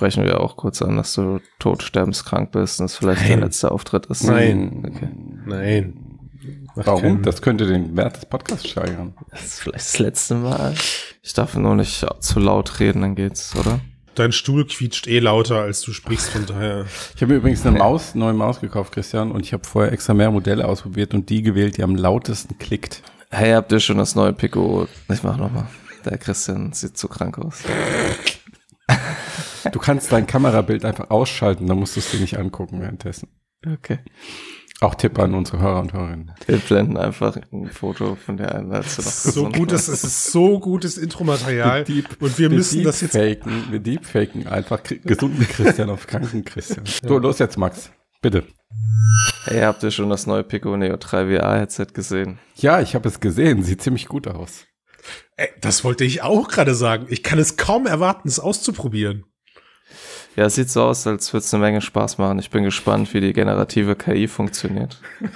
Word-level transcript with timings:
sprechen 0.00 0.24
wir 0.24 0.40
auch 0.40 0.56
kurz 0.56 0.80
an, 0.80 0.96
dass 0.96 1.12
du 1.12 1.40
todsterbenskrank 1.58 2.52
bist 2.52 2.80
und 2.80 2.86
es 2.86 2.96
vielleicht 2.96 3.20
Nein. 3.20 3.30
dein 3.32 3.40
letzter 3.40 3.70
Auftritt 3.70 4.06
ist. 4.06 4.24
Nein. 4.24 4.82
Okay. 4.88 5.08
Nein. 5.44 5.92
Macht 6.74 6.86
Warum? 6.86 7.02
keinen- 7.02 7.22
Das 7.22 7.42
könnte 7.42 7.66
den 7.66 7.94
Wert 7.98 8.16
des 8.16 8.24
Podcasts 8.24 8.66
steigern. 8.66 9.12
Das 9.30 9.44
ist 9.44 9.60
vielleicht 9.60 9.84
das 9.84 9.98
letzte 9.98 10.36
Mal. 10.36 10.74
Ich 11.22 11.34
darf 11.34 11.54
nur 11.54 11.74
nicht 11.74 12.06
zu 12.20 12.40
laut 12.40 12.80
reden, 12.80 13.02
dann 13.02 13.14
geht's, 13.14 13.54
oder? 13.56 13.80
Dein 14.14 14.32
Stuhl 14.32 14.66
quietscht 14.66 15.06
eh 15.06 15.18
lauter, 15.18 15.56
als 15.60 15.82
du 15.82 15.92
sprichst, 15.92 16.30
von 16.30 16.46
daher. 16.46 16.86
Ich 17.14 17.20
habe 17.20 17.32
mir 17.34 17.38
übrigens 17.38 17.66
eine 17.66 17.76
Maus, 17.76 18.14
neue 18.14 18.32
Maus 18.32 18.58
gekauft, 18.60 18.92
Christian, 18.94 19.30
und 19.32 19.40
ich 19.44 19.52
habe 19.52 19.64
vorher 19.66 19.92
extra 19.92 20.14
mehr 20.14 20.30
Modelle 20.30 20.66
ausprobiert 20.66 21.12
und 21.12 21.28
die 21.28 21.42
gewählt, 21.42 21.76
die 21.76 21.82
am 21.82 21.94
lautesten 21.94 22.56
klickt. 22.58 23.02
Hey, 23.30 23.52
habt 23.52 23.70
ihr 23.70 23.80
schon 23.80 23.98
das 23.98 24.14
neue 24.14 24.32
Pico? 24.32 24.88
Ich 25.12 25.22
mach 25.22 25.36
nochmal. 25.36 25.66
Der 26.06 26.16
Christian 26.16 26.72
sieht 26.72 26.96
zu 26.96 27.06
krank 27.08 27.36
aus. 27.38 27.58
Du 29.72 29.78
kannst 29.78 30.12
dein 30.12 30.26
Kamerabild 30.26 30.84
einfach 30.84 31.10
ausschalten, 31.10 31.66
dann 31.66 31.78
musst 31.78 31.96
du 31.96 32.00
es 32.00 32.10
dir 32.10 32.20
nicht 32.20 32.38
angucken 32.38 32.80
währenddessen. 32.80 33.28
Okay. 33.66 33.98
Auch 34.80 34.94
Tipp 34.94 35.18
an 35.18 35.34
unsere 35.34 35.58
Hörer 35.58 35.80
und 35.80 35.92
Hörerinnen. 35.92 36.32
Wir 36.46 36.56
blenden 36.56 36.96
einfach 36.96 37.36
ein 37.52 37.68
Foto 37.68 38.14
von 38.14 38.38
der 38.38 38.54
einen, 38.54 38.72
als 38.72 38.96
du 38.96 39.02
noch 39.02 39.10
So 39.10 39.48
gutes, 39.50 39.88
es 39.88 40.04
ist 40.04 40.32
so 40.32 40.58
gutes 40.58 40.96
Intromaterial. 40.96 41.84
Und 42.18 42.38
wir 42.38 42.48
müssen 42.48 42.84
das 42.84 43.02
jetzt. 43.02 43.14
Deepfaken, 43.14 43.64
wir 43.70 43.80
deepfaken 43.80 44.46
einfach 44.46 44.82
gesunden 44.82 45.46
Christian 45.46 45.90
auf 45.90 46.06
kranken 46.06 46.46
Christian. 46.46 46.86
So, 47.06 47.18
los 47.18 47.38
jetzt, 47.40 47.58
Max. 47.58 47.90
Bitte. 48.22 48.44
Hey, 49.44 49.60
habt 49.60 49.82
ihr 49.82 49.90
schon 49.90 50.08
das 50.08 50.26
neue 50.26 50.44
Pico 50.44 50.74
Neo 50.74 50.96
3 50.96 51.36
VR 51.36 51.58
Headset 51.58 51.88
gesehen? 51.92 52.38
Ja, 52.56 52.80
ich 52.80 52.94
habe 52.94 53.06
es 53.06 53.20
gesehen. 53.20 53.62
Sieht 53.62 53.82
ziemlich 53.82 54.08
gut 54.08 54.28
aus. 54.28 54.64
Ey, 55.36 55.48
das 55.60 55.84
wollte 55.84 56.04
ich 56.04 56.22
auch 56.22 56.48
gerade 56.48 56.74
sagen. 56.74 57.06
Ich 57.10 57.22
kann 57.22 57.38
es 57.38 57.58
kaum 57.58 57.86
erwarten, 57.86 58.28
es 58.28 58.40
auszuprobieren. 58.40 59.24
Ja, 60.36 60.46
es 60.46 60.54
sieht 60.54 60.70
so 60.70 60.84
aus, 60.84 61.06
als 61.06 61.32
würde 61.32 61.44
es 61.44 61.52
eine 61.52 61.62
Menge 61.62 61.80
Spaß 61.80 62.18
machen. 62.18 62.38
Ich 62.38 62.50
bin 62.50 62.64
gespannt, 62.64 63.12
wie 63.14 63.20
die 63.20 63.32
generative 63.32 63.96
KI 63.96 64.28
funktioniert. 64.28 65.00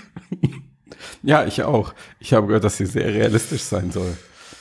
Ja, 1.23 1.47
ich 1.47 1.63
auch. 1.63 1.95
Ich 2.19 2.35
habe 2.35 2.47
gehört, 2.47 2.65
dass 2.65 2.77
sie 2.77 2.87
sehr 2.87 3.13
realistisch 3.13 3.63
sein 3.63 3.91
soll. 3.91 4.17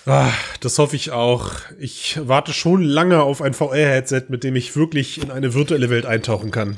Ah, 0.05 0.31
das 0.61 0.79
hoffe 0.79 0.95
ich 0.95 1.11
auch. 1.11 1.51
Ich 1.79 2.19
warte 2.21 2.53
schon 2.53 2.83
lange 2.83 3.21
auf 3.21 3.41
ein 3.41 3.53
VR-Headset, 3.53 4.23
mit 4.29 4.43
dem 4.43 4.55
ich 4.55 4.75
wirklich 4.75 5.21
in 5.21 5.31
eine 5.31 5.53
virtuelle 5.53 5.89
Welt 5.89 6.05
eintauchen 6.05 6.51
kann. 6.51 6.77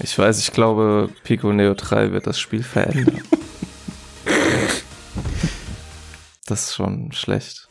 Ich 0.00 0.18
weiß, 0.18 0.40
ich 0.40 0.52
glaube, 0.52 1.08
Pico 1.22 1.52
Neo 1.52 1.74
3 1.74 2.12
wird 2.12 2.26
das 2.26 2.38
Spiel 2.38 2.64
verändern. 2.64 3.22
das 6.46 6.68
ist 6.68 6.74
schon 6.74 7.12
schlecht. 7.12 7.63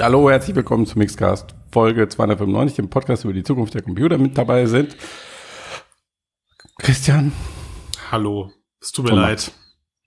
Hallo, 0.00 0.30
herzlich 0.30 0.56
willkommen 0.56 0.86
zum 0.86 0.98
Mixcast 1.00 1.54
Folge 1.72 2.08
295, 2.08 2.76
dem 2.76 2.88
Podcast 2.90 3.24
über 3.24 3.32
die 3.32 3.42
Zukunft 3.42 3.74
der 3.74 3.82
Computer. 3.82 4.18
Mit 4.18 4.36
dabei 4.36 4.66
sind 4.66 4.96
Christian. 6.78 7.32
Hallo. 8.10 8.50
Es 8.80 8.92
tut 8.92 9.04
mir 9.04 9.10
Thomas. 9.10 9.24
leid. 9.46 9.52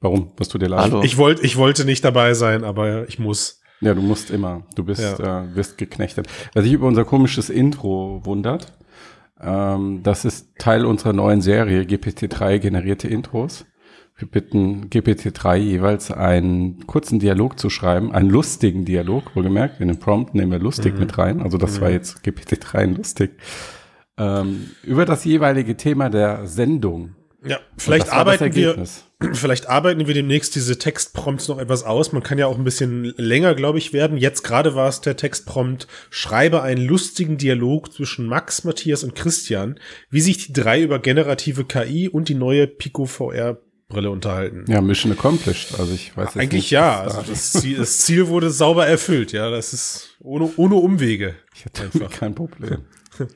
Warum? 0.02 0.32
Was 0.38 0.50
tut 0.50 0.62
dir 0.62 0.68
leid? 0.70 0.80
Hallo. 0.82 1.04
Ich 1.04 1.18
wollte, 1.18 1.44
ich 1.44 1.58
wollte 1.58 1.86
nicht 1.86 2.04
dabei 2.04 2.34
sein, 2.34 2.64
aber 2.64 3.08
ich 3.08 3.20
muss. 3.20 3.62
Ja, 3.82 3.94
du 3.94 4.02
musst 4.02 4.32
immer. 4.32 4.64
Du 4.76 4.84
bist, 4.84 5.20
Ja. 5.20 5.44
äh, 5.44 5.56
wirst 5.56 5.78
geknechtet. 5.78 6.28
Was 6.54 6.64
sich 6.64 6.74
über 6.74 6.88
unser 6.88 7.06
komisches 7.06 7.50
Intro 7.50 8.22
wundert, 8.26 8.74
ähm, 9.40 10.02
das 10.04 10.26
ist 10.26 10.58
Teil 10.58 10.86
unserer 10.86 11.14
neuen 11.14 11.42
Serie 11.42 11.84
GPT-3 11.84 12.58
generierte 12.60 13.08
Intros. 13.08 13.66
Wir 14.16 14.28
bitten 14.28 14.90
GPT-3 14.90 15.56
jeweils 15.58 16.12
einen 16.12 16.86
kurzen 16.86 17.20
Dialog 17.20 17.58
zu 17.58 17.72
schreiben, 17.72 18.14
einen 18.14 18.30
lustigen 18.30 18.86
Dialog, 18.86 19.36
wohlgemerkt. 19.36 19.82
In 19.82 19.88
den 19.88 20.00
Prompt 20.00 20.36
nehmen 20.36 20.52
wir 20.52 20.60
lustig 20.60 20.98
mit 21.00 21.18
rein. 21.18 21.42
Also 21.42 21.58
das 21.58 21.82
war 21.82 21.90
jetzt 21.90 22.20
GPT-3 22.24 22.84
in 22.84 22.96
lustig. 22.96 23.32
Ähm, 24.18 24.70
über 24.84 25.06
das 25.06 25.26
jeweilige 25.26 25.76
Thema 25.76 26.12
der 26.12 26.46
Sendung. 26.46 27.16
Ja, 27.46 27.60
vielleicht 27.76 28.14
arbeiten 28.14 28.56
wir, 28.56 28.86
vielleicht 29.34 29.68
arbeiten 29.68 30.06
wir 30.08 30.14
demnächst 30.14 30.56
diese 30.56 30.78
Textprompts 30.78 31.48
noch 31.48 31.58
etwas 31.58 31.84
aus. 31.84 32.14
Man 32.14 32.22
kann 32.24 32.38
ja 32.38 32.46
auch 32.46 32.58
ein 32.58 32.64
bisschen 32.64 33.14
länger, 33.18 33.56
glaube 33.56 33.80
ich, 33.80 33.92
werden. 33.92 34.18
Jetzt 34.18 34.44
gerade 34.44 34.76
war 34.76 34.88
es 34.88 35.02
der 35.02 35.18
Textprompt, 35.18 35.88
schreibe 36.12 36.62
einen 36.62 36.86
lustigen 36.86 37.38
Dialog 37.38 37.92
zwischen 37.92 38.28
Max, 38.28 38.64
Matthias 38.64 39.04
und 39.04 39.16
Christian, 39.16 39.80
wie 40.12 40.22
sich 40.22 40.48
die 40.48 40.54
drei 40.54 40.82
über 40.84 41.00
generative 41.00 41.66
KI 41.66 42.08
und 42.08 42.30
die 42.30 42.36
neue 42.36 42.68
Pico 42.68 43.06
VR 43.06 43.58
Brille 43.94 44.10
unterhalten. 44.12 44.66
Ja, 44.68 44.82
Mission 44.82 45.12
accomplished. 45.14 45.80
Also 45.80 45.94
ich 45.94 46.16
weiß 46.18 46.30
jetzt 46.30 46.38
Eigentlich 46.38 46.64
nicht, 46.64 46.72
ja. 46.72 47.00
Also 47.02 47.22
das 47.22 47.52
Ziel, 47.54 47.78
das 47.78 48.00
Ziel 48.00 48.28
wurde 48.28 48.50
sauber 48.50 48.86
erfüllt. 48.88 49.32
Ja, 49.32 49.50
das 49.50 49.74
ist 49.74 50.18
ohne, 50.20 50.50
ohne 50.58 50.76
Umwege. 50.76 51.36
ich 51.56 51.66
hatte 51.66 51.90
damit 51.94 52.12
kein 52.12 52.36
Problem. 52.36 52.80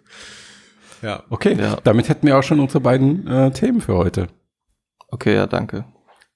Ja. 1.02 1.24
Okay, 1.30 1.56
Ja. 1.60 1.78
damit 1.84 2.10
hätten 2.10 2.26
wir 2.26 2.38
auch 2.38 2.44
schon 2.44 2.60
unsere 2.60 2.80
beiden 2.82 3.28
äh, 3.28 3.52
Themen 3.52 3.82
für 3.82 3.96
heute. 3.96 4.30
Okay, 5.10 5.36
ja, 5.36 5.46
danke. 5.46 5.86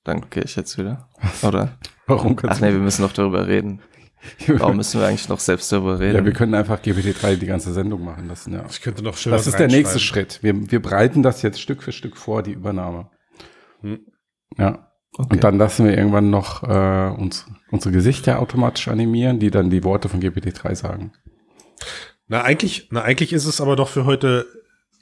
Dann 0.04 0.30
gehe 0.30 0.44
ich 0.44 0.56
jetzt 0.56 0.78
wieder. 0.78 1.10
Oder? 1.42 1.78
Warum 2.06 2.38
Ach 2.48 2.60
nee, 2.60 2.72
wir 2.72 2.80
müssen 2.80 3.02
noch 3.02 3.14
darüber 3.14 3.48
reden. 3.48 3.82
Warum 4.48 4.78
müssen 4.78 5.00
wir 5.02 5.08
eigentlich 5.08 5.30
noch 5.30 5.40
selbst 5.40 5.72
darüber 5.72 6.00
reden? 6.00 6.16
Ja, 6.18 6.26
wir 6.26 6.34
können 6.34 6.54
einfach 6.54 6.80
GPT-3 6.80 7.38
die 7.38 7.48
ganze 7.48 7.74
Sendung 7.74 8.04
machen 8.06 8.28
lassen, 8.28 8.54
ja. 8.54 8.64
Ich 8.70 8.82
könnte 8.82 9.04
noch 9.04 9.18
schön 9.18 9.32
Das 9.32 9.48
ist 9.48 9.58
der 9.58 9.68
nächste. 9.68 9.98
Schritt. 10.00 10.38
Wir, 10.44 10.54
wir 10.72 10.80
breiten 10.80 11.24
das 11.24 11.42
jetzt 11.42 11.60
Stück 11.60 11.82
für 11.82 11.92
Stück 11.92 12.16
vor, 12.18 12.44
die 12.44 12.52
Übernahme. 12.52 13.10
Hm. 13.82 14.00
Ja. 14.58 14.88
Okay. 15.18 15.34
Und 15.34 15.44
dann 15.44 15.58
lassen 15.58 15.86
wir 15.86 15.98
irgendwann 15.98 16.30
noch 16.30 16.64
äh, 16.64 17.10
uns, 17.18 17.46
unsere 17.70 17.94
Gesichter 17.94 18.40
automatisch 18.40 18.88
animieren, 18.88 19.40
die 19.40 19.52
dann 19.52 19.70
die 19.70 19.84
Worte 19.84 20.08
von 20.08 20.22
GPT-3 20.22 20.74
sagen. 20.76 21.12
Na, 22.28 22.44
eigentlich, 22.44 22.88
na, 22.92 23.02
eigentlich 23.02 23.34
ist 23.34 23.46
es 23.46 23.60
aber 23.60 23.76
doch 23.76 23.90
für 23.90 24.06
heute 24.06 24.46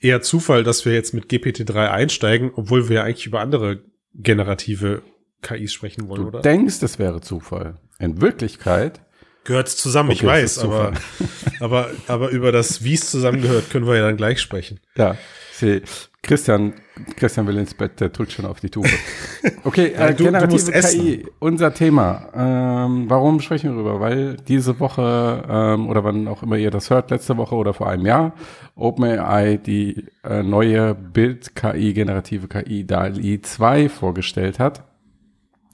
eher 0.02 0.22
Zufall, 0.22 0.64
dass 0.64 0.84
wir 0.86 0.94
jetzt 0.94 1.14
mit 1.14 1.26
GPT-3 1.30 1.90
einsteigen, 1.90 2.52
obwohl 2.56 2.90
wir 2.90 2.98
ja 2.98 3.04
eigentlich 3.04 3.28
über 3.28 3.40
andere 3.42 3.84
generative 4.16 5.04
KIs 5.42 5.74
sprechen 5.74 6.08
wollen, 6.08 6.22
Du 6.24 6.28
oder? 6.30 6.42
denkst, 6.42 6.82
es 6.82 6.98
wäre 6.98 7.22
Zufall. 7.22 7.78
In 8.00 8.20
Wirklichkeit, 8.22 9.02
Gehört 9.50 9.68
zusammen, 9.68 10.12
ich 10.12 10.24
Okay, 10.24 10.42
es 10.44 10.58
weiß, 10.58 10.64
aber, 10.66 10.92
aber, 11.60 11.90
aber 12.08 12.30
über 12.30 12.52
das, 12.52 12.84
wie 12.84 12.94
es 12.94 13.10
zusammengehört, 13.10 13.70
können 13.72 13.86
wir 13.88 13.96
ja 13.96 14.04
dann 14.04 14.16
gleich 14.16 14.40
sprechen. 14.40 14.80
ja, 14.96 15.16
ich 15.52 15.58
sehe, 15.58 15.82
Christian, 16.22 16.74
Christian 17.16 17.48
will 17.48 17.58
ins 17.58 17.74
Bett, 17.74 18.00
der 18.00 18.10
drückt 18.10 18.32
schon 18.34 18.46
auf 18.46 18.60
die 18.60 18.70
Tube. 18.70 18.86
Okay, 19.64 19.88
äh, 19.98 20.10
du- 20.12 20.18
du 20.18 20.24
generative 20.26 20.72
essen. 20.74 21.00
KI, 21.02 21.26
unser 21.40 21.74
Thema. 21.74 22.28
Ähm, 22.36 23.06
warum 23.10 23.40
sprechen 23.42 23.70
wir 23.76 23.84
darüber? 23.84 24.00
Weil 24.00 24.36
diese 24.48 24.80
Woche 24.80 25.44
ähm, 25.50 25.88
oder 25.90 26.04
wann 26.04 26.28
auch 26.28 26.44
immer 26.44 26.58
ihr 26.58 26.72
das 26.72 26.90
hört, 26.90 27.10
letzte 27.10 27.36
Woche 27.38 27.56
oder 27.56 27.74
vor 27.74 27.90
einem 27.90 28.06
Jahr, 28.06 28.34
OpenAI 28.76 29.58
die 29.58 30.06
äh, 30.24 30.44
neue 30.44 30.94
Bild-KI, 30.94 31.94
generative 31.94 32.48
KI 32.48 32.86
DALI 32.86 33.42
2 33.42 33.90
vorgestellt 33.90 34.60
hat. 34.60 34.84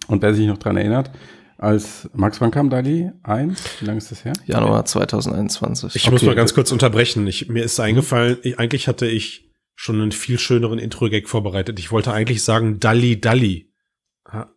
Und 0.08 0.22
wer 0.22 0.34
sich 0.34 0.48
noch 0.48 0.60
dran 0.60 0.78
erinnert, 0.78 1.12
als 1.58 2.10
Max, 2.14 2.42
wann 2.42 2.52
kam 2.52 2.70
DALI 2.70 3.12
1? 3.24 3.82
Wie 3.82 3.86
lange 3.86 3.98
ist 4.00 4.12
das 4.12 4.26
her? 4.26 4.34
Januar 4.46 4.86
2021. 4.86 5.96
Ich 5.96 6.12
muss 6.12 6.22
Okay. 6.22 6.28
mal 6.28 6.36
ganz 6.36 6.54
kurz 6.54 6.72
unterbrechen. 6.72 7.26
Ich, 7.28 7.48
mir 7.48 7.64
ist 7.64 7.80
eingefallen, 7.80 8.38
ich, 8.44 8.60
eigentlich 8.60 8.88
hatte 8.88 9.08
ich 9.08 9.50
schon 9.76 10.02
einen 10.02 10.12
viel 10.12 10.40
schöneren 10.40 10.80
Intro-Gag 10.80 11.28
vorbereitet. 11.30 11.80
Ich 11.80 11.92
wollte 11.92 12.12
eigentlich 12.14 12.44
sagen 12.44 12.80
Dalli. 12.80 13.20
Ha- 14.30 14.52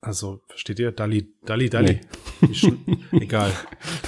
Also, 0.00 0.40
versteht 0.48 0.78
ihr? 0.78 0.92
Dalli, 0.92 1.28
Dalli. 1.44 2.00
Wie 2.40 2.54
schön- 2.54 2.78
Egal. 3.12 3.50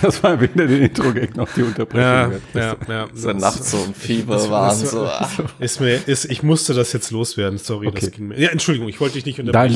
Das 0.03 0.23
war 0.23 0.41
weder 0.41 0.67
den 0.69 0.83
Intro-Gag 0.83 1.37
noch 1.37 1.53
die 1.53 1.63
Unterbrechung. 1.63 2.01
Ja, 2.01 2.31
ja, 2.55 2.77
ja. 2.89 3.09
so 3.13 3.33
nachts 3.33 3.71
so 3.73 3.85
im 3.85 3.95
Fieber 3.95 4.35
das- 4.35 4.51
waren 4.51 4.81
das- 4.81 4.91
so. 4.91 5.05
ah. 5.05 5.29
Ist 5.59 5.81
mir, 5.81 5.95
ist, 6.09 6.25
ich 6.31 6.43
musste 6.43 6.75
das 6.75 6.93
jetzt 6.93 7.11
loswerden. 7.11 7.59
Sorry, 7.59 7.89
Okay. 7.89 8.01
das 8.01 8.11
ging 8.13 8.29
mir. 8.29 8.39
Ja, 8.39 8.51
Entschuldigung, 8.51 8.89
ich 8.89 9.01
wollte 9.01 9.15
dich 9.15 9.27
nicht 9.27 9.41
unterbrechen. 9.41 9.75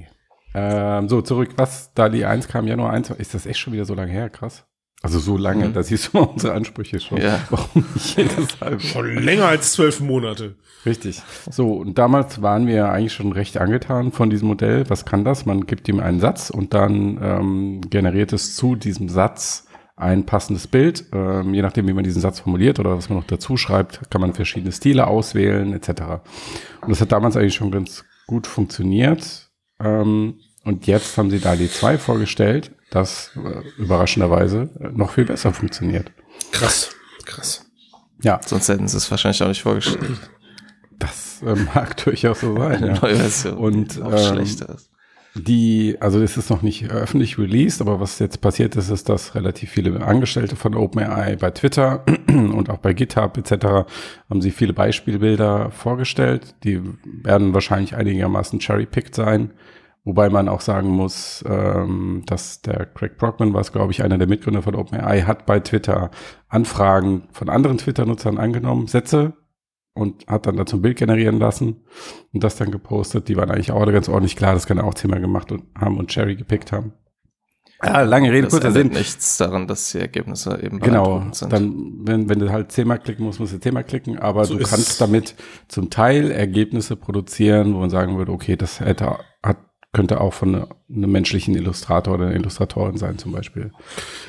Ja. 0.00 0.06
Ähm, 0.54 1.08
so, 1.08 1.22
zurück. 1.22 1.50
Was? 1.56 1.92
DALI 1.94 2.24
1 2.24 2.48
kam 2.48 2.66
Januar 2.66 2.92
1. 2.92 3.10
Ist 3.10 3.34
das 3.34 3.46
echt 3.46 3.58
schon 3.60 3.72
wieder 3.72 3.84
so 3.84 3.94
lange 3.94 4.12
her? 4.12 4.28
Krass. 4.30 4.64
Also 5.04 5.18
so 5.18 5.36
lange, 5.36 5.68
Mhm. 5.68 5.72
da 5.72 5.82
siehst 5.82 6.12
du 6.12 6.18
mal 6.18 6.24
unsere 6.26 6.52
Ansprüche 6.54 7.00
schon. 7.00 7.20
Ja. 7.20 7.40
Warum 7.50 7.84
nicht 7.94 8.16
jedes 8.16 8.60
halbe? 8.60 8.78
Schon 8.80 9.06
länger 9.18 9.46
als 9.46 9.72
zwölf 9.72 10.00
Monate. 10.00 10.54
Richtig. 10.86 11.20
So, 11.50 11.72
und 11.74 11.98
damals 11.98 12.40
waren 12.40 12.66
wir 12.68 12.88
eigentlich 12.92 13.12
schon 13.12 13.32
recht 13.32 13.56
angetan 13.58 14.12
von 14.12 14.30
diesem 14.30 14.46
Modell. 14.48 14.88
Was 14.90 15.04
kann 15.04 15.24
das? 15.24 15.44
Man 15.44 15.66
gibt 15.66 15.88
ihm 15.88 15.98
einen 15.98 16.20
Satz 16.20 16.50
und 16.50 16.72
dann 16.74 17.18
ähm, 17.20 17.80
generiert 17.90 18.32
es 18.32 18.54
zu 18.54 18.76
diesem 18.76 19.08
Satz 19.08 19.66
ein 19.96 20.24
passendes 20.24 20.68
Bild. 20.68 21.04
Ähm, 21.12 21.52
je 21.54 21.62
nachdem, 21.62 21.88
wie 21.88 21.92
man 21.92 22.04
diesen 22.04 22.22
Satz 22.22 22.38
formuliert 22.40 22.78
oder 22.78 22.96
was 22.96 23.08
man 23.08 23.18
noch 23.18 23.26
dazu 23.26 23.56
schreibt, 23.56 24.08
kann 24.10 24.20
man 24.20 24.34
verschiedene 24.34 24.70
Stile 24.72 25.06
auswählen 25.08 25.72
etc. 25.72 25.88
Und 26.80 26.90
das 26.90 27.00
hat 27.00 27.10
damals 27.10 27.36
eigentlich 27.36 27.54
schon 27.56 27.70
ganz 27.72 28.04
gut 28.28 28.46
funktioniert. 28.46 29.41
Ähm, 29.82 30.34
und 30.64 30.86
jetzt 30.86 31.16
haben 31.18 31.30
sie 31.30 31.40
DALI 31.40 31.68
2 31.68 31.98
vorgestellt, 31.98 32.70
das 32.90 33.30
äh, 33.36 33.80
überraschenderweise 33.80 34.70
noch 34.92 35.12
viel 35.12 35.24
besser 35.24 35.52
funktioniert. 35.52 36.12
Krass, 36.52 36.90
krass. 37.24 37.66
Ja. 38.22 38.40
Sonst 38.44 38.68
hätten 38.68 38.86
sie 38.86 38.96
es 38.96 39.10
wahrscheinlich 39.10 39.42
auch 39.42 39.48
nicht 39.48 39.62
vorgestellt. 39.62 40.20
Das 40.98 41.42
äh, 41.42 41.54
mag 41.74 41.96
durchaus 42.04 42.40
so 42.40 42.56
sein. 42.56 42.86
Ja. 42.86 43.00
neue 43.00 43.16
Version. 43.16 43.58
Und, 43.58 44.00
auch 44.00 44.12
ähm, 44.12 44.34
schlechter 44.34 44.74
ist. 44.74 44.90
Die, 45.34 45.96
also 45.98 46.20
es 46.20 46.36
ist 46.36 46.50
noch 46.50 46.60
nicht 46.60 46.90
öffentlich 46.90 47.38
released, 47.38 47.80
aber 47.80 48.00
was 48.00 48.18
jetzt 48.18 48.42
passiert 48.42 48.76
ist, 48.76 48.90
ist, 48.90 49.08
dass 49.08 49.34
relativ 49.34 49.70
viele 49.70 50.04
Angestellte 50.04 50.56
von 50.56 50.74
OpenAI 50.74 51.36
bei 51.36 51.50
Twitter 51.50 52.04
und 52.28 52.68
auch 52.68 52.78
bei 52.78 52.92
GitHub 52.92 53.38
etc. 53.38 53.88
haben 54.28 54.42
sie 54.42 54.50
viele 54.50 54.74
Beispielbilder 54.74 55.70
vorgestellt. 55.70 56.54
Die 56.64 56.82
werden 57.04 57.54
wahrscheinlich 57.54 57.96
einigermaßen 57.96 58.58
cherry-picked 58.58 59.14
sein. 59.14 59.52
Wobei 60.04 60.28
man 60.28 60.48
auch 60.48 60.60
sagen 60.60 60.88
muss, 60.88 61.44
ähm, 61.48 62.24
dass 62.26 62.60
der 62.60 62.86
Craig 62.86 63.16
Brockman, 63.16 63.54
was 63.54 63.72
glaube 63.72 63.92
ich 63.92 64.02
einer 64.02 64.18
der 64.18 64.26
Mitgründer 64.28 64.60
von 64.60 64.74
OpenAI, 64.74 65.22
hat 65.22 65.46
bei 65.46 65.60
Twitter 65.60 66.10
Anfragen 66.48 67.28
von 67.32 67.48
anderen 67.48 67.78
Twitter-Nutzern 67.78 68.36
angenommen, 68.36 68.86
Sätze 68.86 69.32
und 69.94 70.26
hat 70.26 70.46
dann 70.46 70.56
dazu 70.56 70.76
ein 70.76 70.82
Bild 70.82 70.96
generieren 70.98 71.38
lassen 71.38 71.84
und 72.32 72.42
das 72.44 72.56
dann 72.56 72.70
gepostet. 72.70 73.28
Die 73.28 73.36
waren 73.36 73.50
eigentlich 73.50 73.72
auch 73.72 73.84
ganz 73.86 74.08
ordentlich 74.08 74.36
klar, 74.36 74.54
das 74.54 74.66
kann 74.66 74.78
er 74.78 74.84
auch 74.84 74.94
zehnmal 74.94 75.20
gemacht 75.20 75.52
und 75.52 75.64
haben 75.78 75.98
und 75.98 76.10
Cherry 76.10 76.36
gepickt 76.36 76.72
haben. 76.72 76.92
Ja, 77.84 78.02
lange 78.02 78.30
Rede, 78.30 78.42
Das 78.42 78.52
kurzer 78.52 78.70
Sinn. 78.70 78.88
nichts 78.88 79.38
daran, 79.38 79.66
dass 79.66 79.90
die 79.90 79.98
Ergebnisse 79.98 80.56
eben 80.62 80.78
Genau, 80.78 81.24
sind. 81.32 81.52
dann, 81.52 81.94
wenn, 82.04 82.28
wenn 82.28 82.38
du 82.38 82.52
halt 82.52 82.70
zehnmal 82.70 83.00
klicken 83.00 83.24
musst, 83.24 83.40
musst 83.40 83.52
du 83.54 83.58
zehnmal 83.58 83.82
klicken, 83.82 84.18
aber 84.20 84.44
So 84.44 84.56
du 84.56 84.62
kannst 84.64 85.00
damit 85.00 85.34
zum 85.66 85.90
Teil 85.90 86.30
Ergebnisse 86.30 86.94
produzieren, 86.94 87.74
wo 87.74 87.78
man 87.80 87.90
sagen 87.90 88.18
würde, 88.18 88.30
okay, 88.30 88.54
das 88.54 88.78
hätte, 88.78 89.18
könnte 89.92 90.20
auch 90.20 90.32
von 90.32 90.52
ne- 90.52 90.68
einem 90.88 91.10
menschlichen 91.12 91.54
Illustrator 91.54 92.14
oder 92.14 92.26
einer 92.26 92.36
Illustratorin 92.36 92.96
sein, 92.96 93.18
zum 93.18 93.32
Beispiel. 93.32 93.72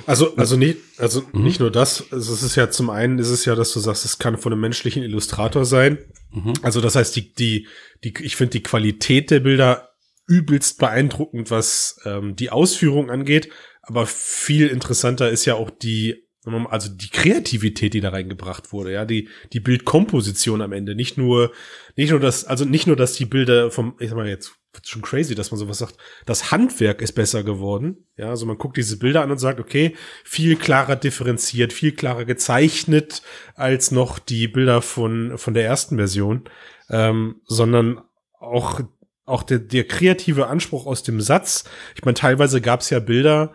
Also, 0.06 0.36
also 0.36 0.58
nicht, 0.58 0.78
also 0.98 1.24
Mhm. 1.32 1.44
nicht 1.44 1.60
nur 1.60 1.72
das, 1.72 2.04
also 2.12 2.34
es 2.34 2.44
ist 2.44 2.56
ja 2.56 2.70
zum 2.70 2.90
einen 2.90 3.18
ist 3.20 3.30
es 3.30 3.46
ja, 3.46 3.56
dass 3.56 3.72
du 3.74 3.80
sagst, 3.80 4.04
es 4.06 4.20
kann 4.20 4.38
von 4.38 4.52
einem 4.52 4.62
menschlichen 4.62 5.04
Illustrator 5.04 5.64
sein. 5.66 6.00
Mhm. 6.32 6.54
Also 6.62 6.82
das 6.82 6.96
heißt, 6.96 7.16
die, 7.16 7.34
die, 7.34 7.68
die, 8.04 8.14
ich 8.22 8.36
finde 8.36 8.52
die 8.52 8.64
Qualität 8.64 9.32
der 9.32 9.40
Bilder 9.40 9.90
übelst 10.28 10.80
beeindruckend, 10.80 11.50
was 11.52 12.00
ähm, 12.06 12.36
die 12.36 12.50
Ausführung 12.50 13.10
angeht. 13.10 13.50
Aber 13.82 14.06
viel 14.06 14.68
interessanter 14.68 15.30
ist 15.30 15.46
ja 15.46 15.56
auch 15.56 15.70
die, 15.70 16.26
also 16.46 16.90
die 16.90 17.10
Kreativität, 17.10 17.94
die 17.94 18.02
da 18.02 18.10
reingebracht 18.10 18.74
wurde, 18.74 18.92
ja, 18.92 19.06
die, 19.06 19.30
die 19.54 19.60
Bildkomposition 19.60 20.62
am 20.62 20.74
Ende. 20.74 20.96
Nicht 20.96 21.18
nur, 21.18 21.52
nicht 21.96 22.12
nur 22.12 22.20
das, 22.20 22.46
also 22.46 22.66
nicht 22.66 22.88
nur, 22.88 22.96
dass 22.96 23.14
die 23.14 23.26
Bilder 23.26 23.72
vom, 23.72 23.96
ich 24.00 24.10
sag 24.10 24.18
mal 24.18 24.28
jetzt, 24.28 24.54
wird's 24.74 24.90
schon 24.90 25.04
crazy, 25.04 25.36
dass 25.36 25.52
man 25.52 25.60
sowas 25.60 25.78
sagt, 25.78 25.98
das 26.26 26.52
Handwerk 26.52 27.02
ist 27.02 27.14
besser 27.14 27.44
geworden. 27.44 28.08
Ja, 28.18 28.30
also 28.30 28.46
man 28.46 28.58
guckt 28.58 28.76
diese 28.76 28.98
Bilder 28.98 29.22
an 29.22 29.32
und 29.32 29.38
sagt, 29.38 29.60
okay, 29.60 29.96
viel 30.24 30.56
klarer 30.56 30.96
differenziert, 30.96 31.72
viel 31.72 31.94
klarer 31.94 32.26
gezeichnet 32.26 33.22
als 33.56 33.92
noch 33.92 34.20
die 34.20 34.48
Bilder 34.48 34.82
von, 34.82 35.38
von 35.38 35.54
der 35.54 35.66
ersten 35.66 35.98
Version, 35.98 36.50
ähm, 36.90 37.42
sondern 37.46 38.02
auch, 38.40 38.82
auch 39.26 39.44
der, 39.44 39.60
der 39.60 39.88
kreative 39.88 40.48
Anspruch 40.48 40.88
aus 40.88 41.04
dem 41.04 41.22
Satz. 41.22 41.64
Ich 41.96 42.04
meine, 42.04 42.16
teilweise 42.16 42.60
gab 42.60 42.82
es 42.82 42.90
ja 42.90 43.00
Bilder, 43.00 43.54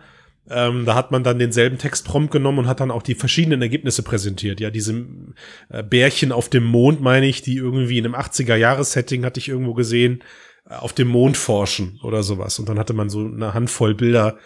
ähm, 0.49 0.85
da 0.85 0.95
hat 0.95 1.11
man 1.11 1.23
dann 1.23 1.39
denselben 1.39 1.77
Textprompt 1.77 2.31
genommen 2.31 2.59
und 2.59 2.67
hat 2.67 2.79
dann 2.79 2.91
auch 2.91 3.03
die 3.03 3.15
verschiedenen 3.15 3.61
Ergebnisse 3.61 4.03
präsentiert. 4.03 4.59
Ja, 4.59 4.71
diese 4.71 5.05
äh, 5.69 5.83
Bärchen 5.83 6.31
auf 6.31 6.49
dem 6.49 6.63
Mond, 6.65 7.01
meine 7.01 7.27
ich, 7.27 7.41
die 7.41 7.55
irgendwie 7.55 7.99
in 7.99 8.05
einem 8.05 8.15
80er-Jahres-Setting 8.15 9.25
hatte 9.25 9.39
ich 9.39 9.49
irgendwo 9.49 9.73
gesehen, 9.73 10.23
äh, 10.67 10.73
auf 10.73 10.93
dem 10.93 11.07
Mond 11.07 11.37
forschen 11.37 11.99
oder 12.03 12.23
sowas. 12.23 12.57
Und 12.59 12.67
dann 12.67 12.79
hatte 12.79 12.93
man 12.93 13.09
so 13.09 13.19
eine 13.19 13.53
Handvoll 13.53 13.93
Bilder 13.93 14.37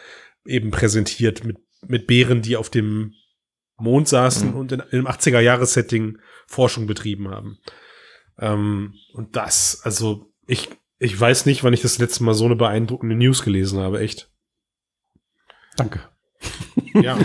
eben 0.46 0.72
präsentiert 0.72 1.46
mit, 1.46 1.58
mit 1.88 2.06
Bären, 2.06 2.42
die 2.42 2.58
auf 2.58 2.70
dem 2.70 3.14
Mond 3.78 4.08
saßen 4.08 4.50
Mhm. 4.50 4.56
und 4.56 4.72
in, 4.72 4.80
in 4.92 5.00
einem 5.00 5.08
80er-Jahres-Setting 5.08 6.18
Forschung 6.48 6.86
betrieben 6.86 7.30
haben. 7.30 7.60
Ähm, 8.40 8.96
und 9.14 9.36
das, 9.36 9.82
also 9.84 10.34
ich, 10.48 10.70
ich 11.00 11.20
weiß 11.20 11.46
nicht, 11.46 11.64
wann 11.64 11.74
ich 11.74 11.82
das 11.82 11.98
letzte 11.98 12.24
Mal 12.24 12.34
so 12.34 12.46
eine 12.46 12.56
beeindruckende 12.56 13.16
News 13.16 13.44
gelesen 13.44 13.80
habe, 13.80 14.00
echt. 14.00 14.33
Danke. 15.78 16.00
Ja, 16.94 17.18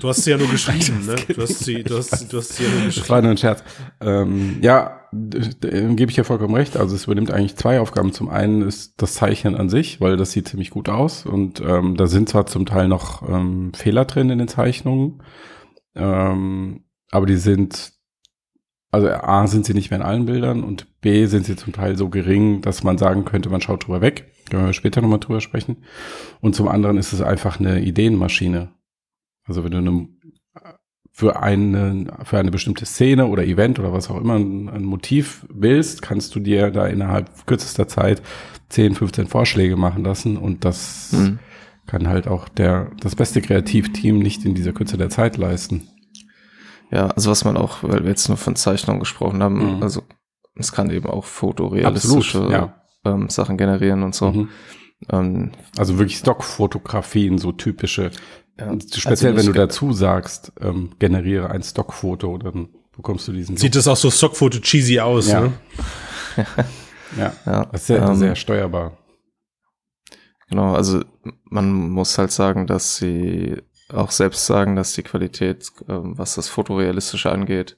du 0.00 0.08
hast 0.08 0.24
sie 0.24 0.30
ja 0.32 0.36
nur 0.38 0.48
geschrieben, 0.48 1.06
ne? 1.06 1.14
Du 1.34 1.40
hast 1.40 1.60
sie, 1.60 1.84
du 1.84 1.96
hast, 1.98 2.32
du 2.32 2.38
hast 2.38 2.56
sie 2.56 2.64
ja 2.64 2.68
nur 2.70 2.86
Das 2.86 2.96
war 3.08 3.22
geschrieben. 3.22 3.22
nur 3.22 3.30
ein 3.30 3.36
Scherz. 3.36 3.64
Ähm, 4.00 4.58
ja, 4.60 5.00
d- 5.12 5.94
gebe 5.94 6.10
ich 6.10 6.16
ja 6.16 6.24
vollkommen 6.24 6.54
recht. 6.54 6.76
Also 6.76 6.96
es 6.96 7.04
übernimmt 7.04 7.30
eigentlich 7.30 7.54
zwei 7.56 7.78
Aufgaben. 7.80 8.12
Zum 8.12 8.28
einen 8.28 8.62
ist 8.62 8.94
das 9.00 9.14
Zeichnen 9.14 9.54
an 9.54 9.68
sich, 9.68 10.00
weil 10.00 10.16
das 10.16 10.32
sieht 10.32 10.48
ziemlich 10.48 10.70
gut 10.70 10.88
aus 10.88 11.24
und 11.26 11.60
ähm, 11.60 11.96
da 11.96 12.08
sind 12.08 12.28
zwar 12.28 12.46
zum 12.46 12.66
Teil 12.66 12.88
noch 12.88 13.26
ähm, 13.28 13.72
Fehler 13.72 14.04
drin 14.04 14.30
in 14.30 14.38
den 14.38 14.48
Zeichnungen, 14.48 15.22
ähm, 15.94 16.84
aber 17.12 17.26
die 17.26 17.36
sind, 17.36 17.92
also 18.90 19.08
A 19.08 19.46
sind 19.46 19.64
sie 19.64 19.74
nicht 19.74 19.90
mehr 19.90 20.00
in 20.00 20.04
allen 20.06 20.26
Bildern 20.26 20.64
und 20.64 21.00
B 21.00 21.26
sind 21.26 21.46
sie 21.46 21.54
zum 21.56 21.72
Teil 21.72 21.96
so 21.96 22.08
gering, 22.08 22.62
dass 22.62 22.82
man 22.82 22.98
sagen 22.98 23.24
könnte, 23.24 23.48
man 23.48 23.60
schaut 23.60 23.86
drüber 23.86 24.00
weg. 24.00 24.32
Können 24.50 24.66
wir 24.66 24.72
später 24.72 25.00
nochmal 25.02 25.18
drüber 25.20 25.40
sprechen. 25.40 25.78
Und 26.40 26.54
zum 26.54 26.68
anderen 26.68 26.98
ist 26.98 27.12
es 27.12 27.20
einfach 27.20 27.58
eine 27.58 27.80
Ideenmaschine. 27.82 28.70
Also 29.44 29.64
wenn 29.64 29.70
du 29.72 29.78
eine, 29.78 30.08
für, 31.12 31.42
eine, 31.42 32.18
für 32.24 32.38
eine 32.38 32.50
bestimmte 32.50 32.84
Szene 32.86 33.26
oder 33.26 33.44
Event 33.44 33.78
oder 33.78 33.92
was 33.92 34.10
auch 34.10 34.20
immer 34.20 34.34
ein, 34.38 34.68
ein 34.68 34.84
Motiv 34.84 35.46
willst, 35.48 36.02
kannst 36.02 36.34
du 36.34 36.40
dir 36.40 36.70
da 36.70 36.86
innerhalb 36.86 37.46
kürzester 37.46 37.88
Zeit 37.88 38.22
10, 38.68 38.94
15 38.94 39.26
Vorschläge 39.28 39.76
machen 39.76 40.04
lassen 40.04 40.36
und 40.36 40.64
das 40.64 41.12
Mhm. 41.12 41.38
kann 41.86 42.08
halt 42.08 42.26
auch 42.28 42.48
der, 42.48 42.90
das 43.00 43.14
beste 43.14 43.40
Kreativteam 43.40 44.18
nicht 44.18 44.44
in 44.44 44.54
dieser 44.54 44.72
Kürze 44.72 44.96
der 44.98 45.08
Zeit 45.08 45.36
leisten. 45.36 45.88
Ja, 46.90 47.06
also 47.08 47.30
was 47.30 47.44
man 47.44 47.56
auch, 47.56 47.82
weil 47.82 48.02
wir 48.02 48.10
jetzt 48.10 48.28
nur 48.28 48.36
von 48.36 48.54
Zeichnung 48.56 48.98
gesprochen 49.00 49.42
haben, 49.42 49.76
Mhm. 49.76 49.82
also 49.82 50.02
es 50.56 50.72
kann 50.72 50.90
eben 50.90 51.06
auch 51.06 51.24
fotorealistische 51.24 52.38
Absolut, 52.38 52.50
ja. 52.52 52.74
Ähm, 53.06 53.28
Sachen 53.28 53.56
generieren 53.56 54.02
und 54.02 54.14
so. 54.14 54.30
Mhm. 54.32 54.48
Ähm, 55.10 55.52
Also 55.78 55.98
wirklich 55.98 56.18
Stockfotografien, 56.18 57.38
so 57.38 57.52
typische. 57.52 58.10
ja. 58.58 58.72
Speziell, 58.80 59.32
Also 59.32 59.38
wenn 59.40 59.46
du 59.46 59.52
dazu 59.52 59.92
sagst, 59.92 60.52
ähm, 60.60 60.90
generiere 60.98 61.50
ein 61.50 61.62
Stockfoto, 61.62 62.38
dann 62.38 62.68
bekommst 62.96 63.28
du 63.28 63.32
diesen 63.32 63.56
Sieht 63.56 63.76
das 63.76 63.88
auch 63.88 63.96
so 63.96 64.10
Stockfoto 64.10 64.58
cheesy 64.60 65.00
aus, 65.00 65.28
Ja. 65.28 65.40
ne? 65.42 65.52
Ja, 67.16 67.32
Ja, 67.46 67.64
das 67.66 67.82
ist 67.82 67.86
sehr, 67.86 68.02
ähm, 68.02 68.16
sehr 68.16 68.34
steuerbar. 68.34 68.98
Genau, 70.48 70.74
also 70.74 71.02
man 71.44 71.70
muss 71.72 72.18
halt 72.18 72.30
sagen, 72.32 72.66
dass 72.66 72.96
sie 72.96 73.56
auch 73.92 74.10
selbst 74.10 74.46
sagen, 74.46 74.76
dass 74.76 74.92
die 74.94 75.02
Qualität, 75.02 75.70
ähm, 75.88 76.18
was 76.18 76.34
das 76.34 76.48
Fotorealistische 76.48 77.30
angeht, 77.30 77.76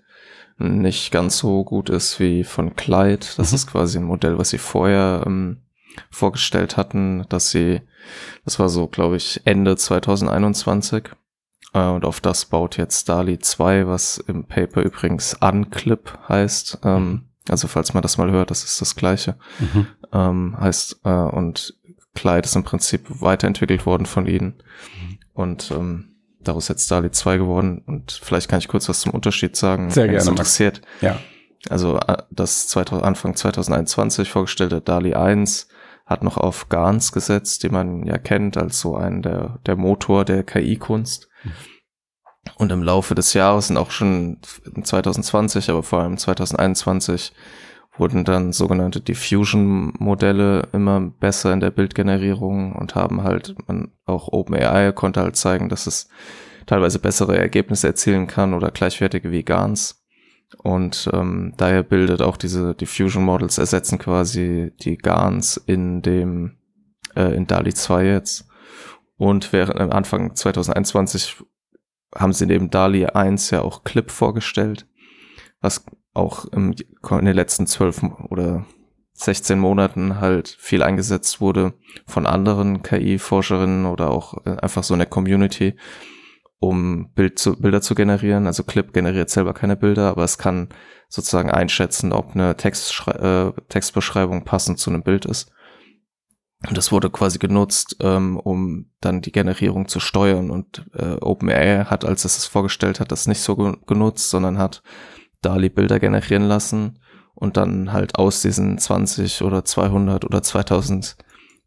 nicht 0.58 1.10
ganz 1.12 1.38
so 1.38 1.64
gut 1.64 1.88
ist 1.88 2.18
wie 2.20 2.44
von 2.44 2.74
Clyde. 2.76 3.26
Das 3.36 3.50
Mhm. 3.52 3.54
ist 3.56 3.66
quasi 3.68 3.98
ein 3.98 4.04
Modell, 4.04 4.38
was 4.38 4.50
sie 4.50 4.58
vorher 4.58 5.22
ähm, 5.26 5.58
vorgestellt 6.10 6.76
hatten, 6.76 7.24
dass 7.28 7.50
sie, 7.50 7.80
das 8.44 8.58
war 8.58 8.68
so, 8.68 8.86
glaube 8.88 9.16
ich, 9.16 9.40
Ende 9.44 9.76
2021. 9.76 11.10
Äh, 11.74 11.80
und 11.86 12.04
auf 12.04 12.20
das 12.20 12.46
baut 12.46 12.76
jetzt 12.76 13.08
DALI 13.08 13.38
2, 13.38 13.86
was 13.86 14.18
im 14.18 14.44
Paper 14.44 14.82
übrigens 14.82 15.34
Unclip 15.40 16.18
heißt. 16.28 16.78
Ähm, 16.84 17.24
also 17.48 17.68
falls 17.68 17.94
man 17.94 18.02
das 18.02 18.18
mal 18.18 18.30
hört, 18.30 18.50
das 18.50 18.64
ist 18.64 18.80
das 18.80 18.94
gleiche 18.96 19.36
Mhm. 19.58 19.86
ähm, 20.12 20.56
heißt, 20.60 21.00
äh, 21.04 21.10
und 21.10 21.74
Clyde 22.14 22.46
ist 22.46 22.56
im 22.56 22.64
Prinzip 22.64 23.06
weiterentwickelt 23.22 23.86
worden 23.86 24.06
von 24.06 24.26
ihnen. 24.26 24.54
Und 25.34 25.70
ähm, 25.70 26.07
daraus 26.40 26.64
ist 26.64 26.68
jetzt 26.68 26.90
DALI 26.90 27.10
2 27.10 27.38
geworden. 27.38 27.82
Und 27.86 28.12
vielleicht 28.22 28.48
kann 28.48 28.58
ich 28.58 28.68
kurz 28.68 28.88
was 28.88 29.00
zum 29.00 29.12
Unterschied 29.12 29.56
sagen, 29.56 29.90
Sehr 29.90 30.08
gerne, 30.08 30.28
interessiert. 30.28 30.80
Ja. 31.00 31.18
Also 31.68 31.98
äh, 31.98 32.18
das 32.30 32.68
2000, 32.68 33.04
Anfang 33.04 33.34
2021 33.34 34.30
vorgestellte 34.30 34.80
DALI 34.80 35.14
1 35.14 35.68
hat 36.06 36.22
noch 36.22 36.38
auf 36.38 36.68
GANs 36.68 37.12
gesetzt, 37.12 37.62
die 37.62 37.68
man 37.68 38.04
ja 38.06 38.16
kennt 38.16 38.56
als 38.56 38.80
so 38.80 38.96
einen 38.96 39.20
der, 39.20 39.58
der 39.66 39.76
Motor 39.76 40.24
der 40.24 40.42
KI-Kunst. 40.42 41.28
Und 42.56 42.72
im 42.72 42.82
Laufe 42.82 43.14
des 43.14 43.34
Jahres 43.34 43.66
sind 43.66 43.76
auch 43.76 43.90
schon 43.90 44.38
2020, 44.82 45.68
aber 45.68 45.82
vor 45.82 46.00
allem 46.00 46.16
2021 46.16 47.32
wurden 47.98 48.24
dann 48.24 48.52
sogenannte 48.52 49.00
Diffusion-Modelle 49.00 50.68
immer 50.72 51.00
besser 51.00 51.52
in 51.52 51.60
der 51.60 51.70
Bildgenerierung 51.70 52.74
und 52.74 52.94
haben 52.94 53.22
halt, 53.22 53.54
man, 53.66 53.92
auch 54.06 54.28
OpenAI 54.32 54.92
konnte 54.92 55.20
halt 55.20 55.36
zeigen, 55.36 55.68
dass 55.68 55.86
es 55.86 56.08
teilweise 56.66 56.98
bessere 56.98 57.36
Ergebnisse 57.36 57.88
erzielen 57.88 58.26
kann 58.26 58.54
oder 58.54 58.70
gleichwertige 58.70 59.30
wie 59.30 59.42
GANs. 59.42 60.04
Und 60.62 61.10
ähm, 61.12 61.54
daher 61.56 61.82
bildet 61.82 62.22
auch 62.22 62.36
diese 62.36 62.74
Diffusion 62.74 63.24
Models 63.24 63.58
ersetzen 63.58 63.98
quasi 63.98 64.72
die 64.80 64.96
GANs 64.96 65.56
in 65.56 66.00
dem 66.00 66.58
äh, 67.14 67.34
in 67.34 67.46
DALI 67.46 67.74
2 67.74 68.06
jetzt. 68.06 68.48
Und 69.16 69.52
während 69.52 69.80
am 69.80 69.90
Anfang 69.90 70.34
2021 70.34 71.42
haben 72.14 72.32
sie 72.32 72.46
neben 72.46 72.70
DALI 72.70 73.06
1 73.06 73.50
ja 73.50 73.62
auch 73.62 73.84
Clip 73.84 74.10
vorgestellt, 74.10 74.86
was 75.60 75.84
auch 76.18 76.44
im, 76.46 76.72
in 76.72 77.24
den 77.24 77.34
letzten 77.34 77.66
zwölf 77.66 78.02
oder 78.30 78.66
16 79.14 79.58
Monaten 79.58 80.20
halt 80.20 80.48
viel 80.48 80.82
eingesetzt 80.82 81.40
wurde 81.40 81.74
von 82.06 82.26
anderen 82.26 82.82
KI-Forscherinnen 82.82 83.86
oder 83.86 84.10
auch 84.10 84.34
äh, 84.46 84.56
einfach 84.58 84.84
so 84.84 84.94
in 84.94 85.00
der 85.00 85.08
Community. 85.08 85.74
um 86.60 87.12
Bild 87.12 87.38
zu, 87.38 87.56
Bilder 87.60 87.80
zu 87.80 87.94
generieren. 87.94 88.46
Also 88.46 88.64
Clip 88.64 88.92
generiert 88.92 89.30
selber 89.30 89.54
keine 89.54 89.76
Bilder, 89.76 90.08
aber 90.08 90.24
es 90.24 90.38
kann 90.38 90.68
sozusagen 91.08 91.50
einschätzen, 91.50 92.12
ob 92.12 92.34
eine 92.34 92.56
Textschrei 92.56 93.12
äh, 93.12 93.52
Textbeschreibung 93.68 94.44
passend 94.44 94.78
zu 94.78 94.90
einem 94.90 95.02
Bild 95.02 95.24
ist. 95.24 95.52
Und 96.66 96.76
das 96.76 96.90
wurde 96.90 97.10
quasi 97.10 97.38
genutzt, 97.38 97.96
ähm, 98.00 98.36
um 98.36 98.90
dann 99.00 99.20
die 99.20 99.30
Generierung 99.30 99.86
zu 99.86 100.00
steuern. 100.00 100.50
Und 100.50 100.86
äh, 100.94 101.14
OpenAI 101.20 101.84
hat, 101.84 102.04
als 102.04 102.24
es 102.24 102.36
es 102.36 102.46
vorgestellt 102.46 102.98
hat, 102.98 103.12
das 103.12 103.28
nicht 103.28 103.40
so 103.40 103.54
genutzt, 103.54 104.28
sondern 104.28 104.58
hat 104.58 104.82
DALI 105.42 105.68
Bilder 105.68 106.00
generieren 106.00 106.44
lassen 106.44 106.98
und 107.34 107.56
dann 107.56 107.92
halt 107.92 108.16
aus 108.16 108.42
diesen 108.42 108.78
20 108.78 109.42
oder 109.42 109.64
200 109.64 110.24
oder 110.24 110.42
2000 110.42 111.16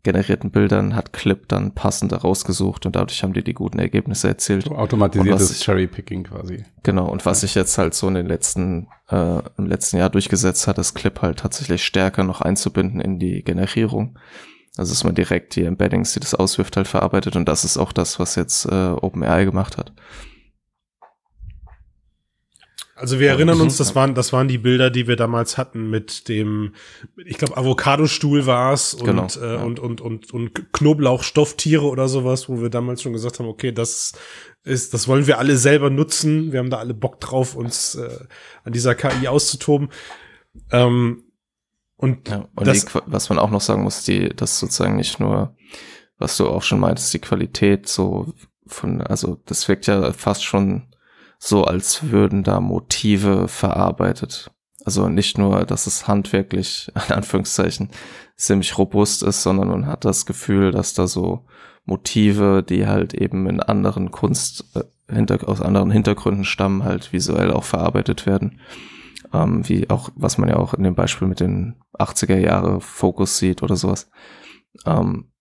generierten 0.03 0.49
Bildern 0.49 0.95
hat 0.95 1.13
Clip 1.13 1.47
dann 1.47 1.73
passende 1.73 2.15
rausgesucht 2.15 2.85
und 2.85 2.95
dadurch 2.95 3.21
haben 3.23 3.33
die 3.33 3.43
die 3.43 3.53
guten 3.53 3.79
Ergebnisse 3.79 4.27
erzielt. 4.27 4.63
So 4.63 4.75
automatisiertes 4.75 5.59
Cherry-Picking 5.59 6.23
quasi. 6.23 6.65
Genau, 6.83 7.07
und 7.07 7.25
was 7.25 7.41
sich 7.41 7.53
jetzt 7.55 7.77
halt 7.77 7.93
so 7.93 8.07
in 8.07 8.15
den 8.15 8.25
letzten, 8.25 8.87
äh, 9.09 9.41
im 9.57 9.67
letzten 9.67 9.97
Jahr 9.97 10.09
durchgesetzt 10.09 10.67
hat, 10.67 10.79
ist 10.79 10.95
Clip 10.95 11.21
halt 11.21 11.39
tatsächlich 11.39 11.83
stärker 11.85 12.23
noch 12.23 12.41
einzubinden 12.41 12.99
in 12.99 13.19
die 13.19 13.43
Generierung. 13.43 14.17
Also 14.77 14.93
dass 14.93 15.03
man 15.03 15.15
direkt 15.15 15.55
die 15.55 15.65
Embeddings, 15.65 16.13
die 16.13 16.19
das 16.19 16.33
auswirft, 16.33 16.77
halt 16.77 16.87
verarbeitet 16.87 17.35
und 17.35 17.47
das 17.47 17.63
ist 17.63 17.77
auch 17.77 17.91
das, 17.91 18.19
was 18.19 18.35
jetzt 18.35 18.65
äh, 18.65 18.89
OpenAI 18.89 19.45
gemacht 19.45 19.77
hat. 19.77 19.93
Also 23.01 23.19
wir 23.19 23.29
erinnern 23.29 23.59
uns, 23.59 23.77
das 23.77 23.95
waren, 23.95 24.13
das 24.13 24.31
waren 24.31 24.47
die 24.47 24.59
Bilder, 24.59 24.91
die 24.91 25.07
wir 25.07 25.15
damals 25.15 25.57
hatten 25.57 25.89
mit 25.89 26.29
dem, 26.29 26.75
ich 27.25 27.39
glaube, 27.39 27.57
Avocadostuhl 27.57 28.45
war 28.45 28.73
es 28.73 28.93
und, 28.93 29.05
genau, 29.05 29.25
äh, 29.41 29.55
ja. 29.55 29.63
und, 29.63 29.79
und, 29.79 30.01
und, 30.01 30.31
und 30.31 30.71
Knoblauchstofftiere 30.71 31.85
oder 31.85 32.07
sowas, 32.07 32.47
wo 32.47 32.61
wir 32.61 32.69
damals 32.69 33.01
schon 33.01 33.13
gesagt 33.13 33.39
haben, 33.39 33.47
okay, 33.47 33.71
das 33.71 34.13
ist, 34.63 34.93
das 34.93 35.07
wollen 35.07 35.25
wir 35.25 35.39
alle 35.39 35.57
selber 35.57 35.89
nutzen. 35.89 36.51
Wir 36.51 36.59
haben 36.59 36.69
da 36.69 36.77
alle 36.77 36.93
Bock 36.93 37.19
drauf, 37.19 37.55
uns 37.55 37.95
äh, 37.95 38.19
an 38.63 38.71
dieser 38.71 38.93
KI 38.93 39.27
auszutoben. 39.27 39.89
Ähm, 40.71 41.23
und, 41.95 42.29
ja, 42.29 42.47
und 42.55 42.67
das, 42.67 42.85
die, 42.85 42.99
was 43.07 43.29
man 43.29 43.39
auch 43.39 43.49
noch 43.49 43.61
sagen 43.61 43.81
muss, 43.81 44.03
die, 44.03 44.29
das 44.29 44.59
sozusagen 44.59 44.95
nicht 44.95 45.19
nur, 45.19 45.55
was 46.19 46.37
du 46.37 46.47
auch 46.47 46.61
schon 46.61 46.79
meintest, 46.79 47.11
die 47.15 47.19
Qualität 47.19 47.87
so 47.87 48.31
von, 48.67 49.01
also 49.01 49.41
das 49.47 49.67
wirkt 49.67 49.87
ja 49.87 50.13
fast 50.13 50.43
schon 50.43 50.90
so, 51.43 51.63
als 51.63 52.11
würden 52.11 52.43
da 52.43 52.59
Motive 52.59 53.47
verarbeitet. 53.47 54.51
Also 54.83 55.09
nicht 55.09 55.37
nur, 55.37 55.65
dass 55.65 55.87
es 55.87 56.07
handwerklich, 56.07 56.91
in 57.09 57.15
Anführungszeichen, 57.15 57.89
ziemlich 58.35 58.77
robust 58.77 59.23
ist, 59.23 59.43
sondern 59.43 59.69
man 59.69 59.87
hat 59.87 60.05
das 60.05 60.25
Gefühl, 60.25 60.71
dass 60.71 60.93
da 60.93 61.07
so 61.07 61.45
Motive, 61.85 62.63
die 62.67 62.87
halt 62.87 63.13
eben 63.13 63.47
in 63.47 63.59
anderen 63.59 64.11
Kunst, 64.11 64.65
äh, 64.75 64.83
hinter, 65.13 65.47
aus 65.47 65.61
anderen 65.61 65.91
Hintergründen 65.91 66.45
stammen, 66.45 66.83
halt 66.83 67.11
visuell 67.11 67.51
auch 67.51 67.63
verarbeitet 67.63 68.25
werden 68.25 68.59
ähm, 69.33 69.67
wie 69.67 69.89
auch, 69.89 70.09
was 70.15 70.37
man 70.37 70.49
ja 70.49 70.57
auch 70.57 70.73
in 70.73 70.83
dem 70.83 70.95
Beispiel 70.95 71.27
mit 71.27 71.39
den 71.39 71.75
80er 71.97 72.37
Jahre 72.37 72.81
Fokus 72.81 73.37
sieht 73.37 73.63
oder 73.63 73.75
sowas. 73.75 74.09
Ähm, 74.85 75.31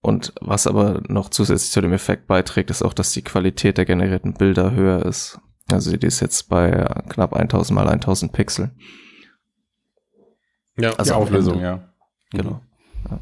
und 0.00 0.32
was 0.40 0.66
aber 0.66 1.02
noch 1.08 1.28
zusätzlich 1.28 1.72
zu 1.72 1.80
dem 1.80 1.92
Effekt 1.92 2.26
beiträgt, 2.26 2.70
ist 2.70 2.82
auch, 2.82 2.94
dass 2.94 3.12
die 3.12 3.22
Qualität 3.22 3.78
der 3.78 3.84
generierten 3.84 4.34
Bilder 4.34 4.70
höher 4.72 5.04
ist. 5.04 5.40
Also 5.70 5.96
die 5.96 6.06
ist 6.06 6.20
jetzt 6.20 6.48
bei 6.48 6.70
knapp 7.08 7.34
1000 7.34 7.74
mal 7.74 7.88
1000 7.88 8.32
Pixel. 8.32 8.70
Ja, 10.78 10.92
also 10.94 11.12
die 11.12 11.16
Auflösung, 11.16 11.60
ja. 11.60 11.92
Genau. 12.30 12.60
Ja. 13.10 13.20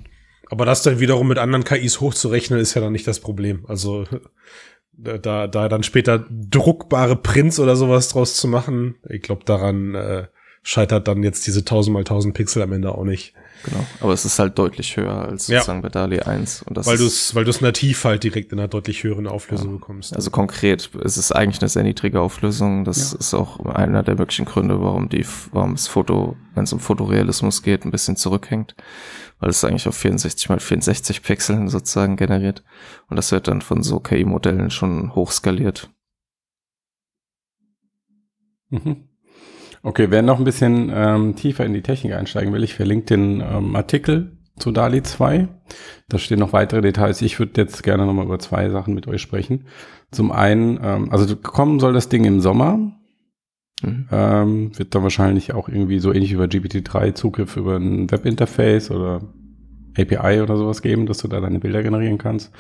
Aber 0.51 0.65
das 0.65 0.83
dann 0.83 1.01
wiederum 1.01 1.29
mit 1.29 1.39
anderen 1.39 1.65
KIs 1.65 2.01
hochzurechnen, 2.01 2.61
ist 2.61 2.75
ja 2.75 2.81
dann 2.81 2.93
nicht 2.93 3.07
das 3.07 3.21
Problem. 3.21 3.65
Also 3.67 4.07
da, 4.93 5.47
da 5.47 5.69
dann 5.69 5.83
später 5.83 6.25
druckbare 6.31 7.17
Prints 7.17 7.59
oder 7.59 7.77
sowas 7.77 8.09
draus 8.09 8.37
zu 8.37 8.49
machen, 8.49 8.97
ich 9.09 9.23
glaube, 9.23 9.45
daran 9.45 9.95
äh, 9.95 10.29
scheitert 10.63 11.09
dann 11.09 11.23
jetzt 11.23 11.47
diese 11.47 11.61
1000 11.61 11.93
mal 11.93 12.01
1000 12.01 12.35
Pixel 12.35 12.63
am 12.63 12.73
Ende 12.73 12.93
auch 12.93 13.05
nicht. 13.05 13.35
Genau, 13.65 13.85
aber 14.01 14.13
es 14.13 14.25
ist 14.25 14.39
halt 14.39 14.59
deutlich 14.59 14.97
höher 14.97 15.29
als 15.29 15.49
ja. 15.49 15.59
sozusagen 15.59 15.83
bei 15.83 15.89
DALI 15.89 16.21
1. 16.21 16.63
Und 16.63 16.77
das 16.77 16.87
weil 16.87 16.99
du 16.99 17.07
es 17.07 17.35
weil 17.35 17.45
du's 17.45 17.61
nativ 17.61 18.05
halt 18.05 18.23
direkt 18.23 18.53
in 18.53 18.59
einer 18.59 18.69
deutlich 18.69 19.03
höheren 19.03 19.27
Auflösung 19.27 19.73
ja. 19.73 19.79
bekommst. 19.79 20.15
Also 20.15 20.31
konkret 20.31 20.91
ist 21.03 21.17
es 21.17 21.33
eigentlich 21.33 21.61
eine 21.61 21.69
sehr 21.69 21.83
niedrige 21.83 22.21
Auflösung. 22.21 22.85
Das 22.85 23.13
ja. 23.13 23.19
ist 23.19 23.35
auch 23.35 23.61
einer 23.67 24.03
der 24.03 24.17
möglichen 24.17 24.45
Gründe, 24.45 24.81
warum 24.81 25.09
die, 25.09 25.27
warum 25.53 25.73
das 25.73 25.89
Foto, 25.89 26.37
wenn 26.55 26.65
es 26.65 26.73
um 26.73 26.81
Fotorealismus 26.81 27.63
geht, 27.63 27.85
ein 27.85 27.91
bisschen 27.91 28.17
zurückhängt 28.17 28.77
weil 29.39 29.51
es 29.51 29.65
eigentlich 29.65 29.87
auf 29.89 29.97
64 29.97 30.49
mal 30.49 30.61
64 30.61 31.23
Pixeln 31.23 31.69
sozusagen 31.69 32.17
generiert. 32.17 32.65
Und 33.09 33.17
das 33.17 33.33
wird 33.33 33.49
dann 33.49 33.63
von 33.63 33.83
so 33.83 34.01
KI-Modellen 34.01 34.71
schon 34.71 35.15
hochskaliert. 35.15 35.91
Mhm. 38.71 39.06
Okay, 39.83 40.07
wer 40.11 40.23
noch 40.23 40.39
ein 40.39 40.45
bisschen 40.45 40.91
ähm, 40.95 41.37
tiefer 41.37 41.65
in 41.65 41.73
die 41.73 41.83
Technik 41.83 42.15
einsteigen 42.15 42.53
will, 42.53 42.65
ich 42.65 42.75
verlinke 42.75 43.07
den 43.07 43.41
ähm, 43.41 43.77
Artikel 43.77 44.37
zu 44.59 44.73
DALI 44.73 45.03
2. 45.03 45.49
Da 46.09 46.19
stehen 46.19 46.39
noch 46.39 46.53
weitere 46.53 46.81
Details. 46.81 47.23
Ich 47.23 47.39
würde 47.39 47.61
jetzt 47.61 47.83
gerne 47.83 48.07
nochmal 48.07 48.25
über 48.25 48.39
zwei 48.39 48.71
Sachen 48.71 48.95
mit 48.95 49.07
euch 49.07 49.21
sprechen. 49.21 49.67
Zum 50.11 50.33
einen, 50.33 50.81
ähm, 50.83 51.11
also 51.11 51.37
kommen 51.37 51.81
soll 51.81 51.93
das 51.93 52.09
Ding 52.09 52.25
im 52.25 52.41
Sommer. 52.41 52.79
Mhm. 53.83 54.09
Ähm, 54.11 54.79
wird 54.79 54.95
dann 54.95 55.03
wahrscheinlich 55.03 55.53
auch 55.53 55.69
irgendwie 55.69 55.99
so 55.99 56.13
ähnlich 56.13 56.33
wie 56.33 56.37
bei 56.37 56.47
GPT-3 56.47 57.15
Zugriff 57.15 57.57
über 57.57 57.77
ein 57.77 58.11
Webinterface 58.11 58.91
oder 58.91 59.21
API 59.99 60.41
oder 60.41 60.57
sowas 60.57 60.83
geben, 60.83 61.07
dass 61.07 61.19
du 61.19 61.29
da 61.29 61.41
deine 61.41 61.59
Bilder 61.59 61.83
generieren 61.83 62.19
kannst. 62.19 62.53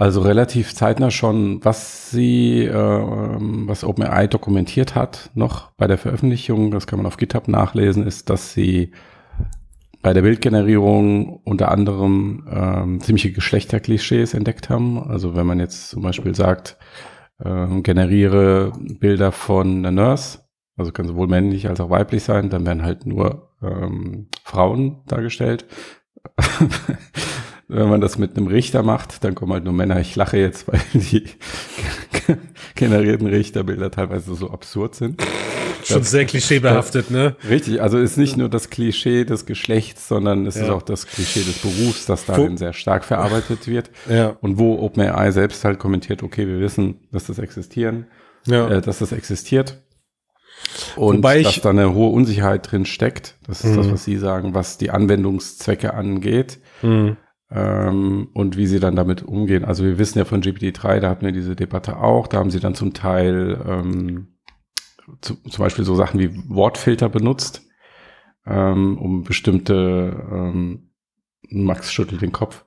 Also 0.00 0.22
relativ 0.22 0.74
zeitnah 0.74 1.10
schon, 1.10 1.62
was 1.62 2.10
sie, 2.10 2.64
äh, 2.64 2.72
was 2.72 3.84
OpenAI 3.84 4.28
dokumentiert 4.28 4.94
hat, 4.94 5.28
noch 5.34 5.72
bei 5.72 5.86
der 5.88 5.98
Veröffentlichung, 5.98 6.70
das 6.70 6.86
kann 6.86 6.98
man 6.98 7.04
auf 7.04 7.18
GitHub 7.18 7.48
nachlesen, 7.48 8.06
ist, 8.06 8.30
dass 8.30 8.54
sie 8.54 8.92
bei 10.00 10.14
der 10.14 10.22
Bildgenerierung 10.22 11.42
unter 11.44 11.70
anderem 11.70 12.48
ähm, 12.50 13.00
ziemliche 13.02 13.30
Geschlechterklischees 13.30 14.32
entdeckt 14.32 14.70
haben. 14.70 15.06
Also 15.06 15.36
wenn 15.36 15.46
man 15.46 15.60
jetzt 15.60 15.90
zum 15.90 16.00
Beispiel 16.00 16.34
sagt, 16.34 16.78
äh, 17.38 17.82
generiere 17.82 18.72
Bilder 18.78 19.32
von 19.32 19.84
einer 19.84 19.90
Nurse, 19.90 20.38
also 20.78 20.92
kann 20.92 21.08
sowohl 21.08 21.26
männlich 21.26 21.68
als 21.68 21.78
auch 21.78 21.90
weiblich 21.90 22.22
sein, 22.22 22.48
dann 22.48 22.64
werden 22.64 22.82
halt 22.82 23.04
nur 23.04 23.50
ähm, 23.62 24.28
Frauen 24.44 25.02
dargestellt. 25.08 25.66
Wenn 27.72 27.88
man 27.88 28.00
das 28.00 28.18
mit 28.18 28.36
einem 28.36 28.48
Richter 28.48 28.82
macht, 28.82 29.22
dann 29.22 29.34
kommen 29.34 29.52
halt 29.52 29.64
nur 29.64 29.72
Männer. 29.72 30.00
Ich 30.00 30.16
lache 30.16 30.36
jetzt, 30.36 30.66
weil 30.68 30.80
die 30.92 31.24
generierten 32.74 33.26
Richterbilder 33.26 33.90
teilweise 33.90 34.34
so 34.34 34.50
absurd 34.50 34.94
sind. 34.94 35.22
Schon 35.84 36.02
sehr 36.02 36.24
klischeebehaftet, 36.24 37.10
ne? 37.10 37.36
Richtig, 37.48 37.80
also 37.80 37.98
ist 37.98 38.18
nicht 38.18 38.36
nur 38.36 38.48
das 38.48 38.70
Klischee 38.70 39.24
des 39.24 39.46
Geschlechts, 39.46 40.08
sondern 40.08 40.46
es 40.46 40.56
ja. 40.56 40.64
ist 40.64 40.70
auch 40.70 40.82
das 40.82 41.06
Klischee 41.06 41.42
des 41.42 41.58
Berufs, 41.58 42.06
das 42.06 42.26
darin 42.26 42.56
sehr 42.58 42.72
stark 42.72 43.04
verarbeitet 43.04 43.66
wird. 43.66 43.90
Ja. 44.08 44.36
Und 44.40 44.58
wo 44.58 44.78
OpenAI 44.78 45.30
selbst 45.30 45.64
halt 45.64 45.78
kommentiert, 45.78 46.22
okay, 46.22 46.46
wir 46.46 46.60
wissen, 46.60 47.08
dass 47.12 47.24
das 47.24 47.38
existieren, 47.38 48.06
ja. 48.46 48.68
äh, 48.68 48.80
dass 48.82 48.98
das 48.98 49.12
existiert. 49.12 49.82
Und 50.96 51.18
Wobei 51.18 51.38
ich, 51.40 51.46
dass 51.46 51.60
da 51.62 51.70
eine 51.70 51.94
hohe 51.94 52.10
Unsicherheit 52.10 52.70
drin 52.70 52.84
steckt. 52.84 53.36
Das 53.46 53.64
ist 53.64 53.72
mhm. 53.72 53.76
das, 53.76 53.90
was 53.90 54.04
Sie 54.04 54.16
sagen, 54.16 54.54
was 54.54 54.76
die 54.76 54.90
Anwendungszwecke 54.90 55.94
angeht. 55.94 56.58
Mhm. 56.82 57.16
Ähm, 57.52 58.28
und 58.32 58.56
wie 58.56 58.66
sie 58.66 58.78
dann 58.78 58.94
damit 58.94 59.22
umgehen. 59.22 59.64
Also 59.64 59.84
wir 59.84 59.98
wissen 59.98 60.18
ja 60.18 60.24
von 60.24 60.40
GPT-3, 60.40 61.00
da 61.00 61.10
hatten 61.10 61.24
wir 61.24 61.32
diese 61.32 61.56
Debatte 61.56 61.96
auch, 61.96 62.28
da 62.28 62.38
haben 62.38 62.50
sie 62.50 62.60
dann 62.60 62.76
zum 62.76 62.94
Teil 62.94 63.60
ähm, 63.66 64.28
zu, 65.20 65.34
zum 65.34 65.64
Beispiel 65.64 65.84
so 65.84 65.96
Sachen 65.96 66.20
wie 66.20 66.30
Wortfilter 66.48 67.08
benutzt, 67.08 67.66
ähm, 68.46 68.98
um 68.98 69.24
bestimmte, 69.24 70.28
ähm, 70.30 70.90
Max 71.50 71.92
schüttelt 71.92 72.22
den 72.22 72.32
Kopf. 72.32 72.64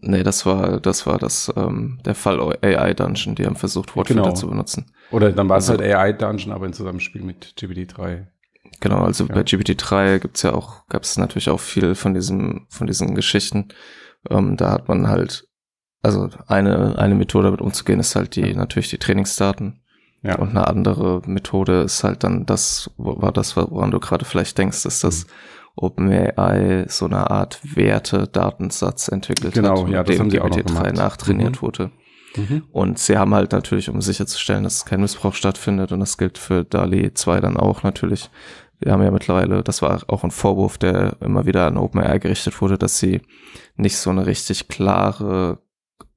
Nee, 0.00 0.22
das 0.22 0.46
war, 0.46 0.80
das 0.80 1.06
war 1.06 1.18
das, 1.18 1.52
ähm, 1.56 1.98
der 2.04 2.14
Fall 2.14 2.40
AI 2.62 2.94
Dungeon, 2.94 3.34
die 3.34 3.44
haben 3.44 3.56
versucht, 3.56 3.96
Wortfilter 3.96 4.22
genau. 4.22 4.34
zu 4.34 4.48
benutzen. 4.48 4.92
Oder 5.10 5.32
dann 5.32 5.48
war 5.48 5.56
also, 5.56 5.74
es 5.74 5.80
halt 5.80 5.94
AI 5.94 6.12
Dungeon, 6.12 6.52
aber 6.52 6.66
in 6.66 6.72
Zusammenspiel 6.72 7.22
mit 7.22 7.54
GPT-3. 7.58 8.28
Genau, 8.80 9.00
also 9.00 9.26
ja. 9.26 9.34
bei 9.34 9.42
GPT-3 9.42 10.20
gibt's 10.20 10.42
ja 10.42 10.54
auch, 10.54 10.86
gab 10.88 11.02
es 11.02 11.18
natürlich 11.18 11.50
auch 11.50 11.60
viel 11.60 11.94
von 11.94 12.14
diesem, 12.14 12.66
von 12.70 12.86
diesen 12.86 13.14
Geschichten. 13.14 13.68
Ähm, 14.28 14.56
da 14.56 14.72
hat 14.72 14.88
man 14.88 15.08
halt, 15.08 15.46
also 16.02 16.30
eine, 16.46 16.98
eine 16.98 17.14
Methode 17.14 17.44
damit 17.44 17.60
umzugehen, 17.60 18.00
ist 18.00 18.16
halt 18.16 18.36
die, 18.36 18.54
natürlich 18.54 18.88
die 18.88 18.98
Trainingsdaten. 18.98 19.82
Ja. 20.22 20.36
Und 20.36 20.50
eine 20.50 20.66
andere 20.66 21.22
Methode 21.26 21.82
ist 21.82 22.04
halt 22.04 22.24
dann 22.24 22.46
das, 22.46 22.90
war 22.96 23.32
das, 23.32 23.56
woran 23.56 23.90
du 23.90 24.00
gerade 24.00 24.24
vielleicht 24.24 24.56
denkst, 24.58 24.84
ist 24.84 25.02
das 25.02 25.26
mhm. 25.26 25.30
OpenAI 25.76 26.84
so 26.88 27.06
eine 27.06 27.30
Art 27.30 27.60
Werte-Datensatz 27.62 29.08
entwickelt 29.08 29.54
genau, 29.54 29.84
hat, 29.84 29.90
ja, 29.90 30.02
das 30.02 30.16
dem 30.16 30.28
GPT-3 30.28 30.92
nachtrainiert 30.92 31.56
mhm. 31.56 31.62
wurde. 31.62 31.90
Mhm. 32.36 32.64
Und 32.70 32.98
sie 32.98 33.16
haben 33.18 33.34
halt 33.34 33.52
natürlich, 33.52 33.88
um 33.88 34.00
sicherzustellen, 34.00 34.64
dass 34.64 34.84
kein 34.84 35.00
Missbrauch 35.00 35.34
stattfindet, 35.34 35.92
und 35.92 36.00
das 36.00 36.16
gilt 36.18 36.38
für 36.38 36.64
DALI 36.64 37.12
2 37.14 37.40
dann 37.40 37.56
auch 37.56 37.82
natürlich, 37.82 38.30
wir 38.78 38.92
haben 38.92 39.02
ja 39.02 39.10
mittlerweile, 39.10 39.62
das 39.62 39.82
war 39.82 40.02
auch 40.08 40.24
ein 40.24 40.30
Vorwurf, 40.30 40.78
der 40.78 41.16
immer 41.20 41.44
wieder 41.44 41.66
an 41.66 41.76
OpenAI 41.76 42.18
gerichtet 42.18 42.60
wurde, 42.62 42.78
dass 42.78 42.98
sie 42.98 43.20
nicht 43.76 43.96
so 43.98 44.10
eine 44.10 44.26
richtig 44.26 44.68
klare 44.68 45.58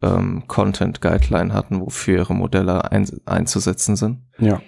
ähm, 0.01 0.43
Content 0.47 1.01
Guideline 1.01 1.53
hatten, 1.53 1.81
wofür 1.81 2.19
ihre 2.19 2.35
Modelle 2.35 2.91
ein, 2.91 3.09
einzusetzen 3.25 3.95
sind. 3.95 4.19
Ja. 4.39 4.61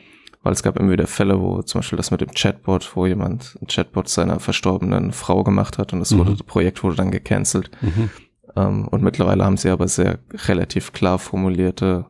Weil 0.43 0.53
es 0.53 0.61
gab 0.61 0.77
immer 0.77 0.91
wieder 0.91 1.07
Fälle, 1.07 1.39
wo 1.41 1.61
zum 1.61 1.79
Beispiel 1.79 1.97
das 1.97 2.11
mit 2.11 2.21
dem 2.21 2.31
Chatbot, 2.31 2.95
wo 2.95 3.05
jemand 3.05 3.57
ein 3.61 3.67
Chatbot 3.67 4.07
seiner 4.09 4.39
verstorbenen 4.39 5.11
Frau 5.11 5.43
gemacht 5.43 5.77
hat 5.77 5.93
und 5.93 5.99
das 5.99 6.11
Mhm. 6.11 6.17
wurde, 6.19 6.31
das 6.31 6.43
Projekt 6.43 6.83
wurde 6.83 6.97
dann 6.97 7.11
gecancelt. 7.11 7.71
Mhm. 7.81 8.09
Ähm, 8.55 8.87
und 8.87 9.01
mittlerweile 9.03 9.43
haben 9.45 9.57
sie 9.57 9.69
aber 9.69 9.87
sehr 9.87 10.19
relativ 10.47 10.91
klar 10.93 11.19
formulierte 11.19 12.05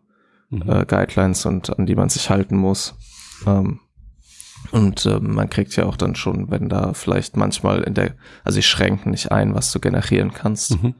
Mhm. 0.52 0.62
äh, 0.70 0.86
Guidelines 0.86 1.46
und 1.48 1.78
an 1.78 1.88
die 1.88 1.96
man 1.96 2.10
sich 2.10 2.30
halten 2.30 2.56
muss. 2.56 2.94
Ähm, 3.48 3.80
und 4.72 5.06
ähm, 5.08 5.34
man 5.34 5.50
kriegt 5.50 5.76
ja 5.76 5.86
auch 5.86 5.98
dann 5.98 6.16
schon, 6.16 6.52
wenn 6.52 6.70
da 6.70 6.94
vielleicht 6.94 7.36
manchmal 7.36 7.82
in 7.82 7.96
der, 7.96 8.16
also 8.44 8.56
sie 8.58 8.64
schränken 8.64 9.10
nicht 9.12 9.32
ein, 9.32 9.56
was 9.56 9.72
du 9.72 9.80
generieren 9.80 10.34
kannst, 10.34 10.82
Mhm. 10.82 10.94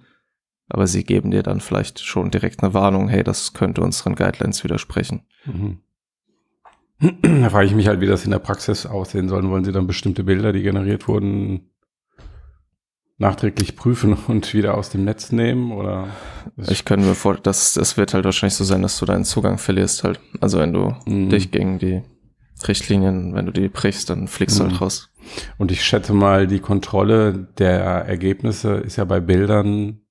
aber 0.68 0.88
sie 0.88 1.04
geben 1.04 1.30
dir 1.32 1.44
dann 1.44 1.60
vielleicht 1.62 2.00
schon 2.00 2.32
direkt 2.32 2.64
eine 2.64 2.74
Warnung, 2.74 3.08
hey, 3.08 3.24
das 3.24 3.54
könnte 3.54 3.82
unseren 3.82 4.16
Guidelines 4.16 4.64
widersprechen. 4.64 5.22
Mhm. 5.46 5.80
Da 7.22 7.50
frage 7.50 7.68
ich 7.68 7.76
mich 7.76 7.88
halt, 7.88 8.00
wie 8.02 8.08
das 8.08 8.24
in 8.26 8.32
der 8.32 8.40
Praxis 8.40 8.86
aussehen 8.86 9.28
soll. 9.28 9.48
Wollen 9.50 9.66
Sie 9.66 9.74
dann 9.74 9.86
bestimmte 9.86 10.24
Bilder, 10.24 10.54
die 10.54 10.64
generiert 10.64 11.08
wurden, 11.08 11.70
nachträglich 13.18 13.76
prüfen 13.76 14.14
und 14.28 14.54
wieder 14.54 14.76
aus 14.78 14.90
dem 14.90 15.04
Netz 15.06 15.32
nehmen? 15.32 15.72
Oder 15.72 16.08
Ich 16.68 16.86
könnte 16.86 17.06
mir 17.08 17.16
vor, 17.16 17.36
das, 17.36 17.74
das 17.74 17.98
wird 17.98 18.14
halt 18.14 18.26
wahrscheinlich 18.26 18.56
so 18.56 18.64
sein, 18.64 18.82
dass 18.82 19.00
du 19.00 19.06
deinen 19.06 19.26
Zugang 19.26 19.58
verlierst 19.58 20.04
halt. 20.04 20.20
Also 20.42 20.60
wenn 20.60 20.74
du 20.74 20.94
Mhm. 21.06 21.30
dich 21.30 21.52
gegen 21.52 21.80
die 21.80 22.02
Richtlinien, 22.68 23.34
wenn 23.36 23.46
du 23.46 23.52
die 23.52 23.68
brichst, 23.68 24.10
dann 24.10 24.28
fliegst 24.28 24.60
du 24.60 24.64
Mhm. 24.64 24.70
halt 24.72 24.82
raus. 24.82 25.10
Und 25.58 25.72
ich 25.72 25.84
schätze 25.84 26.14
mal, 26.14 26.48
die 26.48 26.60
Kontrolle 26.60 27.48
der 27.58 27.80
Ergebnisse 27.82 28.76
ist 28.76 28.96
ja 28.96 29.06
bei 29.06 29.20
Bildern 29.20 30.02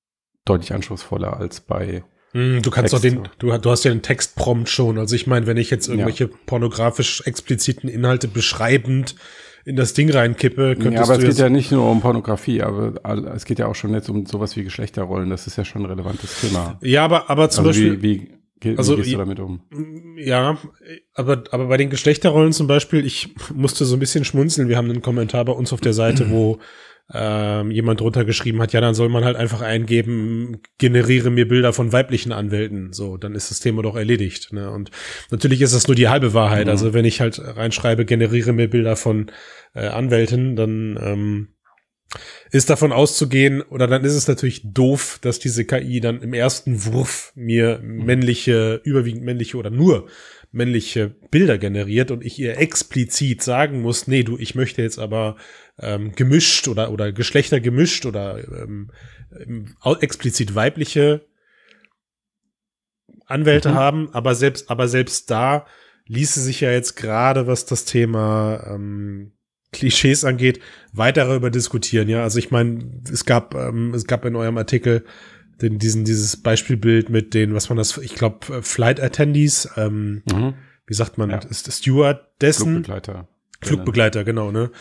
deutlich 0.45 0.73
anspruchsvoller 0.73 1.37
als 1.37 1.61
bei. 1.61 2.03
Hm, 2.33 2.61
Du 2.61 2.69
kannst 2.69 2.93
doch 2.93 2.99
den, 2.99 3.27
du, 3.39 3.57
du 3.57 3.71
hast 3.71 3.83
ja 3.85 3.91
den 3.91 4.01
Textprompt 4.01 4.69
schon. 4.69 4.97
Also 4.99 5.15
ich 5.15 5.25
meine, 5.25 5.47
wenn 5.47 5.57
ich 5.57 5.69
jetzt 5.71 5.87
irgendwelche 5.87 6.27
pornografisch 6.27 7.21
expliziten 7.25 7.89
Inhalte 7.89 8.27
beschreibend 8.27 9.15
in 9.65 9.75
das 9.75 9.93
Ding 9.93 10.11
reinkippe, 10.11 10.75
könntest 10.75 10.93
Ja, 10.93 11.01
aber 11.01 11.23
es 11.23 11.27
geht 11.27 11.39
ja 11.39 11.49
nicht 11.49 11.71
nur 11.71 11.89
um 11.89 11.99
Pornografie, 11.99 12.61
aber 12.61 12.93
es 13.35 13.45
geht 13.45 13.57
ja 13.57 13.65
auch 13.65 13.73
schon 13.73 13.93
jetzt 13.93 14.09
um 14.09 14.25
sowas 14.27 14.55
wie 14.55 14.63
Geschlechterrollen. 14.63 15.31
Das 15.31 15.47
ist 15.47 15.57
ja 15.57 15.65
schon 15.65 15.81
ein 15.81 15.87
relevantes 15.87 16.39
Thema. 16.39 16.77
ja, 16.81 17.03
aber, 17.03 17.29
aber 17.31 17.49
zum 17.49 17.65
also 17.65 17.69
Beispiel, 17.81 18.01
wie, 18.03 18.29
wie, 18.61 18.77
also 18.77 18.93
wie 18.93 19.01
gehst 19.01 19.13
du 19.13 19.17
damit 19.17 19.39
um? 19.39 19.61
Ja, 20.17 20.59
aber, 21.15 21.43
aber 21.49 21.65
bei 21.65 21.77
den 21.77 21.89
Geschlechterrollen 21.89 22.53
zum 22.53 22.67
Beispiel, 22.67 23.03
ich 23.03 23.33
musste 23.53 23.85
so 23.85 23.95
ein 23.95 23.99
bisschen 23.99 24.23
schmunzeln. 24.23 24.69
Wir 24.69 24.77
haben 24.77 24.89
einen 24.89 25.01
Kommentar 25.01 25.43
bei 25.43 25.53
uns 25.53 25.73
auf 25.73 25.81
der 25.81 25.93
Seite, 25.93 26.29
wo 26.29 26.59
ähm, 27.13 27.69
jemand 27.69 27.99
drunter 28.01 28.25
geschrieben 28.25 28.61
hat, 28.61 28.73
ja, 28.73 28.81
dann 28.81 28.95
soll 28.95 29.09
man 29.09 29.23
halt 29.23 29.35
einfach 29.35 29.61
eingeben, 29.61 30.61
generiere 30.79 31.29
mir 31.29 31.47
Bilder 31.47 31.71
von 31.71 31.93
weiblichen 31.93 32.31
Anwälten. 32.31 32.93
So, 32.93 33.17
dann 33.17 33.35
ist 33.35 33.51
das 33.51 33.59
Thema 33.59 33.83
doch 33.83 33.95
erledigt. 33.95 34.51
Ne? 34.53 34.71
Und 34.71 34.89
natürlich 35.29 35.61
ist 35.61 35.75
das 35.75 35.87
nur 35.87 35.95
die 35.95 36.07
halbe 36.07 36.33
Wahrheit. 36.33 36.65
Mhm. 36.65 36.71
Also 36.71 36.93
wenn 36.93 37.05
ich 37.05 37.21
halt 37.21 37.39
reinschreibe, 37.39 38.05
generiere 38.05 38.53
mir 38.53 38.69
Bilder 38.69 38.95
von 38.95 39.31
äh, 39.75 39.87
Anwälten, 39.87 40.55
dann 40.55 40.99
ähm, 41.01 41.47
ist 42.51 42.69
davon 42.69 42.91
auszugehen, 42.91 43.61
oder 43.61 43.87
dann 43.87 44.03
ist 44.03 44.13
es 44.13 44.27
natürlich 44.27 44.61
doof, 44.63 45.19
dass 45.21 45.39
diese 45.39 45.65
KI 45.65 45.99
dann 45.99 46.21
im 46.21 46.33
ersten 46.33 46.85
Wurf 46.85 47.33
mir 47.35 47.79
männliche, 47.83 48.81
überwiegend 48.83 49.23
männliche 49.23 49.57
oder 49.57 49.69
nur 49.69 50.07
männliche 50.55 51.09
Bilder 51.31 51.57
generiert 51.57 52.11
und 52.11 52.23
ich 52.23 52.39
ihr 52.39 52.57
explizit 52.57 53.43
sagen 53.43 53.81
muss, 53.81 54.07
nee, 54.07 54.23
du, 54.23 54.37
ich 54.37 54.55
möchte 54.55 54.81
jetzt 54.81 54.99
aber 54.99 55.35
ähm, 55.79 56.13
gemischt 56.13 56.67
oder, 56.67 56.91
oder 56.91 57.11
Geschlechter 57.11 57.59
gemischt 57.59 58.05
oder 58.05 58.37
ähm, 58.37 58.91
ähm, 59.37 59.75
explizit 59.99 60.55
weibliche 60.55 61.25
Anwälte 63.25 63.69
Mhm. 63.69 63.75
haben, 63.75 64.09
aber 64.13 64.35
selbst, 64.35 64.69
aber 64.69 64.87
selbst 64.87 65.29
da 65.29 65.65
ließe 66.07 66.39
sich 66.39 66.61
ja 66.61 66.71
jetzt 66.71 66.95
gerade, 66.95 67.47
was 67.47 67.65
das 67.65 67.85
Thema 67.85 68.63
ähm, 68.69 69.33
Klischees 69.73 70.23
angeht, 70.23 70.61
weiter 70.93 71.25
darüber 71.25 71.49
diskutieren. 71.49 72.07
Ja, 72.07 72.23
also 72.23 72.39
ich 72.39 72.51
meine, 72.51 73.01
es 73.11 73.25
gab, 73.25 73.55
ähm, 73.55 73.93
es 73.93 74.05
gab 74.05 74.23
in 74.23 74.35
eurem 74.35 74.57
Artikel 74.57 75.03
den, 75.61 75.79
diesen, 75.79 76.05
dieses 76.05 76.37
Beispielbild 76.37 77.09
mit 77.09 77.33
den, 77.33 77.53
was 77.53 77.69
man 77.69 77.77
das, 77.77 77.97
ich 77.97 78.15
glaube, 78.15 78.61
Flight 78.61 78.99
Attendees, 79.01 79.69
ähm, 79.77 80.21
Mhm. 80.31 80.53
wie 80.87 80.93
sagt 80.93 81.17
man, 81.17 81.29
Ja. 81.29 81.37
ist 81.39 81.71
Stewardessen? 81.71 82.65
Flugbegleiter. 82.83 83.27
Flugbegleiter, 83.61 84.23
genau, 84.23 84.51
ne? 84.51 84.71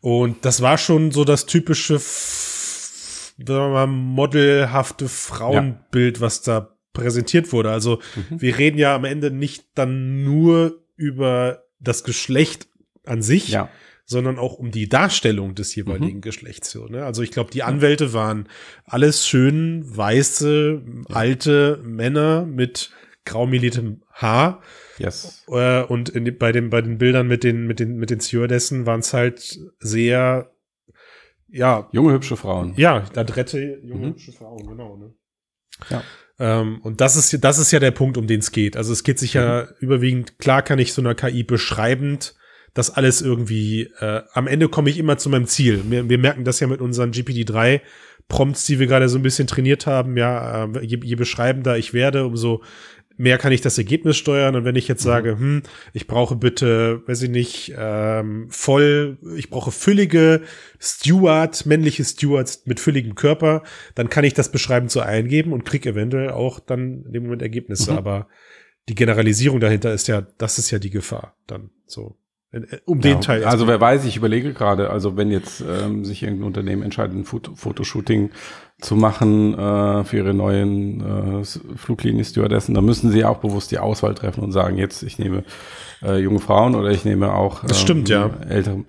Und 0.00 0.44
das 0.44 0.60
war 0.62 0.76
schon 0.78 1.10
so 1.12 1.24
das 1.24 1.46
typische, 1.46 1.94
f- 1.96 3.32
sagen 3.38 3.48
wir 3.48 3.68
mal, 3.70 3.86
modelhafte 3.86 5.08
Frauenbild, 5.08 6.20
was 6.20 6.42
da 6.42 6.70
präsentiert 6.92 7.52
wurde. 7.52 7.70
Also 7.70 8.00
Mhm. 8.30 8.40
wir 8.40 8.58
reden 8.58 8.78
ja 8.78 8.94
am 8.94 9.04
Ende 9.04 9.30
nicht 9.30 9.64
dann 9.74 10.24
nur 10.24 10.82
über 10.96 11.64
das 11.80 12.04
Geschlecht 12.04 12.68
an 13.04 13.20
sich, 13.22 13.48
Ja. 13.48 13.68
Sondern 14.06 14.38
auch 14.38 14.54
um 14.54 14.70
die 14.70 14.88
Darstellung 14.88 15.54
des 15.54 15.74
Mhm. 15.76 15.82
jeweiligen 15.82 16.20
Geschlechts. 16.20 16.70
So, 16.70 16.86
ne? 16.86 17.04
Also 17.04 17.22
ich 17.22 17.30
glaube, 17.30 17.50
die 17.50 17.62
Anwälte 17.62 18.12
waren 18.12 18.48
alles 18.84 19.26
schön 19.26 19.82
weiße, 19.86 20.82
alte 21.08 21.80
Männer 21.82 22.44
mit 22.44 22.90
graumeliertem 23.24 24.02
Haar. 24.12 24.60
Yes. 24.98 25.44
Äh, 25.48 25.82
und 25.84 26.10
in, 26.10 26.36
bei, 26.38 26.52
den, 26.52 26.68
bei 26.70 26.82
den 26.82 26.98
Bildern 26.98 27.26
mit 27.26 27.42
den, 27.42 27.66
mit 27.66 27.80
den, 27.80 27.96
mit 27.96 28.10
den 28.10 28.20
Stewardessen 28.20 28.84
waren 28.86 29.00
es 29.00 29.14
halt 29.14 29.58
sehr, 29.78 30.50
ja, 31.48 31.88
Junge, 31.92 32.12
hübsche 32.12 32.36
Frauen. 32.36 32.74
ja, 32.76 33.04
adrette 33.16 33.80
junge 33.82 34.06
Mhm. 34.08 34.10
hübsche 34.10 34.32
Frauen, 34.32 34.66
genau, 34.66 34.96
ne? 34.96 35.14
Ja. 35.88 36.02
Ähm, 36.38 36.80
und 36.82 37.00
das 37.00 37.16
ist, 37.16 37.42
das 37.44 37.58
ist 37.58 37.70
ja 37.72 37.78
der 37.80 37.90
Punkt, 37.92 38.16
um 38.18 38.26
den 38.26 38.40
es 38.40 38.52
geht. 38.52 38.76
Also 38.76 38.92
es 38.92 39.02
geht 39.04 39.18
sich 39.18 39.34
ja 39.34 39.62
Mhm. 39.62 39.68
überwiegend, 39.80 40.38
klar 40.38 40.62
kann 40.62 40.78
ich 40.78 40.92
so 40.92 41.00
einer 41.00 41.14
KI 41.14 41.42
beschreibend 41.44 42.34
das 42.74 42.90
alles 42.90 43.22
irgendwie, 43.22 43.90
äh, 44.00 44.22
am 44.32 44.46
Ende 44.46 44.68
komme 44.68 44.90
ich 44.90 44.98
immer 44.98 45.16
zu 45.16 45.30
meinem 45.30 45.46
Ziel. 45.46 45.82
Wir, 45.88 46.08
wir 46.08 46.18
merken 46.18 46.44
das 46.44 46.60
ja 46.60 46.66
mit 46.66 46.80
unseren 46.80 47.12
GPT-3 47.12 47.80
Prompts, 48.28 48.66
die 48.66 48.78
wir 48.78 48.86
gerade 48.86 49.08
so 49.08 49.18
ein 49.18 49.22
bisschen 49.22 49.46
trainiert 49.46 49.86
haben. 49.86 50.16
Ja, 50.16 50.64
äh, 50.64 50.84
je, 50.84 50.98
je 51.02 51.14
beschreibender 51.14 51.78
ich 51.78 51.94
werde, 51.94 52.26
umso 52.26 52.62
mehr 53.16 53.38
kann 53.38 53.52
ich 53.52 53.60
das 53.60 53.78
Ergebnis 53.78 54.16
steuern. 54.16 54.56
Und 54.56 54.64
wenn 54.64 54.74
ich 54.74 54.88
jetzt 54.88 55.04
Mhm. 55.04 55.08
sage, 55.08 55.30
hm, 55.38 55.62
ich 55.92 56.08
brauche 56.08 56.34
bitte, 56.34 57.02
weiß 57.06 57.22
ich 57.22 57.30
nicht, 57.30 57.74
ähm, 57.78 58.48
voll, 58.50 59.18
ich 59.36 59.50
brauche 59.50 59.70
füllige 59.70 60.42
Steward, 60.80 61.64
männliche 61.66 62.04
Stewards 62.04 62.66
mit 62.66 62.80
fülligem 62.80 63.14
Körper, 63.14 63.62
dann 63.94 64.08
kann 64.08 64.24
ich 64.24 64.34
das 64.34 64.50
beschreibend 64.50 64.90
so 64.90 65.00
eingeben 65.00 65.52
und 65.52 65.64
krieg 65.64 65.86
eventuell 65.86 66.30
auch 66.30 66.58
dann 66.58 67.04
in 67.06 67.12
dem 67.12 67.22
Moment 67.24 67.42
Ergebnisse. 67.42 67.92
Mhm. 67.92 67.98
Aber 67.98 68.28
die 68.88 68.94
Generalisierung 68.94 69.60
dahinter 69.60 69.92
ist 69.94 70.08
ja, 70.08 70.22
das 70.38 70.58
ist 70.58 70.70
ja 70.70 70.78
die 70.78 70.90
Gefahr 70.90 71.36
dann 71.46 71.70
so. 71.86 72.18
Äh, 72.54 72.78
Um 72.84 73.00
den 73.00 73.14
Ja, 73.14 73.20
Teil. 73.20 73.44
Also 73.44 73.66
wer 73.66 73.80
weiß, 73.80 74.04
ich 74.04 74.16
überlege 74.16 74.52
gerade, 74.52 74.90
also 74.90 75.16
wenn 75.16 75.30
jetzt 75.30 75.62
ähm, 75.62 76.04
sich 76.04 76.22
irgendein 76.22 76.46
Unternehmen 76.46 76.82
entscheidet, 76.82 77.16
ein 77.16 77.24
Foto 77.24 77.54
Fotoshooting 77.54 78.30
zu 78.80 78.96
machen 78.96 79.54
äh, 79.58 80.04
für 80.04 80.16
ihre 80.18 80.34
neuen 80.34 81.40
äh, 81.40 81.44
Fluglinie-Stewardessen, 81.76 82.74
dann 82.74 82.84
müssen 82.84 83.10
sie 83.10 83.20
ja 83.20 83.28
auch 83.28 83.38
bewusst 83.38 83.70
die 83.70 83.78
Auswahl 83.78 84.14
treffen 84.14 84.42
und 84.42 84.52
sagen, 84.52 84.78
jetzt 84.78 85.02
ich 85.02 85.18
nehme 85.18 85.44
äh, 86.02 86.18
junge 86.18 86.40
Frauen 86.40 86.74
oder 86.74 86.90
ich 86.90 87.04
nehme 87.04 87.32
auch 87.32 87.64
Das 87.64 87.80
stimmt, 87.80 88.08
ja. 88.08 88.30
ältere. 88.48 88.84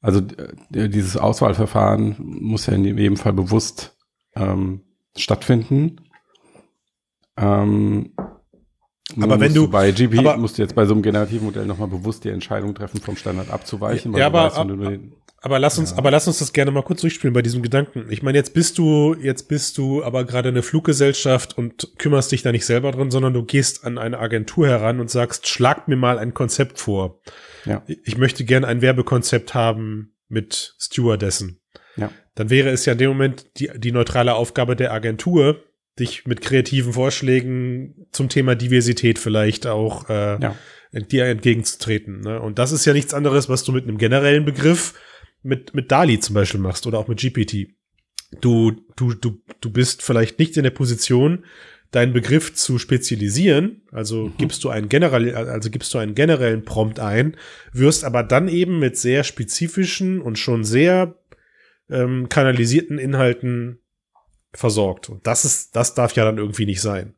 Also 0.00 0.20
äh, 0.20 0.88
dieses 0.88 1.16
Auswahlverfahren 1.16 2.16
muss 2.18 2.66
ja 2.66 2.74
in 2.74 2.84
jedem 2.84 3.16
Fall 3.16 3.32
bewusst 3.32 3.96
ähm, 4.34 4.82
stattfinden. 5.16 5.96
Ähm, 7.36 8.12
Aber 9.20 9.38
wenn 9.40 9.54
du- 9.54 9.68
bei 9.68 9.92
GP 9.92 10.18
aber- 10.18 10.36
musst 10.36 10.58
du 10.58 10.62
jetzt 10.62 10.74
bei 10.74 10.84
so 10.84 10.92
einem 10.94 11.02
generativen 11.02 11.46
Modell 11.46 11.66
nochmal 11.66 11.88
bewusst 11.88 12.24
die 12.24 12.30
Entscheidung 12.30 12.74
treffen, 12.74 13.00
vom 13.00 13.16
Standard 13.16 13.50
abzuweichen. 13.50 14.14
Ja, 14.16 14.26
aber- 14.26 14.44
weißt, 14.44 14.58
den- 14.58 15.12
Aber 15.42 15.60
lass 15.60 15.78
uns, 15.78 15.92
aber 15.96 16.10
lass 16.10 16.26
uns 16.26 16.38
das 16.40 16.52
gerne 16.52 16.72
mal 16.72 16.82
kurz 16.82 17.02
durchspielen 17.02 17.32
bei 17.32 17.42
diesem 17.42 17.62
Gedanken. 17.62 18.06
Ich 18.10 18.22
meine, 18.24 18.36
jetzt 18.36 18.52
bist 18.52 18.78
du, 18.78 19.14
jetzt 19.14 19.44
bist 19.48 19.78
du 19.78 20.02
aber 20.02 20.24
gerade 20.24 20.48
eine 20.48 20.62
Fluggesellschaft 20.62 21.56
und 21.56 21.92
kümmerst 21.98 22.32
dich 22.32 22.42
da 22.42 22.50
nicht 22.50 22.66
selber 22.66 22.90
drin, 22.90 23.12
sondern 23.12 23.32
du 23.32 23.44
gehst 23.44 23.84
an 23.84 23.96
eine 23.96 24.18
Agentur 24.18 24.66
heran 24.66 24.98
und 24.98 25.08
sagst, 25.08 25.46
schlag 25.46 25.86
mir 25.86 25.94
mal 25.96 26.18
ein 26.18 26.34
Konzept 26.34 26.80
vor. 26.80 27.20
Ja. 27.64 27.82
Ich 27.86 28.18
möchte 28.18 28.44
gerne 28.44 28.66
ein 28.66 28.80
Werbekonzept 28.82 29.54
haben 29.54 30.14
mit 30.28 30.74
Stewardessen. 30.80 31.60
Ja. 31.96 32.10
Dann 32.34 32.50
wäre 32.50 32.70
es 32.70 32.84
ja 32.84 32.94
in 32.94 32.98
dem 32.98 33.08
Moment 33.10 33.46
die, 33.60 33.70
die 33.76 33.92
neutrale 33.92 34.34
Aufgabe 34.34 34.74
der 34.74 34.92
Agentur, 34.92 35.60
dich 35.98 36.26
mit 36.26 36.40
kreativen 36.42 36.92
Vorschlägen 36.92 38.06
zum 38.12 38.28
Thema 38.28 38.54
Diversität 38.54 39.18
vielleicht 39.18 39.66
auch 39.66 40.08
äh, 40.10 40.38
Ja. 40.40 40.56
dir 40.92 41.24
entgegenzutreten. 41.26 42.20
Ne? 42.20 42.40
Und 42.40 42.58
das 42.58 42.72
ist 42.72 42.84
ja 42.84 42.92
nichts 42.92 43.14
anderes, 43.14 43.48
was 43.48 43.64
du 43.64 43.72
mit 43.72 43.84
einem 43.84 43.98
generellen 43.98 44.44
Begriff 44.44 44.94
mit, 45.42 45.74
mit 45.74 45.90
DALI 45.92 46.18
zum 46.20 46.34
Beispiel 46.34 46.60
machst 46.60 46.86
oder 46.86 46.98
auch 46.98 47.08
mit 47.08 47.18
GPT. 47.20 47.68
Du, 48.40 48.72
du, 48.96 49.14
du, 49.14 49.40
du 49.60 49.70
bist 49.70 50.02
vielleicht 50.02 50.38
nicht 50.38 50.56
in 50.56 50.64
der 50.64 50.70
Position, 50.70 51.44
deinen 51.92 52.12
Begriff 52.12 52.52
zu 52.52 52.78
spezialisieren, 52.78 53.82
also 53.92 54.24
Mhm. 54.26 54.32
gibst 54.38 54.64
du 54.64 54.68
einen 54.70 54.88
generell, 54.88 55.34
also 55.34 55.70
gibst 55.70 55.94
du 55.94 55.98
einen 55.98 56.16
generellen 56.16 56.64
Prompt 56.64 56.98
ein, 56.98 57.36
wirst 57.72 58.04
aber 58.04 58.24
dann 58.24 58.48
eben 58.48 58.80
mit 58.80 58.98
sehr 58.98 59.22
spezifischen 59.22 60.20
und 60.20 60.36
schon 60.38 60.64
sehr 60.64 61.16
ähm, 61.88 62.28
kanalisierten 62.28 62.98
Inhalten 62.98 63.78
versorgt. 64.56 65.08
Und 65.08 65.26
das 65.26 65.44
ist, 65.44 65.76
das 65.76 65.94
darf 65.94 66.14
ja 66.16 66.24
dann 66.24 66.38
irgendwie 66.38 66.66
nicht 66.66 66.80
sein. 66.80 67.14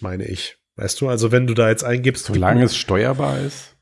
meine 0.00 0.24
ich. 0.24 0.58
Weißt 0.76 1.00
du, 1.00 1.08
also 1.08 1.30
wenn 1.32 1.46
du 1.46 1.54
da 1.54 1.68
jetzt 1.68 1.84
eingibst. 1.84 2.26
Solange 2.26 2.64
es 2.64 2.76
steuerbar 2.76 3.40
ist, 3.40 3.76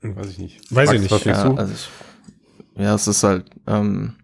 weiß 0.00 0.30
ich 0.30 0.38
nicht. 0.38 0.74
Weiß 0.74 0.92
ich 0.92 1.00
nicht. 1.00 1.24
Ja, 1.26 1.52
also 1.54 1.72
ich, 1.72 1.88
ja, 2.76 2.94
es 2.94 3.08
ist 3.08 3.22
halt, 3.24 3.50
ähm, 3.66 4.16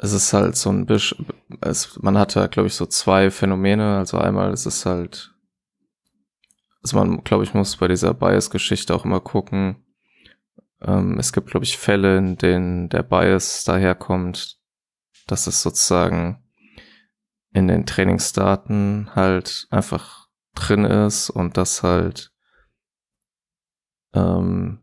es 0.00 0.12
ist 0.12 0.32
halt 0.32 0.56
so 0.56 0.70
ein 0.70 0.86
bisschen, 0.86 1.26
es, 1.60 1.98
man 2.00 2.16
hat 2.16 2.34
ja, 2.34 2.46
glaube 2.46 2.68
ich, 2.68 2.74
so 2.74 2.86
zwei 2.86 3.30
Phänomene. 3.30 3.98
Also 3.98 4.18
einmal 4.18 4.52
ist 4.52 4.66
es 4.66 4.86
halt, 4.86 5.34
also 6.82 6.96
man, 6.96 7.24
glaube 7.24 7.44
ich, 7.44 7.54
muss 7.54 7.76
bei 7.76 7.88
dieser 7.88 8.14
Bias-Geschichte 8.14 8.94
auch 8.94 9.04
immer 9.04 9.20
gucken. 9.20 9.84
Ähm, 10.80 11.18
es 11.18 11.32
gibt, 11.32 11.50
glaube 11.50 11.64
ich, 11.64 11.76
Fälle, 11.76 12.16
in 12.16 12.36
denen 12.36 12.88
der 12.88 13.02
Bias 13.02 13.64
daherkommt, 13.64 14.57
dass 15.30 15.46
es 15.46 15.62
sozusagen 15.62 16.42
in 17.52 17.68
den 17.68 17.86
Trainingsdaten 17.86 19.10
halt 19.14 19.66
einfach 19.70 20.28
drin 20.54 20.84
ist 20.84 21.30
und 21.30 21.56
das 21.56 21.82
halt 21.82 22.32
ähm, 24.14 24.80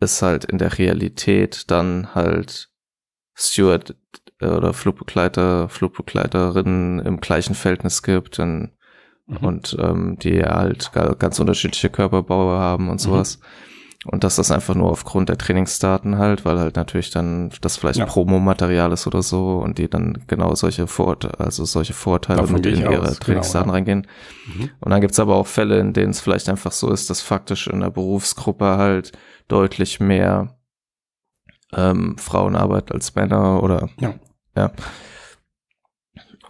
ist 0.00 0.22
halt 0.22 0.44
in 0.44 0.58
der 0.58 0.78
Realität 0.78 1.70
dann 1.70 2.14
halt 2.14 2.70
Steward 3.34 3.96
äh, 4.40 4.46
oder 4.46 4.72
Flugbegleiter, 4.72 5.68
Flugbegleiterinnen 5.68 7.00
im 7.00 7.20
gleichen 7.20 7.54
Verhältnis 7.54 8.02
gibt 8.02 8.38
und, 8.38 8.72
mhm. 9.26 9.36
und 9.38 9.76
ähm, 9.80 10.18
die 10.18 10.42
halt 10.42 10.92
ganz 10.92 11.40
unterschiedliche 11.40 11.90
Körperbaue 11.90 12.56
haben 12.56 12.88
und 12.88 12.96
mhm. 12.96 12.98
sowas. 12.98 13.38
Mhm. 13.38 13.73
Und 14.06 14.22
dass 14.22 14.36
das 14.36 14.50
einfach 14.50 14.74
nur 14.74 14.90
aufgrund 14.90 15.30
der 15.30 15.38
Trainingsdaten 15.38 16.18
halt, 16.18 16.44
weil 16.44 16.58
halt 16.58 16.76
natürlich 16.76 17.10
dann 17.10 17.50
das 17.62 17.78
vielleicht 17.78 17.98
ja. 17.98 18.04
Promomaterial 18.04 18.92
ist 18.92 19.06
oder 19.06 19.22
so 19.22 19.58
und 19.58 19.78
die 19.78 19.88
dann 19.88 20.24
genau 20.26 20.54
solche 20.54 20.86
Vorurteile, 20.86 21.40
also 21.40 21.64
solche 21.64 21.94
Vorurteile 21.94 22.40
Davon 22.40 22.56
mit 22.56 22.66
in 22.66 22.82
ihre 22.82 23.00
aus, 23.00 23.18
Trainingsdaten 23.18 23.66
genau, 23.66 23.74
reingehen. 23.74 24.06
Mhm. 24.46 24.70
Und 24.80 24.90
dann 24.90 25.00
gibt's 25.00 25.18
aber 25.18 25.36
auch 25.36 25.46
Fälle, 25.46 25.78
in 25.80 25.94
denen 25.94 26.10
es 26.10 26.20
vielleicht 26.20 26.48
einfach 26.50 26.72
so 26.72 26.90
ist, 26.90 27.08
dass 27.08 27.22
faktisch 27.22 27.66
in 27.66 27.80
der 27.80 27.90
Berufsgruppe 27.90 28.76
halt 28.76 29.12
deutlich 29.48 30.00
mehr 30.00 30.58
ähm, 31.72 32.18
Frauen 32.18 32.56
arbeiten 32.56 32.92
als 32.92 33.14
Männer 33.14 33.62
oder 33.62 33.88
ja. 33.98 34.14
ja. 34.54 34.70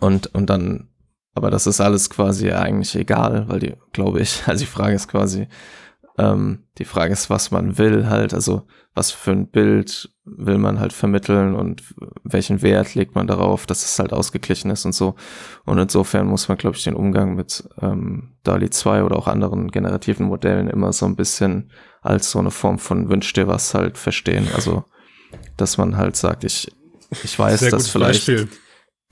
Und, 0.01 0.35
und 0.35 0.51
dann, 0.51 0.88
aber 1.35 1.51
das 1.51 1.67
ist 1.67 1.81
alles 1.81 2.11
quasi 2.11 2.51
eigentlich 2.51 2.95
egal, 2.97 3.49
weil 3.49 3.61
die, 3.61 3.75
glaube 3.93 4.21
ich, 4.21 4.43
also 4.47 4.64
die 4.64 4.71
Frage 4.71 4.95
ist 4.95 5.09
quasi, 5.09 5.49
ähm, 6.16 6.64
die 6.79 6.85
Frage 6.85 7.12
ist, 7.12 7.31
was 7.31 7.50
man 7.50 7.79
will 7.79 8.07
halt, 8.07 8.35
also 8.35 8.62
was 8.94 9.11
für 9.11 9.33
ein 9.33 9.48
Bild 9.48 10.11
will 10.24 10.59
man 10.59 10.79
halt 10.79 10.92
vermitteln 10.92 11.55
und 11.55 11.83
welchen 12.22 12.62
Wert 12.62 12.94
legt 12.94 13.14
man 13.14 13.27
darauf, 13.27 13.66
dass 13.66 13.85
es 13.85 13.98
halt 13.98 14.12
ausgeglichen 14.12 14.70
ist 14.70 14.85
und 14.85 14.94
so. 14.94 15.16
Und 15.64 15.79
insofern 15.79 16.29
muss 16.29 16.48
man, 16.48 16.57
glaube 16.57 16.77
ich, 16.77 16.85
den 16.85 16.94
Umgang 16.94 17.35
mit 17.35 17.68
ähm, 17.83 18.35
DALI 18.44 18.70
2 18.70 19.03
oder 19.03 19.16
auch 19.16 19.27
anderen 19.27 19.70
generativen 19.70 20.27
Modellen 20.27 20.68
immer 20.68 20.92
so 20.92 21.07
ein 21.07 21.16
bisschen 21.16 21.72
als 22.00 22.31
so 22.31 22.38
eine 22.38 22.53
Form 22.53 22.79
von 22.79 23.09
Wünsch 23.09 23.33
dir 23.33 23.48
was 23.48 23.74
halt 23.74 23.98
verstehen. 23.98 24.46
Also, 24.55 24.85
dass 25.57 25.79
man 25.79 25.96
halt 25.96 26.16
sagt, 26.16 26.44
ich, 26.44 26.70
ich 27.24 27.37
weiß, 27.37 27.68
dass 27.68 27.88
vielleicht, 27.88 28.27
Beispiel. 28.27 28.48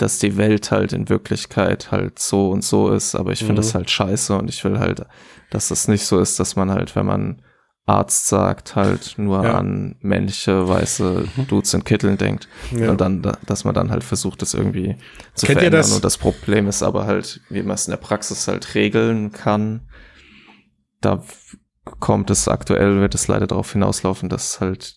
Dass 0.02 0.18
die 0.18 0.36
Welt 0.36 0.70
halt 0.70 0.92
in 0.92 1.08
Wirklichkeit 1.08 1.90
halt 1.90 2.18
so 2.18 2.50
und 2.50 2.62
so 2.64 2.90
ist, 2.90 3.14
aber 3.14 3.32
ich 3.32 3.38
finde 3.38 3.54
mhm. 3.54 3.56
das 3.56 3.74
halt 3.74 3.90
scheiße 3.90 4.36
und 4.36 4.50
ich 4.50 4.62
will 4.64 4.78
halt 4.78 5.06
dass 5.52 5.70
es 5.70 5.86
nicht 5.86 6.06
so 6.06 6.18
ist, 6.18 6.40
dass 6.40 6.56
man 6.56 6.70
halt, 6.70 6.96
wenn 6.96 7.06
man 7.06 7.42
Arzt 7.84 8.28
sagt, 8.28 8.76
halt 8.76 9.14
nur 9.18 9.44
ja. 9.44 9.58
an 9.58 9.96
männliche, 10.00 10.68
weiße 10.68 11.28
Dudes 11.48 11.74
in 11.74 11.84
Kitteln 11.84 12.16
denkt. 12.16 12.48
Ja. 12.70 12.90
Und 12.90 13.00
dann, 13.00 13.22
dass 13.44 13.64
man 13.64 13.74
dann 13.74 13.90
halt 13.90 14.04
versucht, 14.04 14.40
das 14.40 14.54
irgendwie 14.54 14.96
zu 15.34 15.46
Kennt 15.46 15.58
verändern. 15.58 15.80
Das? 15.80 15.92
Und 15.92 16.04
das 16.04 16.16
Problem 16.16 16.68
ist 16.68 16.82
aber 16.82 17.06
halt, 17.06 17.40
wie 17.50 17.62
man 17.62 17.74
es 17.74 17.86
in 17.86 17.90
der 17.90 17.98
Praxis 17.98 18.48
halt 18.48 18.74
regeln 18.74 19.32
kann. 19.32 19.88
Da 21.00 21.22
kommt 21.98 22.30
es 22.30 22.46
aktuell, 22.46 23.00
wird 23.00 23.14
es 23.14 23.28
leider 23.28 23.48
darauf 23.48 23.72
hinauslaufen, 23.72 24.28
dass 24.28 24.60
halt, 24.60 24.96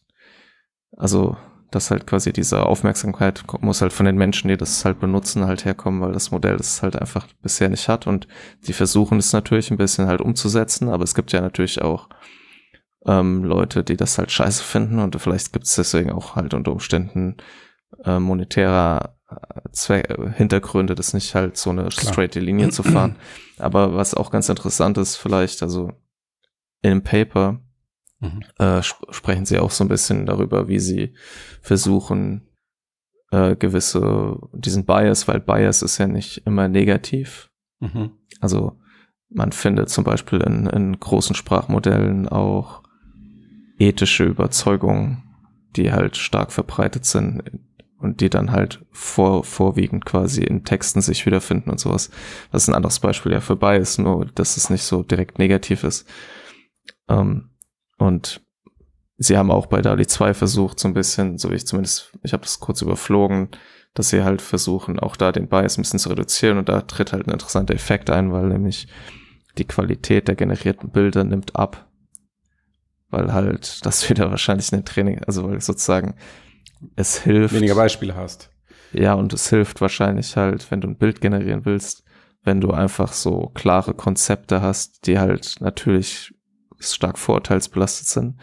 also 0.96 1.36
dass 1.76 1.92
halt 1.92 2.08
quasi 2.08 2.32
diese 2.32 2.66
Aufmerksamkeit 2.66 3.44
muss 3.62 3.82
halt 3.82 3.94
von 3.94 4.06
den 4.06 4.16
Menschen, 4.16 4.48
die 4.48 4.58
das 4.58 4.86
halt 4.86 5.00
benutzen, 5.00 5.46
halt 5.46 5.66
herkommen, 5.66 6.02
weil 6.02 6.14
das 6.14 6.32
Modell 6.32 6.58
das 6.58 6.82
halt 6.82 6.96
einfach 6.96 7.28
bisher 7.42 7.70
nicht 7.70 7.90
hat 7.90 8.08
und 8.08 8.28
die 8.66 8.74
versuchen 8.74 9.20
es 9.20 9.34
natürlich 9.34 9.72
ein 9.72 9.78
bisschen 9.78 10.08
halt 10.08 10.22
umzusetzen, 10.22 10.90
aber 10.90 11.04
es 11.04 11.14
gibt 11.14 11.34
ja 11.34 11.42
natürlich 11.42 11.82
auch 11.82 12.08
ähm, 13.06 13.44
Leute, 13.44 13.84
die 13.84 13.98
das 13.98 14.18
halt 14.18 14.32
scheiße 14.32 14.64
finden 14.64 15.00
und 15.00 15.20
vielleicht 15.20 15.54
gibt 15.54 15.66
es 15.66 15.76
deswegen 15.76 16.12
auch 16.12 16.36
halt 16.36 16.54
unter 16.54 16.72
Umständen 16.72 17.38
äh, 18.04 18.20
monetärer 18.20 19.16
äh, 19.30 19.70
Zweck, 19.72 20.16
Hintergründe, 20.36 20.96
das 20.96 21.14
nicht 21.14 21.36
halt 21.36 21.58
so 21.58 21.70
eine 21.70 21.90
Klar. 21.90 22.14
straight 22.14 22.36
Linie 22.36 22.70
zu 22.70 22.84
fahren. 22.84 23.18
Aber 23.58 23.96
was 23.96 24.14
auch 24.14 24.32
ganz 24.32 24.50
interessant 24.50 24.98
ist 24.98 25.18
vielleicht, 25.18 25.62
also 25.62 25.92
in 26.82 26.92
einem 26.92 27.04
Paper 27.04 27.60
mhm. 28.20 28.44
äh, 28.60 28.80
sp 28.84 29.06
sprechen 29.12 29.46
sie 29.46 29.60
auch 29.60 29.72
so 29.72 29.84
ein 29.84 29.90
bisschen 29.90 30.26
darüber, 30.26 30.68
wie 30.68 30.80
sie 30.80 31.14
versuchen, 31.62 32.48
äh, 33.32 33.56
gewisse, 33.56 34.38
diesen 34.54 34.86
Bias, 34.86 35.28
weil 35.28 35.40
Bias 35.40 35.82
ist 35.82 35.98
ja 35.98 36.08
nicht 36.08 36.46
immer 36.46 36.68
negativ. 36.68 37.50
Mhm. 37.80 38.12
Also 38.40 38.80
man 39.30 39.52
findet 39.52 39.90
zum 39.90 40.04
Beispiel 40.04 40.42
in, 40.42 40.68
in 40.68 41.00
großen 41.00 41.36
Sprachmodellen 41.36 42.30
auch 42.30 42.84
ethische 43.78 44.24
Überzeugungen, 44.24 45.24
die 45.76 45.92
halt 45.92 46.16
stark 46.16 46.52
verbreitet 46.52 47.06
sind 47.06 47.44
und 47.98 48.22
die 48.22 48.30
dann 48.30 48.52
halt 48.52 48.86
vor, 48.92 49.44
vorwiegend 49.44 50.06
quasi 50.06 50.44
in 50.44 50.64
Texten 50.64 51.02
sich 51.02 51.26
wiederfinden 51.26 51.70
und 51.70 51.80
sowas. 51.80 52.10
Das 52.52 52.64
ist 52.64 52.70
ein 52.70 52.76
anderes 52.76 53.00
Beispiel 53.00 53.34
ja 53.34 53.42
für 53.42 53.56
Bias, 53.56 53.98
nur 53.98 54.26
dass 54.28 54.58
es 54.58 54.70
nicht 54.70 54.84
so 54.84 55.04
direkt 55.04 55.40
negativ 55.40 55.84
ist. 55.84 56.08
Ähm, 57.10 57.50
und 57.98 58.42
sie 59.18 59.38
haben 59.38 59.52
auch 59.52 59.68
bei 59.68 59.82
DALI 59.82 60.08
2 60.08 60.34
versucht, 60.34 60.80
so 60.80 60.88
ein 60.88 60.94
bisschen, 60.94 61.38
so 61.38 61.52
wie 61.52 61.56
ich 61.56 61.68
zumindest, 61.68 62.12
ich 62.24 62.34
habe 62.34 62.44
das 62.44 62.60
kurz 62.60 62.82
überflogen, 62.82 63.50
dass 63.94 64.10
sie 64.10 64.24
halt 64.24 64.42
versuchen, 64.42 65.00
auch 65.00 65.16
da 65.16 65.32
den 65.32 65.48
Bias 65.48 65.78
ein 65.78 65.82
bisschen 65.82 66.00
zu 66.00 66.10
reduzieren 66.10 66.58
und 66.58 66.70
da 66.70 66.82
tritt 66.82 67.14
halt 67.14 67.28
ein 67.28 67.34
interessanter 67.34 67.74
Effekt 67.74 68.10
ein, 68.10 68.32
weil 68.32 68.48
nämlich 68.48 68.88
die 69.58 69.66
Qualität 69.66 70.28
der 70.28 70.36
generierten 70.36 70.90
Bilder 70.90 71.24
nimmt 71.24 71.56
ab. 71.56 71.90
Weil 73.10 73.34
halt 73.34 73.86
das 73.86 74.10
wieder 74.10 74.30
wahrscheinlich 74.30 74.72
in 74.72 74.80
den 74.80 74.86
Training, 74.86 75.24
also 75.24 75.50
weil 75.50 75.62
sozusagen 75.62 76.16
es 76.98 77.22
hilft. 77.22 77.56
Weniger 77.56 77.76
Beispiele 77.76 78.16
hast. 78.16 78.52
Ja, 78.92 79.14
und 79.14 79.34
es 79.34 79.50
hilft 79.50 79.82
wahrscheinlich 79.82 80.36
halt, 80.36 80.70
wenn 80.72 80.82
du 80.82 80.90
ein 80.90 80.98
Bild 80.98 81.22
generieren 81.22 81.66
willst, 81.66 82.04
wenn 82.44 82.62
du 82.62 82.72
einfach 82.72 83.14
so 83.14 83.52
klare 83.54 83.94
Konzepte 83.94 84.62
hast, 84.62 85.08
die 85.08 85.20
halt 85.20 85.56
natürlich 85.60 86.35
stark 86.94 87.18
vorurteilsbelastet 87.18 88.08
sind. 88.08 88.38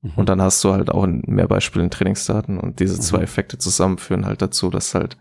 Mhm. 0.00 0.12
Und 0.16 0.28
dann 0.28 0.40
hast 0.42 0.62
du 0.64 0.72
halt 0.72 0.90
auch 0.90 1.06
mehr 1.06 1.48
Beispiele 1.48 1.84
in 1.84 1.90
Trainingsdaten 1.90 2.58
und 2.58 2.80
diese 2.80 2.98
zwei 3.00 3.18
mhm. 3.18 3.24
Effekte 3.24 3.58
zusammen 3.58 3.98
führen 3.98 4.26
halt 4.26 4.42
dazu, 4.42 4.70
dass 4.70 4.94
halt 4.94 5.16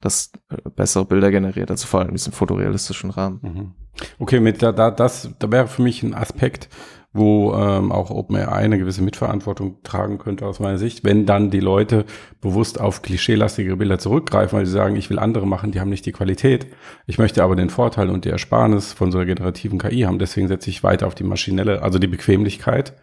das 0.00 0.32
äh, 0.50 0.56
bessere 0.70 1.04
Bilder 1.04 1.30
generiert, 1.30 1.70
also 1.70 1.86
vor 1.86 2.00
allem 2.00 2.10
in 2.10 2.14
diesem 2.16 2.32
fotorealistischen 2.32 3.10
Rahmen. 3.10 3.40
Mhm. 3.42 3.74
Okay, 4.18 4.40
mit 4.40 4.62
da, 4.62 4.72
da, 4.72 4.90
das, 4.90 5.30
da 5.38 5.50
wäre 5.50 5.68
für 5.68 5.82
mich 5.82 6.02
ein 6.02 6.14
Aspekt, 6.14 6.68
wo 7.14 7.54
ähm, 7.54 7.92
auch 7.92 8.10
OpenAI 8.10 8.48
eine 8.48 8.76
gewisse 8.76 9.00
Mitverantwortung 9.00 9.76
tragen 9.84 10.18
könnte 10.18 10.44
aus 10.44 10.58
meiner 10.58 10.78
Sicht, 10.78 11.04
wenn 11.04 11.26
dann 11.26 11.48
die 11.50 11.60
Leute 11.60 12.04
bewusst 12.40 12.80
auf 12.80 13.02
klischeelastige 13.02 13.76
Bilder 13.76 14.00
zurückgreifen, 14.00 14.58
weil 14.58 14.66
sie 14.66 14.72
sagen, 14.72 14.96
ich 14.96 15.08
will 15.10 15.20
andere 15.20 15.46
machen, 15.46 15.70
die 15.70 15.80
haben 15.80 15.90
nicht 15.90 16.04
die 16.06 16.12
Qualität. 16.12 16.66
Ich 17.06 17.16
möchte 17.16 17.44
aber 17.44 17.54
den 17.54 17.70
Vorteil 17.70 18.10
und 18.10 18.24
die 18.24 18.30
Ersparnis 18.30 18.92
von 18.92 19.12
so 19.12 19.18
einer 19.18 19.26
generativen 19.26 19.78
KI 19.78 20.02
haben, 20.02 20.18
deswegen 20.18 20.48
setze 20.48 20.70
ich 20.70 20.82
weiter 20.82 21.06
auf 21.06 21.14
die 21.14 21.22
maschinelle, 21.22 21.82
also 21.82 22.00
die 22.00 22.08
Bequemlichkeit 22.08 22.94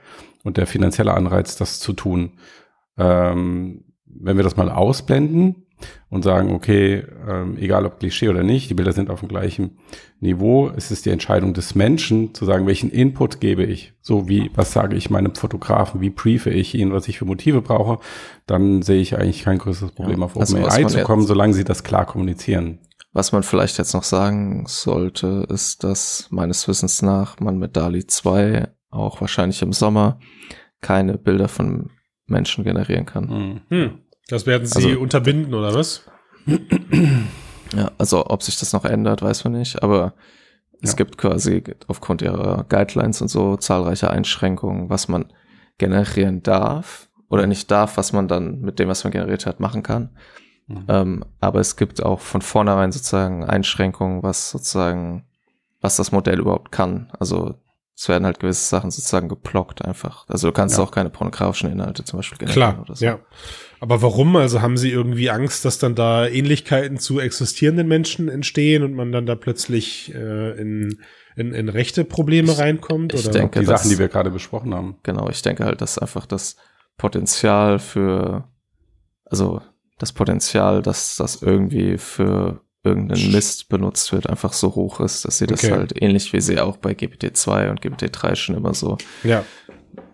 und 0.43 0.57
der 0.57 0.67
finanzielle 0.67 1.13
Anreiz, 1.13 1.55
das 1.55 1.79
zu 1.79 1.93
tun. 1.93 2.33
Ähm, 2.97 3.85
wenn 4.05 4.35
wir 4.35 4.43
das 4.43 4.57
mal 4.57 4.69
ausblenden, 4.69 5.67
und 6.09 6.23
sagen, 6.23 6.53
okay, 6.53 7.03
ähm, 7.27 7.57
egal 7.57 7.85
ob 7.85 7.99
Klischee 7.99 8.29
oder 8.29 8.43
nicht, 8.43 8.69
die 8.69 8.73
Bilder 8.73 8.91
sind 8.91 9.09
auf 9.09 9.21
dem 9.21 9.29
gleichen 9.29 9.77
Niveau. 10.19 10.69
Es 10.75 10.91
ist 10.91 11.05
die 11.05 11.09
Entscheidung 11.09 11.53
des 11.53 11.75
Menschen 11.75 12.33
zu 12.33 12.45
sagen, 12.45 12.67
welchen 12.67 12.91
Input 12.91 13.39
gebe 13.39 13.63
ich. 13.63 13.93
So 14.01 14.27
wie, 14.27 14.51
was 14.53 14.73
sage 14.73 14.95
ich 14.95 15.09
meinem 15.09 15.35
Fotografen, 15.35 16.01
wie 16.01 16.09
briefe 16.09 16.49
ich 16.49 16.75
ihn, 16.75 16.91
was 16.91 17.07
ich 17.07 17.17
für 17.17 17.25
Motive 17.25 17.61
brauche. 17.61 17.99
Dann 18.45 18.81
sehe 18.81 19.01
ich 19.01 19.17
eigentlich 19.17 19.43
kein 19.43 19.57
größeres 19.57 19.93
Problem, 19.93 20.19
ja, 20.19 20.25
auf 20.25 20.37
also 20.37 20.57
OpenAI 20.57 20.85
zu 20.85 21.01
kommen, 21.03 21.25
solange 21.25 21.53
sie 21.53 21.63
das 21.63 21.83
klar 21.83 22.05
kommunizieren. 22.05 22.79
Was 23.13 23.31
man 23.31 23.43
vielleicht 23.43 23.77
jetzt 23.77 23.93
noch 23.93 24.03
sagen 24.03 24.65
sollte, 24.67 25.45
ist, 25.49 25.83
dass 25.83 26.27
meines 26.29 26.67
Wissens 26.67 27.01
nach 27.01 27.39
man 27.39 27.57
mit 27.57 27.75
DALI 27.75 28.07
2 28.07 28.69
auch 28.89 29.19
wahrscheinlich 29.19 29.61
im 29.61 29.73
Sommer 29.73 30.19
keine 30.81 31.17
Bilder 31.17 31.47
von 31.47 31.89
Menschen 32.25 32.63
generieren 32.63 33.05
kann. 33.05 33.61
Hm. 33.69 33.99
Das 34.31 34.45
werden 34.45 34.65
sie 34.65 34.85
also, 34.85 34.99
unterbinden, 34.99 35.53
oder 35.53 35.73
was? 35.73 36.03
Ja, 37.73 37.89
also 37.97 38.25
ob 38.27 38.43
sich 38.43 38.59
das 38.59 38.73
noch 38.73 38.83
ändert, 38.83 39.21
weiß 39.21 39.45
man 39.45 39.53
nicht, 39.53 39.81
aber 39.81 40.13
es 40.81 40.91
ja. 40.91 40.97
gibt 40.97 41.17
quasi 41.17 41.63
aufgrund 41.87 42.21
ihrer 42.21 42.65
Guidelines 42.67 43.21
und 43.21 43.29
so 43.29 43.55
zahlreiche 43.55 44.09
Einschränkungen, 44.11 44.89
was 44.89 45.07
man 45.07 45.31
generieren 45.77 46.43
darf 46.43 47.07
oder 47.29 47.47
nicht 47.47 47.71
darf, 47.71 47.95
was 47.95 48.11
man 48.11 48.27
dann 48.27 48.59
mit 48.59 48.77
dem, 48.77 48.89
was 48.89 49.05
man 49.05 49.11
generiert 49.11 49.45
hat, 49.45 49.61
machen 49.61 49.83
kann. 49.83 50.09
Mhm. 50.67 50.85
Ähm, 50.89 51.25
aber 51.39 51.61
es 51.61 51.77
gibt 51.77 52.03
auch 52.03 52.19
von 52.19 52.41
vornherein 52.41 52.91
sozusagen 52.91 53.45
Einschränkungen, 53.45 54.21
was 54.21 54.51
sozusagen, 54.51 55.23
was 55.79 55.95
das 55.95 56.11
Modell 56.11 56.39
überhaupt 56.39 56.73
kann. 56.73 57.09
Also 57.19 57.55
es 57.95 58.09
werden 58.09 58.25
halt 58.25 58.39
gewisse 58.39 58.67
Sachen 58.67 58.89
sozusagen 58.89 59.29
geblockt 59.29 59.83
einfach. 59.83 60.27
Also 60.27 60.47
du 60.47 60.53
kannst 60.53 60.77
ja. 60.77 60.83
auch 60.83 60.91
keine 60.91 61.09
pornografischen 61.09 61.71
Inhalte 61.71 62.03
zum 62.03 62.17
Beispiel 62.17 62.37
generieren 62.39 62.73
Klar, 62.73 62.81
oder 62.81 62.95
so. 62.95 63.05
Ja. 63.05 63.19
Aber 63.79 64.01
warum? 64.01 64.35
Also 64.35 64.61
haben 64.61 64.77
sie 64.77 64.91
irgendwie 64.91 65.29
Angst, 65.29 65.65
dass 65.65 65.77
dann 65.77 65.95
da 65.95 66.27
Ähnlichkeiten 66.27 66.97
zu 66.97 67.19
existierenden 67.19 67.87
Menschen 67.87 68.29
entstehen 68.29 68.83
und 68.83 68.93
man 68.93 69.11
dann 69.11 69.25
da 69.25 69.35
plötzlich 69.35 70.13
äh, 70.13 70.51
in, 70.59 70.99
in, 71.35 71.53
in 71.53 71.69
rechte 71.69 72.05
Probleme 72.05 72.57
reinkommt? 72.57 73.13
Ich 73.13 73.25
oder? 73.25 73.39
denke, 73.39 73.59
die 73.59 73.65
Sachen, 73.65 73.89
die 73.89 73.99
wir 73.99 74.07
gerade 74.07 74.31
besprochen 74.31 74.73
haben. 74.73 74.97
Genau, 75.03 75.29
ich 75.29 75.41
denke 75.41 75.65
halt, 75.65 75.81
dass 75.81 75.97
einfach 75.97 76.25
das 76.25 76.55
Potenzial 76.97 77.79
für, 77.79 78.47
also 79.25 79.61
das 79.97 80.13
Potenzial, 80.13 80.81
dass 80.81 81.15
das 81.17 81.41
irgendwie 81.41 81.97
für 81.97 82.61
irgendeinen 82.83 83.31
Mist 83.31 83.69
benutzt 83.69 84.11
wird, 84.11 84.27
einfach 84.27 84.53
so 84.53 84.73
hoch 84.75 84.99
ist, 84.99 85.25
dass 85.25 85.37
sie 85.37 85.47
das 85.47 85.63
okay. 85.63 85.73
halt 85.73 86.01
ähnlich 86.01 86.33
wie 86.33 86.41
sie 86.41 86.59
auch 86.59 86.77
bei 86.77 86.91
GPT-2 86.91 87.69
und 87.69 87.81
GPT-3 87.81 88.35
schon 88.35 88.55
immer 88.55 88.73
so. 88.73 88.97
Ja. 89.23 89.45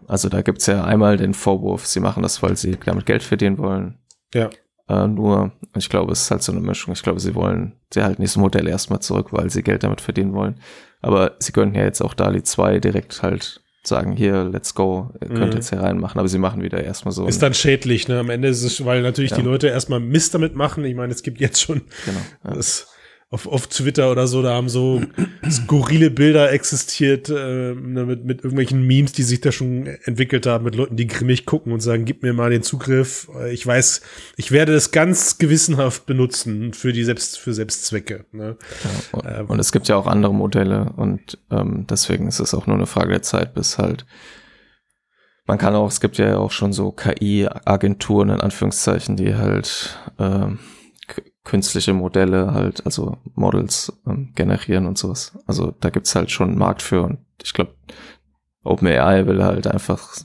Also 0.08 0.30
da 0.30 0.42
gibt's 0.42 0.66
ja 0.66 0.84
einmal 0.84 1.18
den 1.18 1.34
Vorwurf, 1.34 1.86
sie 1.86 2.00
machen 2.00 2.24
das, 2.24 2.42
weil 2.44 2.58
sie 2.58 2.78
damit 2.86 3.06
Geld 3.06 3.24
verdienen 3.24 3.58
wollen. 3.58 4.00
Ja. 4.34 4.50
Äh, 4.90 5.08
nur, 5.08 5.52
ich 5.76 5.90
glaube, 5.90 6.14
es 6.14 6.22
ist 6.22 6.32
halt 6.32 6.44
so 6.44 6.52
eine 6.52 6.62
Mischung. 6.62 6.94
Ich 6.94 7.04
glaube, 7.04 7.20
sie 7.20 7.36
wollen, 7.36 7.74
sie 7.94 8.04
halten 8.04 8.22
dieses 8.22 8.38
Modell 8.38 8.68
erstmal 8.68 9.02
zurück, 9.02 9.32
weil 9.32 9.50
sie 9.50 9.64
Geld 9.64 9.84
damit 9.84 10.02
verdienen 10.02 10.34
wollen. 10.34 10.62
Aber 11.02 11.36
sie 11.40 11.52
könnten 11.52 11.76
ja 11.76 11.84
jetzt 11.84 12.02
auch 12.02 12.14
DALI 12.14 12.44
2 12.44 12.80
direkt 12.80 13.22
halt 13.22 13.62
sagen, 13.88 14.14
hier, 14.14 14.44
let's 14.44 14.76
go, 14.76 15.12
ihr 15.22 15.28
könnt 15.28 15.52
mhm. 15.52 15.52
jetzt 15.54 15.70
hier 15.70 15.80
reinmachen, 15.80 16.20
aber 16.20 16.28
sie 16.28 16.38
machen 16.38 16.62
wieder 16.62 16.84
erstmal 16.84 17.12
so. 17.12 17.26
Ist 17.28 17.42
dann 17.42 17.54
schädlich, 17.54 18.08
ne? 18.08 18.20
Am 18.20 18.30
Ende 18.30 18.48
ist 18.48 18.64
es, 18.64 18.84
weil 18.86 19.02
natürlich 19.02 19.32
ja. 19.32 19.38
die 19.38 19.44
Leute 19.44 19.68
erstmal 19.68 20.00
Mist 20.00 20.34
damit 20.34 20.56
machen. 20.56 20.84
Ich 20.86 20.96
meine, 20.96 21.14
es 21.14 21.24
gibt 21.24 21.40
jetzt 21.40 21.62
schon 21.62 21.82
genau, 22.06 22.20
ja. 22.44 22.54
das 22.54 22.88
auf, 23.30 23.46
auf 23.46 23.68
Twitter 23.68 24.10
oder 24.10 24.26
so, 24.26 24.42
da 24.42 24.54
haben 24.54 24.70
so 24.70 25.02
skurrile 25.50 26.10
Bilder 26.10 26.52
existiert 26.54 27.28
äh, 27.30 27.74
ne, 27.74 28.06
mit, 28.06 28.24
mit 28.24 28.38
irgendwelchen 28.44 28.88
Memes, 28.88 29.12
die 29.12 29.24
sich 29.24 29.42
da 29.42 29.52
schon 29.52 29.86
entwickelt 30.06 30.46
haben, 30.46 30.64
mit 30.64 30.76
Leuten, 30.76 30.96
die 30.96 31.08
grimmig 31.08 31.46
gucken 31.46 31.74
und 31.74 31.82
sagen, 31.82 32.06
gib 32.06 32.24
mir 32.24 32.32
mal 32.32 32.52
den 32.52 32.64
Zugriff. 32.64 33.28
Äh, 33.36 33.54
ich 33.54 33.68
weiß, 33.68 34.02
ich 34.38 34.52
werde 34.52 34.74
es 34.74 34.92
ganz 34.92 35.38
gewissenhaft 35.40 36.06
benutzen 36.06 36.74
für 36.74 36.94
die 36.94 37.04
Selbst, 37.04 37.38
für 37.38 37.54
Selbstzwecke. 37.54 38.26
Ne? 38.32 38.56
Ja, 38.84 39.20
und, 39.20 39.26
äh, 39.26 39.44
und, 39.46 39.60
es 39.60 39.74
gibt 39.74 39.90
ja 39.90 39.98
auch 39.98 40.08
andere 40.08 40.34
Modelle 40.34 40.94
und 40.96 41.38
ähm, 41.52 41.86
deswegen 41.90 42.30
ist 42.30 42.40
es 42.40 42.54
auch 42.54 42.66
nur 42.66 42.78
eine 42.78 42.88
Frage 42.88 43.10
der 43.10 43.24
Zeit, 43.24 43.54
bis 43.54 43.78
halt 43.78 44.06
man 45.48 45.58
kann 45.58 45.76
auch, 45.76 45.88
es 45.88 46.02
gibt 46.02 46.18
ja 46.18 46.38
auch 46.38 46.52
schon 46.52 46.74
so 46.74 46.92
KI-Agenturen 46.92 48.30
in 48.30 48.42
Anführungszeichen, 48.42 49.16
die 49.16 49.36
halt 49.36 49.98
ähm, 50.20 50.60
künstliche 51.48 51.94
Modelle 51.94 52.54
halt, 52.54 52.86
also 52.86 53.18
Models 53.34 53.94
ähm, 54.06 54.34
generieren 54.36 54.86
und 54.86 54.98
sowas. 54.98 55.38
Also 55.48 55.74
da 55.80 55.90
gibt's 55.90 56.14
halt 56.14 56.30
schon 56.30 56.50
einen 56.50 56.58
Markt 56.58 56.82
für 56.82 57.04
und 57.04 57.20
ich 57.42 57.54
glaube, 57.54 57.74
OpenAI 58.64 59.26
will 59.28 59.42
halt 59.44 59.66
einfach 59.66 60.18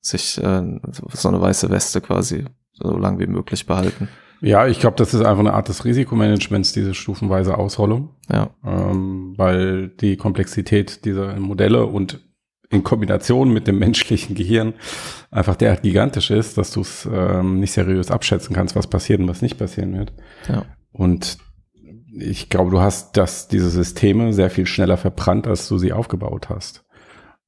sich 0.00 0.42
äh, 0.42 0.80
so 1.12 1.28
eine 1.28 1.40
weiße 1.40 1.68
Weste 1.68 2.00
quasi 2.00 2.46
so 2.72 2.96
lang 2.96 3.18
wie 3.18 3.26
möglich 3.26 3.66
behalten. 3.66 4.08
Ja, 4.40 4.66
ich 4.66 4.80
glaube, 4.80 4.96
das 4.96 5.12
ist 5.12 5.20
einfach 5.20 5.40
eine 5.40 5.52
Art 5.52 5.68
des 5.68 5.84
Risikomanagements, 5.84 6.72
diese 6.72 6.94
stufenweise 6.94 7.58
Ausrollung. 7.58 8.10
Ja. 8.30 8.50
Ähm, 8.64 9.34
weil 9.36 9.88
die 9.88 10.16
Komplexität 10.16 11.04
dieser 11.04 11.36
Modelle 11.36 11.84
und 11.86 12.18
in 12.72 12.82
Kombination 12.82 13.52
mit 13.52 13.66
dem 13.66 13.78
menschlichen 13.78 14.34
Gehirn 14.34 14.74
einfach 15.30 15.56
derart 15.56 15.82
gigantisch 15.82 16.30
ist, 16.30 16.58
dass 16.58 16.72
du 16.72 16.80
es 16.80 17.08
ähm, 17.12 17.60
nicht 17.60 17.72
seriös 17.72 18.10
abschätzen 18.10 18.54
kannst, 18.54 18.74
was 18.74 18.86
passiert 18.86 19.20
und 19.20 19.28
was 19.28 19.42
nicht 19.42 19.58
passieren 19.58 19.96
wird. 19.96 20.12
Ja. 20.48 20.64
Und 20.90 21.38
ich 22.14 22.48
glaube, 22.48 22.70
du 22.70 22.80
hast 22.80 23.16
das, 23.16 23.48
diese 23.48 23.70
Systeme 23.70 24.32
sehr 24.32 24.50
viel 24.50 24.66
schneller 24.66 24.96
verbrannt, 24.96 25.46
als 25.46 25.68
du 25.68 25.78
sie 25.78 25.92
aufgebaut 25.92 26.48
hast. 26.48 26.84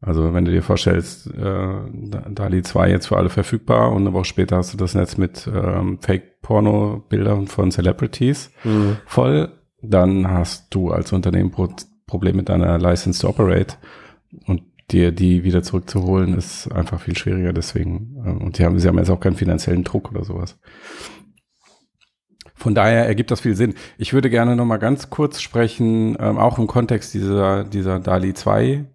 Also 0.00 0.34
wenn 0.34 0.44
du 0.44 0.52
dir 0.52 0.62
vorstellst, 0.62 1.28
äh, 1.28 2.30
DALI 2.30 2.62
2 2.62 2.90
jetzt 2.90 3.06
für 3.06 3.16
alle 3.16 3.30
verfügbar 3.30 3.90
und 3.92 4.02
eine 4.02 4.12
Woche 4.12 4.26
später 4.26 4.58
hast 4.58 4.74
du 4.74 4.76
das 4.76 4.94
Netz 4.94 5.16
mit 5.16 5.48
ähm, 5.52 5.98
Fake-Porno-Bildern 6.00 7.46
von 7.46 7.70
Celebrities 7.70 8.50
mhm. 8.64 8.98
voll, 9.06 9.52
dann 9.80 10.30
hast 10.30 10.74
du 10.74 10.90
als 10.90 11.12
Unternehmen 11.12 11.50
Pro 11.50 11.68
Problem 12.06 12.36
mit 12.36 12.50
deiner 12.50 12.78
License 12.78 13.22
to 13.22 13.28
Operate. 13.28 13.76
Und 14.46 14.62
dir 14.90 15.12
die 15.12 15.44
wieder 15.44 15.62
zurückzuholen, 15.62 16.36
ist 16.36 16.70
einfach 16.72 17.00
viel 17.00 17.16
schwieriger. 17.16 17.52
Deswegen, 17.52 18.16
äh, 18.24 18.44
und 18.44 18.58
die 18.58 18.64
haben, 18.64 18.78
sie 18.78 18.88
haben 18.88 18.98
jetzt 18.98 19.10
auch 19.10 19.20
keinen 19.20 19.36
finanziellen 19.36 19.84
Druck 19.84 20.10
oder 20.10 20.24
sowas. 20.24 20.58
Von 22.54 22.74
daher 22.74 23.06
ergibt 23.06 23.30
das 23.30 23.40
viel 23.40 23.56
Sinn. 23.56 23.74
Ich 23.98 24.12
würde 24.12 24.30
gerne 24.30 24.56
noch 24.56 24.64
mal 24.64 24.78
ganz 24.78 25.10
kurz 25.10 25.40
sprechen, 25.40 26.16
ähm, 26.18 26.38
auch 26.38 26.58
im 26.58 26.66
Kontext 26.66 27.12
dieser, 27.12 27.64
dieser 27.64 28.00
DALI 28.00 28.32
2 28.32 28.86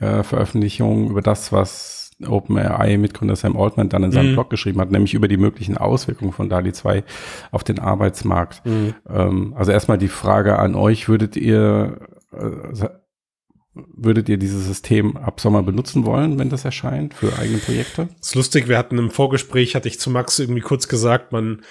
äh, 0.00 0.22
Veröffentlichung 0.22 1.10
über 1.10 1.22
das, 1.22 1.52
was 1.52 2.10
OpenAI-Mitgründer 2.24 3.36
Sam 3.36 3.56
Altman 3.56 3.88
dann 3.88 4.04
in 4.04 4.12
seinem 4.12 4.30
mhm. 4.30 4.34
Blog 4.34 4.50
geschrieben 4.50 4.80
hat, 4.80 4.90
nämlich 4.90 5.14
über 5.14 5.28
die 5.28 5.36
möglichen 5.36 5.76
Auswirkungen 5.76 6.32
von 6.32 6.48
DALI 6.48 6.72
2 6.72 7.04
auf 7.50 7.64
den 7.64 7.78
Arbeitsmarkt. 7.78 8.64
Mhm. 8.66 8.94
Ähm, 9.08 9.54
also 9.56 9.72
erstmal 9.72 9.98
die 9.98 10.08
Frage 10.08 10.58
an 10.58 10.74
euch, 10.74 11.08
würdet 11.08 11.36
ihr 11.36 11.98
äh, 12.32 12.86
Würdet 13.74 14.28
ihr 14.28 14.36
dieses 14.36 14.66
System 14.66 15.16
ab 15.16 15.40
Sommer 15.40 15.62
benutzen 15.62 16.06
wollen, 16.06 16.38
wenn 16.38 16.48
das 16.48 16.64
erscheint, 16.64 17.12
für 17.12 17.36
eigene 17.38 17.58
Projekte? 17.58 18.08
Das 18.18 18.28
ist 18.28 18.34
lustig, 18.36 18.68
wir 18.68 18.78
hatten 18.78 18.98
im 18.98 19.10
Vorgespräch, 19.10 19.74
hatte 19.74 19.88
ich 19.88 19.98
zu 19.98 20.10
Max 20.10 20.38
irgendwie 20.38 20.60
kurz 20.60 20.86
gesagt, 20.86 21.32
man, 21.32 21.62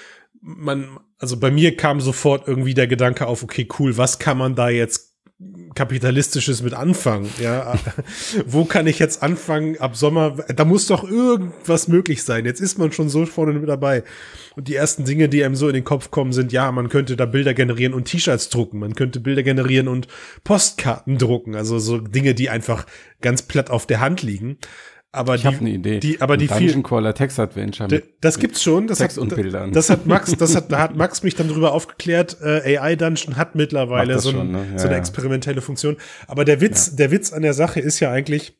man, 0.41 0.99
also 1.17 1.39
bei 1.39 1.49
mir 1.49 1.77
kam 1.77 2.01
sofort 2.01 2.47
irgendwie 2.47 2.73
der 2.73 2.87
Gedanke 2.87 3.27
auf, 3.27 3.41
okay, 3.41 3.67
cool, 3.79 3.97
was 3.97 4.19
kann 4.19 4.37
man 4.37 4.55
da 4.55 4.67
jetzt 4.67 5.12
kapitalistisches 5.75 6.61
mit 6.61 6.73
anfangen. 6.73 7.29
Ja, 7.41 7.75
wo 8.45 8.65
kann 8.65 8.87
ich 8.87 8.99
jetzt 8.99 9.23
anfangen 9.23 9.77
ab 9.79 9.95
Sommer? 9.95 10.37
Da 10.55 10.65
muss 10.65 10.87
doch 10.87 11.03
irgendwas 11.03 11.87
möglich 11.87 12.23
sein. 12.23 12.45
Jetzt 12.45 12.61
ist 12.61 12.77
man 12.77 12.91
schon 12.91 13.09
so 13.09 13.25
vorne 13.25 13.53
mit 13.53 13.67
dabei. 13.67 14.03
Und 14.55 14.67
die 14.67 14.75
ersten 14.75 15.05
Dinge, 15.05 15.29
die 15.29 15.43
einem 15.43 15.55
so 15.55 15.67
in 15.67 15.73
den 15.73 15.83
Kopf 15.83 16.11
kommen, 16.11 16.31
sind, 16.31 16.51
ja, 16.51 16.71
man 16.71 16.89
könnte 16.89 17.15
da 17.15 17.25
Bilder 17.25 17.53
generieren 17.53 17.93
und 17.93 18.05
T-Shirts 18.05 18.49
drucken. 18.49 18.79
Man 18.79 18.95
könnte 18.95 19.19
Bilder 19.19 19.43
generieren 19.43 19.87
und 19.87 20.07
Postkarten 20.43 21.17
drucken. 21.17 21.55
Also 21.55 21.79
so 21.79 21.97
Dinge, 21.97 22.35
die 22.35 22.49
einfach 22.49 22.85
ganz 23.21 23.41
platt 23.41 23.69
auf 23.69 23.87
der 23.87 23.99
Hand 23.99 24.21
liegen. 24.21 24.57
Aber 25.15 25.35
ich 25.35 25.45
habe 25.45 25.57
eine 25.57 25.69
Idee. 25.69 25.99
Die, 25.99 26.21
aber 26.21 26.37
die 26.37 26.47
Dungeon 26.47 26.69
viel, 26.71 26.83
Caller 26.83 27.13
Text 27.13 27.39
Adventure. 27.39 27.87
Mit, 27.87 28.15
das 28.21 28.39
gibt's 28.39 28.63
schon. 28.63 28.87
Das 28.87 28.97
Text 28.97 29.17
hat, 29.17 29.21
und 29.21 29.35
Bildern. 29.35 29.71
Das 29.71 29.91
hat 29.91 30.07
Max, 30.07 30.35
das 30.37 30.55
hat, 30.55 30.73
hat 30.73 30.95
Max 30.95 31.21
mich 31.21 31.35
dann 31.35 31.47
darüber 31.47 31.71
aufgeklärt. 31.71 32.37
Äh, 32.41 32.79
AI 32.79 32.95
Dungeon 32.95 33.37
hat 33.37 33.53
mittlerweile 33.53 34.17
so, 34.17 34.31
schon, 34.31 34.51
ne? 34.51 34.65
ja, 34.71 34.79
so, 34.79 34.87
eine 34.87 34.97
experimentelle 34.97 35.61
Funktion. 35.61 35.97
Aber 36.27 36.45
der 36.45 36.61
Witz, 36.61 36.87
ja. 36.87 36.95
der 36.95 37.11
Witz 37.11 37.31
an 37.31 37.43
der 37.43 37.53
Sache 37.53 37.79
ist 37.79 37.99
ja 37.99 38.11
eigentlich, 38.11 38.57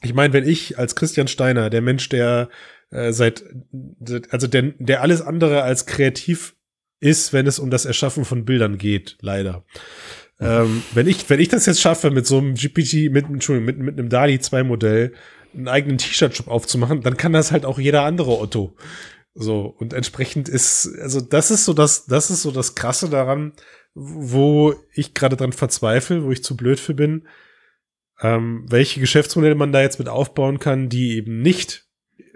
ich 0.00 0.14
meine, 0.14 0.32
wenn 0.32 0.46
ich 0.46 0.78
als 0.78 0.94
Christian 0.94 1.26
Steiner, 1.26 1.68
der 1.68 1.82
Mensch, 1.82 2.08
der 2.08 2.48
äh, 2.92 3.12
seit, 3.12 3.42
also 4.30 4.46
der, 4.46 4.62
der 4.78 5.02
alles 5.02 5.20
andere 5.20 5.64
als 5.64 5.84
kreativ 5.86 6.54
ist, 7.00 7.32
wenn 7.32 7.48
es 7.48 7.58
um 7.58 7.70
das 7.70 7.86
Erschaffen 7.86 8.24
von 8.24 8.44
Bildern 8.44 8.78
geht, 8.78 9.18
leider. 9.20 9.64
Ähm, 10.40 10.84
wenn 10.94 11.08
ich, 11.08 11.28
wenn 11.28 11.40
ich 11.40 11.48
das 11.48 11.66
jetzt 11.66 11.80
schaffe 11.80 12.12
mit 12.12 12.26
so 12.26 12.38
einem 12.38 12.54
GPT, 12.54 13.10
mit, 13.10 13.26
Entschuldigung, 13.26 13.66
mit, 13.66 13.78
mit 13.78 13.98
einem 13.98 14.08
DALI 14.08 14.38
2 14.38 14.62
Modell, 14.62 15.12
einen 15.58 15.68
eigenen 15.68 15.98
T-Shirt-Shop 15.98 16.48
aufzumachen, 16.48 17.02
dann 17.02 17.16
kann 17.16 17.32
das 17.32 17.52
halt 17.52 17.64
auch 17.64 17.78
jeder 17.78 18.04
andere 18.04 18.38
Otto. 18.38 18.76
So, 19.34 19.66
und 19.66 19.92
entsprechend 19.92 20.48
ist, 20.48 20.90
also 21.00 21.20
das 21.20 21.50
ist 21.50 21.64
so 21.64 21.72
das, 21.72 22.06
das 22.06 22.30
ist 22.30 22.42
so 22.42 22.50
das 22.50 22.74
Krasse 22.74 23.08
daran, 23.08 23.52
wo 23.94 24.74
ich 24.92 25.14
gerade 25.14 25.36
dran 25.36 25.52
verzweifle, 25.52 26.24
wo 26.24 26.30
ich 26.30 26.42
zu 26.42 26.56
blöd 26.56 26.80
für 26.80 26.94
bin, 26.94 27.28
ähm, 28.20 28.66
welche 28.68 29.00
Geschäftsmodelle 29.00 29.54
man 29.54 29.72
da 29.72 29.80
jetzt 29.80 29.98
mit 29.98 30.08
aufbauen 30.08 30.58
kann, 30.58 30.88
die 30.88 31.16
eben 31.16 31.40
nicht, 31.40 31.86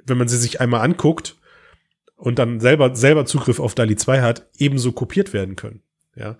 wenn 0.04 0.18
man 0.18 0.28
sie 0.28 0.38
sich 0.38 0.60
einmal 0.60 0.82
anguckt 0.82 1.36
und 2.16 2.38
dann 2.38 2.60
selber, 2.60 2.94
selber 2.94 3.26
Zugriff 3.26 3.58
auf 3.58 3.74
DALI 3.74 3.96
2 3.96 4.22
hat, 4.22 4.48
ebenso 4.56 4.92
kopiert 4.92 5.32
werden 5.32 5.56
können. 5.56 5.82
Ja. 6.14 6.36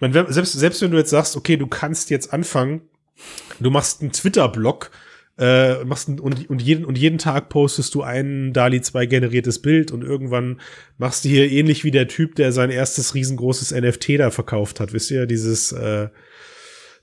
meine, 0.00 0.32
selbst, 0.32 0.52
selbst 0.52 0.82
wenn 0.82 0.90
du 0.90 0.98
jetzt 0.98 1.10
sagst, 1.10 1.36
okay, 1.36 1.56
du 1.56 1.66
kannst 1.66 2.10
jetzt 2.10 2.32
anfangen, 2.32 2.82
du 3.60 3.70
machst 3.70 4.02
einen 4.02 4.12
Twitter-Blog, 4.12 4.90
äh, 5.38 5.84
machst 5.84 6.08
und, 6.08 6.48
und, 6.48 6.62
jeden, 6.62 6.84
und 6.84 6.96
jeden 6.96 7.18
Tag 7.18 7.48
postest 7.48 7.94
du 7.94 8.02
ein 8.02 8.52
DALI 8.52 8.80
2 8.80 9.06
generiertes 9.06 9.60
Bild 9.60 9.92
und 9.92 10.02
irgendwann 10.02 10.60
machst 10.96 11.24
du 11.24 11.28
hier 11.28 11.50
ähnlich 11.50 11.84
wie 11.84 11.90
der 11.90 12.08
Typ, 12.08 12.36
der 12.36 12.52
sein 12.52 12.70
erstes 12.70 13.14
riesengroßes 13.14 13.72
NFT 13.72 14.18
da 14.18 14.30
verkauft 14.30 14.80
hat. 14.80 14.92
Wisst 14.92 15.10
ihr, 15.10 15.26
dieses, 15.26 15.72
äh, 15.72 16.08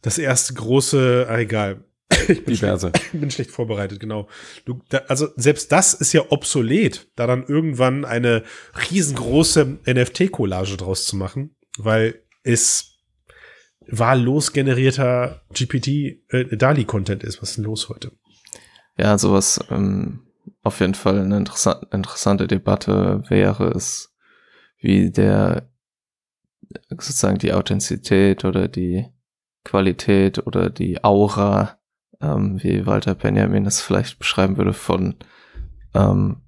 das 0.02 0.18
erste 0.18 0.54
große, 0.56 1.28
ah, 1.30 1.40
egal. 1.40 1.84
Ich 2.28 2.44
bin, 2.46 2.56
Diverse. 2.56 2.90
Schlecht, 2.90 3.12
bin 3.20 3.32
schlecht 3.32 3.52
vorbereitet, 3.52 4.00
genau. 4.00 4.28
Du, 4.66 4.82
da, 4.90 5.00
also 5.08 5.28
selbst 5.36 5.72
das 5.72 5.94
ist 5.94 6.14
ja 6.14 6.24
obsolet, 6.30 7.08
da 7.16 7.28
dann 7.28 7.46
irgendwann 7.46 8.04
eine 8.04 8.44
riesengroße 8.90 9.80
NFT-Collage 9.86 10.78
draus 10.78 11.06
zu 11.06 11.16
machen, 11.16 11.56
weil 11.78 12.22
es 12.44 13.00
wahllos 13.88 14.54
generierter 14.54 15.42
GPT 15.54 15.88
äh, 16.30 16.58
DALI-Content 16.58 17.24
ist. 17.24 17.42
Was 17.42 17.52
ist 17.52 17.58
denn 17.58 17.66
los 17.66 17.90
heute? 17.90 18.12
Ja, 18.98 19.18
sowas 19.18 19.60
ähm, 19.70 20.22
auf 20.62 20.80
jeden 20.80 20.94
Fall 20.94 21.20
eine 21.20 21.38
interessant, 21.38 21.88
interessante 21.92 22.48
Debatte 22.48 23.24
wäre 23.28 23.70
es, 23.70 24.16
wie 24.78 25.12
der 25.12 25.70
sozusagen 26.90 27.38
die 27.38 27.54
Authentizität 27.54 28.46
oder 28.46 28.68
die 28.68 29.08
Qualität 29.64 30.46
oder 30.46 30.70
die 30.70 31.04
Aura, 31.04 31.78
ähm, 32.22 32.62
wie 32.62 32.86
Walter 32.86 33.16
Benjamin 33.16 33.66
es 33.66 33.82
vielleicht 33.82 34.20
beschreiben 34.20 34.58
würde, 34.58 34.74
von, 34.74 35.16
ähm, 35.94 36.42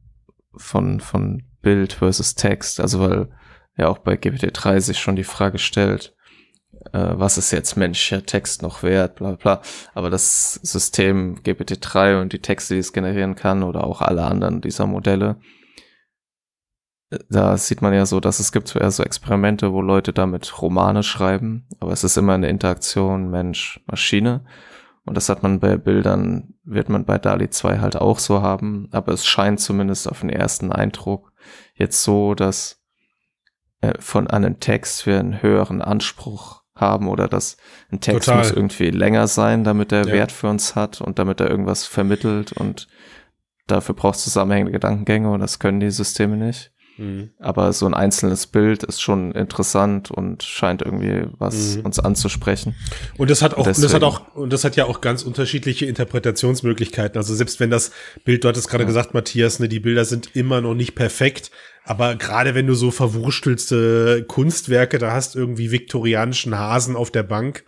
von, 0.56 1.00
von 1.00 1.44
Bild 1.62 1.94
versus 1.94 2.36
Text. 2.36 2.80
Also 2.80 3.00
weil 3.00 3.30
ja 3.78 3.88
auch 3.88 4.00
bei 4.00 4.14
GPT-3 4.14 4.80
sich 4.80 5.00
schon 5.00 5.16
die 5.16 5.24
Frage 5.24 5.58
stellt, 5.58 6.15
äh, 6.94 7.14
was 7.14 7.38
ist 7.38 7.52
jetzt 7.52 7.76
menschlicher 7.76 8.26
Text 8.26 8.62
noch 8.62 8.84
wert, 8.84 9.16
bla 9.16 9.32
bla. 9.34 9.62
Aber 9.94 10.10
das 10.10 10.54
System 10.56 11.42
GPT-3 11.44 12.22
und 12.22 12.34
die 12.34 12.42
Texte, 12.42 12.74
die 12.74 12.80
es 12.80 12.94
generieren 12.94 13.36
kann 13.36 13.64
oder 13.64 13.86
auch 13.86 14.02
alle 14.02 14.24
anderen 14.24 14.62
dieser 14.62 14.88
Modelle, 14.88 15.38
da 17.30 17.58
sieht 17.58 17.82
man 17.82 17.94
ja 17.94 18.06
so, 18.06 18.20
dass 18.20 18.40
es 18.40 18.52
gibt 18.52 18.76
eher 18.76 18.92
so 18.92 19.04
Experimente, 19.04 19.72
wo 19.72 19.82
Leute 19.82 20.14
damit 20.14 20.62
Romane 20.62 21.04
schreiben, 21.04 21.68
aber 21.80 21.92
es 21.92 22.04
ist 22.04 22.18
immer 22.18 22.34
eine 22.34 22.50
Interaktion 22.50 23.30
Mensch-Maschine. 23.30 24.46
Und 25.06 25.16
das 25.16 25.30
hat 25.30 25.44
man 25.44 25.60
bei 25.60 25.78
Bildern, 25.78 26.56
wird 26.64 26.90
man 26.90 27.06
bei 27.06 27.20
DALI 27.20 27.52
2 27.52 27.80
halt 27.80 27.96
auch 27.96 28.18
so 28.18 28.42
haben, 28.42 28.90
aber 28.92 29.14
es 29.14 29.26
scheint 29.26 29.60
zumindest 29.60 30.10
auf 30.10 30.22
den 30.22 30.32
ersten 30.32 30.72
Eindruck 30.72 31.32
jetzt 31.76 32.02
so, 32.02 32.34
dass 32.34 32.82
äh, 33.82 33.94
von 34.00 34.28
einem 34.28 34.60
Text 34.60 35.06
wir 35.06 35.20
einen 35.20 35.44
höheren 35.44 35.84
Anspruch 35.84 36.64
haben 36.76 37.08
oder 37.08 37.28
dass 37.28 37.58
ein 37.92 38.02
Text 38.02 38.26
Total. 38.26 38.40
muss 38.40 38.52
irgendwie 38.52 38.90
länger 38.90 39.28
sein, 39.28 39.64
damit 39.64 39.92
er 39.92 40.08
ja. 40.08 40.14
Wert 40.14 40.32
für 40.32 40.48
uns 40.48 40.76
hat 40.76 41.02
und 41.02 41.20
damit 41.20 41.40
er 41.40 41.50
irgendwas 41.50 41.86
vermittelt 41.86 42.52
und 42.52 42.88
dafür 43.68 43.96
braucht 43.96 44.18
es 44.18 44.24
zusammenhängende 44.26 44.74
Gedankengänge 44.74 45.32
und 45.32 45.40
das 45.40 45.60
können 45.60 45.80
die 45.80 45.92
Systeme 45.92 46.38
nicht. 46.38 46.72
Mhm. 46.98 47.32
Aber 47.40 47.74
so 47.74 47.86
ein 47.86 47.94
einzelnes 47.94 48.48
Bild 48.48 48.84
ist 48.84 49.02
schon 49.02 49.34
interessant 49.34 50.12
und 50.12 50.44
scheint 50.44 50.82
irgendwie 50.82 51.28
was 51.38 51.76
mhm. 51.76 51.86
uns 51.86 52.00
anzusprechen. 52.00 52.76
Und 53.18 53.30
das 53.30 53.42
hat 53.42 53.54
auch, 53.54 53.68
und 53.68 53.84
das 53.84 53.94
hat 53.94 54.04
auch, 54.04 54.36
und 54.36 54.54
das 54.54 54.64
hat 54.64 54.76
ja 54.76 54.86
auch 54.86 55.02
ganz 55.02 55.24
unterschiedliche 55.24 55.86
Interpretationsmöglichkeiten. 55.88 57.18
Also 57.18 57.36
selbst 57.36 57.60
wenn 57.60 57.70
das 57.70 57.92
Bild, 58.24 58.44
du 58.44 58.48
hattest 58.48 58.70
gerade 58.70 58.84
ja. 58.84 58.88
gesagt, 58.88 59.14
Matthias, 59.14 59.60
ne, 59.60 59.68
die 59.68 59.80
Bilder 59.80 60.06
sind 60.06 60.36
immer 60.36 60.62
noch 60.62 60.74
nicht 60.74 60.96
perfekt, 60.96 61.52
aber 61.86 62.16
gerade 62.16 62.56
wenn 62.56 62.66
du 62.66 62.74
so 62.74 62.90
verwurstelste 62.90 64.26
Kunstwerke 64.28 64.98
da 64.98 65.12
hast, 65.12 65.36
irgendwie 65.36 65.72
viktorianischen 65.72 66.58
Hasen 66.58 66.96
auf 66.96 67.12
der 67.12 67.24
Bank 67.24 67.64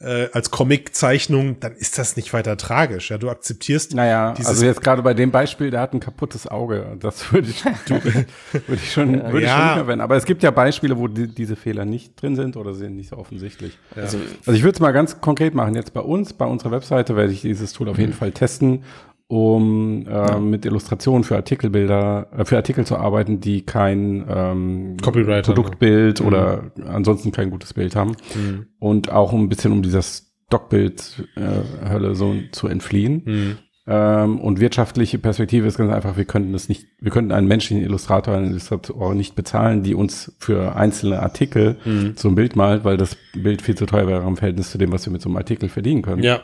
äh, 0.00 0.28
als 0.32 0.50
Comiczeichnung, 0.50 1.58
dann 1.58 1.72
ist 1.72 1.98
das 1.98 2.16
nicht 2.16 2.32
weiter 2.32 2.56
tragisch. 2.56 3.10
Ja, 3.10 3.18
du 3.18 3.28
akzeptierst. 3.28 3.94
Naja, 3.94 4.34
also 4.44 4.64
jetzt 4.64 4.82
gerade 4.82 5.02
bei 5.02 5.14
dem 5.14 5.32
Beispiel, 5.32 5.70
der 5.70 5.80
hat 5.80 5.94
ein 5.94 6.00
kaputtes 6.00 6.46
Auge. 6.46 6.96
Das 7.00 7.32
würde 7.32 7.48
ich, 7.48 7.64
würde 7.88 8.28
ich 8.74 8.92
schon, 8.92 9.14
würde 9.32 9.46
ja. 9.46 9.56
ich 9.56 9.64
schon 9.64 9.74
verwenden. 9.78 10.02
Aber 10.02 10.16
es 10.16 10.24
gibt 10.24 10.42
ja 10.44 10.52
Beispiele, 10.52 10.96
wo 10.96 11.08
die, 11.08 11.26
diese 11.26 11.56
Fehler 11.56 11.84
nicht 11.84 12.20
drin 12.20 12.36
sind 12.36 12.56
oder 12.56 12.72
sind 12.72 12.96
nicht 12.96 13.10
so 13.10 13.16
offensichtlich. 13.16 13.78
Ja. 13.96 14.02
Also, 14.02 14.18
also 14.18 14.52
ich 14.52 14.62
würde 14.62 14.76
es 14.76 14.80
mal 14.80 14.92
ganz 14.92 15.20
konkret 15.20 15.54
machen. 15.54 15.74
Jetzt 15.74 15.92
bei 15.92 16.00
uns, 16.00 16.32
bei 16.32 16.44
unserer 16.44 16.70
Webseite 16.70 17.16
werde 17.16 17.32
ich 17.32 17.40
dieses 17.40 17.72
Tool 17.72 17.88
auf 17.88 17.98
jeden 17.98 18.12
Fall 18.12 18.32
testen 18.32 18.84
um 19.28 20.06
äh, 20.06 20.10
ja. 20.10 20.38
mit 20.38 20.64
Illustrationen 20.64 21.24
für 21.24 21.36
Artikelbilder, 21.36 22.28
äh, 22.36 22.44
für 22.44 22.56
Artikel 22.56 22.86
zu 22.86 22.96
arbeiten, 22.96 23.40
die 23.40 23.62
kein 23.62 24.24
ähm, 24.28 24.96
Copyright 25.02 25.46
Produktbild 25.46 26.20
mhm. 26.20 26.26
oder 26.26 26.70
ansonsten 26.86 27.32
kein 27.32 27.50
gutes 27.50 27.74
Bild 27.74 27.96
haben. 27.96 28.16
Mhm. 28.34 28.66
Und 28.78 29.10
auch 29.10 29.32
ein 29.32 29.48
bisschen 29.48 29.72
um 29.72 29.82
dieser 29.82 30.02
Stockbild-Hölle 30.02 32.10
äh, 32.10 32.14
so 32.14 32.36
zu 32.52 32.68
entfliehen. 32.68 33.22
Mhm. 33.24 33.58
Ähm, 33.88 34.40
und 34.40 34.60
wirtschaftliche 34.60 35.18
Perspektive 35.18 35.66
ist 35.66 35.78
ganz 35.78 35.92
einfach, 35.92 36.16
wir 36.16 36.24
könnten 36.24 36.54
es 36.54 36.68
nicht, 36.68 36.86
wir 37.00 37.12
könnten 37.12 37.30
einen 37.30 37.46
menschlichen 37.46 37.84
Illustrator, 37.84 38.34
einen 38.34 38.50
Illustrator 38.50 39.14
nicht 39.14 39.36
bezahlen, 39.36 39.82
die 39.82 39.94
uns 39.94 40.36
für 40.38 40.74
einzelne 40.74 41.20
Artikel 41.20 41.76
mhm. 41.84 42.14
so 42.16 42.28
ein 42.28 42.34
Bild 42.34 42.56
malt, 42.56 42.84
weil 42.84 42.96
das 42.96 43.16
Bild 43.32 43.62
viel 43.62 43.76
zu 43.76 43.86
teuer 43.86 44.08
wäre 44.08 44.26
im 44.26 44.36
Verhältnis 44.36 44.70
zu 44.70 44.78
dem, 44.78 44.92
was 44.92 45.06
wir 45.06 45.12
mit 45.12 45.22
so 45.22 45.28
einem 45.28 45.36
Artikel 45.36 45.68
verdienen 45.68 46.02
können. 46.02 46.22
Ja. 46.22 46.40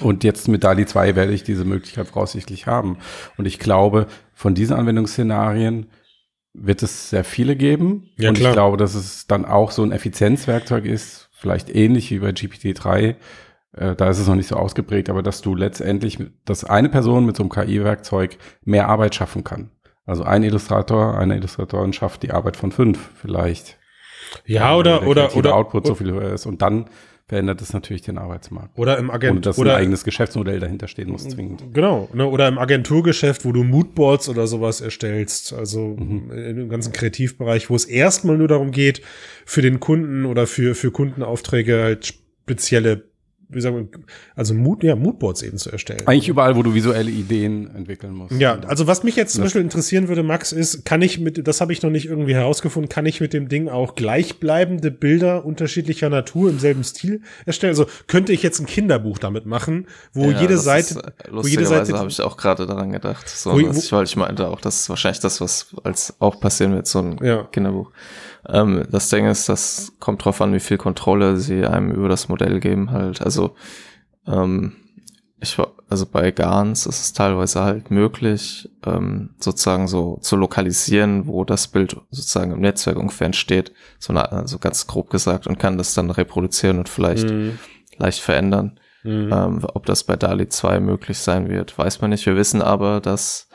Und 0.00 0.24
jetzt 0.24 0.48
mit 0.48 0.64
DALI 0.64 0.86
2 0.86 1.16
werde 1.16 1.32
ich 1.32 1.44
diese 1.44 1.64
Möglichkeit 1.64 2.08
voraussichtlich 2.08 2.66
haben. 2.66 2.98
Und 3.36 3.46
ich 3.46 3.58
glaube, 3.58 4.06
von 4.34 4.54
diesen 4.54 4.76
Anwendungsszenarien 4.76 5.86
wird 6.54 6.82
es 6.82 7.10
sehr 7.10 7.24
viele 7.24 7.56
geben. 7.56 8.10
Ja, 8.16 8.30
und 8.30 8.36
klar. 8.36 8.50
ich 8.50 8.54
glaube, 8.54 8.76
dass 8.76 8.94
es 8.94 9.26
dann 9.26 9.44
auch 9.44 9.70
so 9.70 9.82
ein 9.82 9.92
Effizienzwerkzeug 9.92 10.84
ist, 10.84 11.28
vielleicht 11.32 11.74
ähnlich 11.74 12.10
wie 12.10 12.18
bei 12.18 12.30
GPT-3. 12.30 13.16
Äh, 13.72 13.94
da 13.96 14.08
ist 14.08 14.18
es 14.18 14.26
noch 14.26 14.34
nicht 14.34 14.48
so 14.48 14.56
ausgeprägt, 14.56 15.10
aber 15.10 15.22
dass 15.22 15.40
du 15.40 15.54
letztendlich, 15.54 16.18
dass 16.44 16.64
eine 16.64 16.88
Person 16.88 17.26
mit 17.26 17.36
so 17.36 17.42
einem 17.42 17.50
KI-Werkzeug 17.50 18.38
mehr 18.64 18.88
Arbeit 18.88 19.14
schaffen 19.14 19.44
kann. 19.44 19.70
Also 20.06 20.24
ein 20.24 20.42
Illustrator, 20.42 21.18
eine 21.18 21.36
Illustratorin 21.36 21.92
schafft 21.92 22.22
die 22.22 22.30
Arbeit 22.30 22.56
von 22.56 22.72
fünf 22.72 23.10
vielleicht. 23.14 23.78
Ja, 24.46 24.74
oder, 24.74 25.06
oder, 25.06 25.34
oder. 25.36 25.54
Output 25.54 25.86
so 25.86 25.94
viel 25.94 26.12
höher 26.12 26.32
ist. 26.32 26.46
Und 26.46 26.62
dann 26.62 26.86
verändert 27.28 27.60
es 27.60 27.74
natürlich 27.74 28.02
den 28.02 28.16
Arbeitsmarkt. 28.16 28.78
Oder 28.78 28.96
im 28.98 29.10
Agent 29.10 29.36
und 29.36 29.46
dass 29.46 29.58
oder 29.58 29.74
ein 29.74 29.82
eigenes 29.82 30.02
Geschäftsmodell 30.02 30.60
dahinter 30.60 30.88
stehen 30.88 31.10
muss 31.10 31.28
zwingend. 31.28 31.62
Genau, 31.74 32.08
ne, 32.14 32.26
oder 32.26 32.48
im 32.48 32.58
Agenturgeschäft, 32.58 33.44
wo 33.44 33.52
du 33.52 33.64
Moodboards 33.64 34.30
oder 34.30 34.46
sowas 34.46 34.80
erstellst, 34.80 35.52
also 35.52 35.96
mhm. 35.98 36.30
im 36.32 36.68
ganzen 36.70 36.92
Kreativbereich, 36.92 37.68
wo 37.68 37.76
es 37.76 37.84
erstmal 37.84 38.38
nur 38.38 38.48
darum 38.48 38.70
geht, 38.70 39.02
für 39.44 39.60
den 39.60 39.78
Kunden 39.78 40.24
oder 40.24 40.46
für 40.46 40.74
für 40.74 40.90
Kundenaufträge 40.90 41.82
halt 41.82 42.06
spezielle 42.06 43.04
wie 43.50 43.60
sagen 43.62 43.88
wir, 43.90 44.00
also 44.36 44.52
Mood, 44.52 44.84
ja, 44.84 44.94
Moodboards 44.94 45.42
eben 45.42 45.56
zu 45.56 45.70
erstellen. 45.70 46.06
Eigentlich 46.06 46.28
überall, 46.28 46.54
wo 46.56 46.62
du 46.62 46.74
visuelle 46.74 47.10
Ideen 47.10 47.74
entwickeln 47.74 48.12
musst. 48.12 48.38
Ja, 48.38 48.58
also 48.66 48.86
was 48.86 49.02
mich 49.04 49.16
jetzt 49.16 49.34
zum 49.34 49.44
Beispiel 49.44 49.62
interessieren 49.62 50.08
würde, 50.08 50.22
Max, 50.22 50.52
ist, 50.52 50.84
kann 50.84 51.00
ich 51.00 51.18
mit, 51.18 51.46
das 51.48 51.60
habe 51.62 51.72
ich 51.72 51.82
noch 51.82 51.90
nicht 51.90 52.06
irgendwie 52.06 52.34
herausgefunden, 52.34 52.90
kann 52.90 53.06
ich 53.06 53.20
mit 53.20 53.32
dem 53.32 53.48
Ding 53.48 53.68
auch 53.68 53.94
gleichbleibende 53.94 54.90
Bilder 54.90 55.46
unterschiedlicher 55.46 56.10
Natur 56.10 56.50
im 56.50 56.58
selben 56.58 56.84
Stil 56.84 57.22
erstellen? 57.46 57.70
Also 57.70 57.86
könnte 58.06 58.32
ich 58.32 58.42
jetzt 58.42 58.60
ein 58.60 58.66
Kinderbuch 58.66 59.18
damit 59.18 59.46
machen, 59.46 59.86
wo 60.12 60.30
ja, 60.30 60.40
jede 60.42 60.58
Seite, 60.58 60.94
ist, 60.94 60.96
äh, 60.96 61.10
wo 61.30 61.46
jede 61.46 61.64
Seite 61.64 61.94
habe 61.94 62.10
ich 62.10 62.20
auch 62.20 62.36
gerade 62.36 62.66
daran 62.66 62.92
gedacht, 62.92 63.28
so, 63.28 63.52
wo, 63.52 63.54
wo, 63.54 63.70
ich, 63.70 63.92
weil 63.92 64.04
ich 64.04 64.16
meinte 64.16 64.46
auch, 64.46 64.60
das 64.60 64.80
ist 64.80 64.90
wahrscheinlich 64.90 65.20
das, 65.20 65.40
was 65.40 65.68
als 65.84 66.14
auch 66.18 66.38
passieren 66.38 66.74
wird, 66.74 66.86
so 66.86 66.98
ein 66.98 67.18
ja. 67.22 67.44
Kinderbuch. 67.44 67.90
Ähm, 68.46 68.86
das 68.90 69.08
Ding 69.08 69.26
ist, 69.26 69.48
das 69.48 69.92
kommt 69.98 70.24
drauf 70.24 70.40
an, 70.40 70.52
wie 70.52 70.60
viel 70.60 70.78
Kontrolle 70.78 71.36
sie 71.36 71.66
einem 71.66 71.90
über 71.90 72.08
das 72.08 72.28
Modell 72.28 72.60
geben 72.60 72.90
halt. 72.90 73.22
Also 73.22 73.54
ähm, 74.26 74.76
ich 75.40 75.56
also 75.88 76.04
bei 76.04 76.30
Gans 76.32 76.84
ist 76.86 77.00
es 77.00 77.12
teilweise 77.12 77.62
halt 77.62 77.90
möglich, 77.90 78.68
ähm, 78.84 79.30
sozusagen 79.38 79.88
so 79.88 80.18
zu 80.20 80.36
lokalisieren, 80.36 81.26
wo 81.26 81.44
das 81.44 81.68
Bild 81.68 81.96
sozusagen 82.10 82.52
im 82.52 82.60
Netzwerk 82.60 82.96
ungefähr 82.96 83.26
entsteht, 83.26 83.72
so 83.98 84.12
eine, 84.12 84.30
also 84.30 84.58
ganz 84.58 84.86
grob 84.86 85.10
gesagt, 85.10 85.46
und 85.46 85.58
kann 85.58 85.78
das 85.78 85.94
dann 85.94 86.10
reproduzieren 86.10 86.78
und 86.78 86.88
vielleicht 86.88 87.30
mhm. 87.30 87.58
leicht 87.96 88.20
verändern. 88.20 88.78
Mhm. 89.02 89.30
Ähm, 89.32 89.60
ob 89.62 89.86
das 89.86 90.04
bei 90.04 90.16
DALI 90.16 90.48
2 90.48 90.80
möglich 90.80 91.18
sein 91.18 91.48
wird, 91.48 91.78
weiß 91.78 92.00
man 92.00 92.10
nicht. 92.10 92.26
Wir 92.26 92.36
wissen 92.36 92.60
aber, 92.60 93.00
dass 93.00 93.47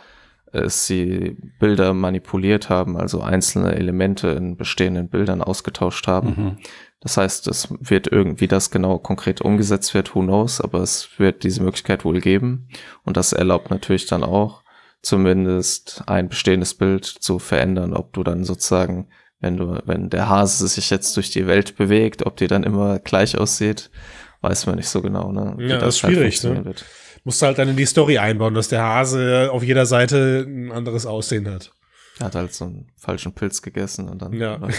es 0.53 0.85
sie 0.85 1.35
Bilder 1.59 1.93
manipuliert 1.93 2.69
haben, 2.69 2.97
also 2.97 3.21
einzelne 3.21 3.75
Elemente 3.75 4.29
in 4.29 4.55
bestehenden 4.55 5.09
Bildern 5.09 5.41
ausgetauscht 5.41 6.07
haben. 6.07 6.27
Mhm. 6.27 6.57
Das 7.01 7.17
heißt, 7.17 7.47
es 7.47 7.67
wird 7.79 8.07
irgendwie 8.07 8.47
das 8.47 8.71
genau 8.71 8.97
konkret 8.97 9.41
umgesetzt 9.41 9.93
wird, 9.93 10.15
who 10.15 10.21
knows, 10.21 10.61
aber 10.61 10.79
es 10.79 11.09
wird 11.17 11.43
diese 11.43 11.61
Möglichkeit 11.61 12.05
wohl 12.05 12.21
geben. 12.21 12.69
Und 13.03 13.17
das 13.17 13.33
erlaubt 13.33 13.71
natürlich 13.71 14.05
dann 14.05 14.23
auch, 14.23 14.63
zumindest 15.01 16.03
ein 16.07 16.29
bestehendes 16.29 16.75
Bild 16.75 17.05
zu 17.05 17.39
verändern, 17.39 17.93
ob 17.93 18.13
du 18.13 18.23
dann 18.23 18.45
sozusagen, 18.45 19.09
wenn 19.41 19.57
du, 19.57 19.81
wenn 19.85 20.09
der 20.09 20.29
Hase 20.29 20.65
sich 20.67 20.89
jetzt 20.89 21.17
durch 21.17 21.29
die 21.29 21.45
Welt 21.45 21.75
bewegt, 21.75 22.25
ob 22.25 22.37
die 22.37 22.47
dann 22.47 22.63
immer 22.63 22.99
gleich 22.99 23.37
aussieht, 23.37 23.91
weiß 24.39 24.65
man 24.65 24.75
nicht 24.75 24.87
so 24.87 25.01
genau, 25.01 25.31
ne? 25.33 25.55
Wie 25.57 25.67
ja, 25.67 25.77
das, 25.77 25.97
ist 25.97 26.03
halt 26.03 26.13
schwierig, 26.13 26.43
ne? 26.43 26.63
Wird 26.63 26.85
musst 27.23 27.41
du 27.41 27.45
halt 27.45 27.57
dann 27.57 27.69
in 27.69 27.77
die 27.77 27.85
Story 27.85 28.17
einbauen, 28.17 28.53
dass 28.53 28.67
der 28.67 28.83
Hase 28.83 29.49
auf 29.51 29.63
jeder 29.63 29.85
Seite 29.85 30.45
ein 30.47 30.71
anderes 30.71 31.05
Aussehen 31.05 31.49
hat. 31.49 31.71
Er 32.19 32.27
hat 32.27 32.35
halt 32.35 32.53
so 32.53 32.65
einen 32.65 32.91
falschen 32.97 33.33
Pilz 33.33 33.61
gegessen 33.61 34.07
und 34.07 34.21
dann 34.21 34.33
ja. 34.33 34.59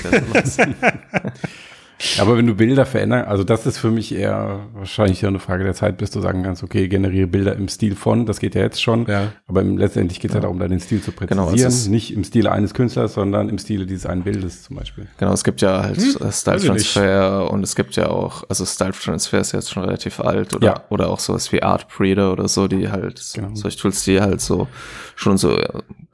er. 1.99 2.23
Aber 2.23 2.37
wenn 2.37 2.47
du 2.47 2.55
Bilder 2.55 2.87
verändern, 2.87 3.25
also 3.25 3.45
das 3.45 3.67
ist 3.67 3.79
für 3.79 3.91
mich 3.91 4.15
eher 4.15 4.61
wahrscheinlich 4.75 5.23
ja 5.23 5.29
eine 5.29 5.39
Frage 5.39 5.65
der 5.65 5.75
Zeit, 5.75 5.97
bis 5.99 6.11
du 6.11 6.21
sagen 6.21 6.43
kannst, 6.43 6.63
okay, 6.63 6.89
generiere 6.89 7.27
Bilder 7.27 7.55
im 7.57 7.69
Stil 7.69 7.95
von, 7.95 8.27
das 8.27 8.41
geht 8.41 8.55
ja 8.55 8.63
jetzt 8.63 8.83
schon. 8.83 9.07
Ja. 9.07 9.33
Aber 9.47 9.63
im, 9.63 9.79
letztendlich 9.79 10.21
geht 10.21 10.31
es 10.31 10.35
ja. 10.35 10.41
darum, 10.41 10.59
da 10.59 10.69
den 10.69 10.81
Stil 10.81 11.01
zu 11.01 11.13
genau, 11.13 11.47
präzisieren. 11.47 11.73
Genau, 11.73 11.91
nicht 11.91 12.13
im 12.13 12.25
Stile 12.25 12.53
eines 12.53 12.75
Künstlers, 12.75 13.15
sondern 13.15 13.49
im 13.49 13.59
Stile 13.59 13.87
dieses 13.87 14.07
einen 14.07 14.23
Bildes 14.23 14.63
zum 14.65 14.77
Beispiel. 14.77 15.07
Genau, 15.19 15.33
es 15.33 15.45
gibt 15.45 15.61
ja 15.61 15.83
halt 15.83 15.97
hm, 15.97 16.33
Style 16.33 16.61
Transfer 16.61 17.51
und 17.51 17.63
es 17.63 17.75
gibt 17.75 17.97
ja 17.97 18.09
auch, 18.09 18.45
also 18.49 18.65
Style 18.65 18.93
Transfer 18.93 19.41
ist 19.41 19.53
jetzt 19.53 19.71
schon 19.71 19.85
relativ 19.85 20.21
alt 20.21 20.55
oder, 20.55 20.67
ja. 20.67 20.85
oder 20.91 21.11
auch 21.11 21.21
sowas 21.21 21.53
wie 21.53 21.63
Art 21.63 21.89
Breeder 21.89 22.33
oder 22.33 22.49
so, 22.49 22.69
die 22.69 22.89
halt, 22.89 23.23
genau. 23.35 23.55
solche 23.55 23.79
Tools, 23.79 24.05
die 24.05 24.21
halt 24.21 24.41
so 24.41 24.69
schon 25.17 25.39
so 25.39 25.59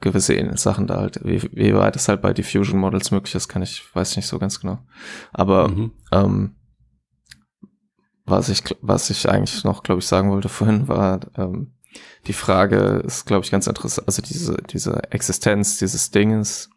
gewisse 0.01 0.57
Sachen 0.57 0.87
da 0.87 0.97
halt, 0.97 1.19
wie, 1.23 1.41
wie 1.53 1.75
weit 1.75 1.95
es 1.95 2.07
halt 2.07 2.21
bei 2.21 2.33
Diffusion 2.33 2.79
Models 2.79 3.11
möglich 3.11 3.35
ist, 3.35 3.47
kann 3.47 3.61
ich, 3.61 3.83
weiß 3.93 4.15
nicht 4.15 4.27
so 4.27 4.39
ganz 4.39 4.59
genau. 4.59 4.79
Aber 5.31 5.70
mhm. 5.77 5.91
ähm, 6.11 6.55
was 8.25 8.49
ich, 8.49 8.63
was 8.81 9.09
ich 9.09 9.29
eigentlich 9.29 9.63
noch, 9.63 9.83
glaube 9.83 9.99
ich, 9.99 10.07
sagen 10.07 10.31
wollte 10.31 10.49
vorhin, 10.49 10.87
war 10.87 11.19
ähm, 11.37 11.73
die 12.27 12.33
Frage 12.33 13.03
ist, 13.05 13.25
glaube 13.25 13.43
ich, 13.43 13.51
ganz 13.51 13.67
interessant, 13.67 14.07
also 14.07 14.21
diese, 14.21 14.57
diese 14.69 15.11
Existenz 15.11 15.77
dieses 15.77 16.11
Dinges, 16.11 16.69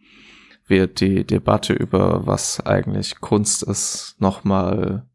wird 0.66 1.00
die 1.00 1.24
Debatte 1.24 1.72
über 1.74 2.26
was 2.26 2.64
eigentlich 2.64 3.20
Kunst 3.20 3.62
ist 3.62 4.16
nochmal 4.18 5.06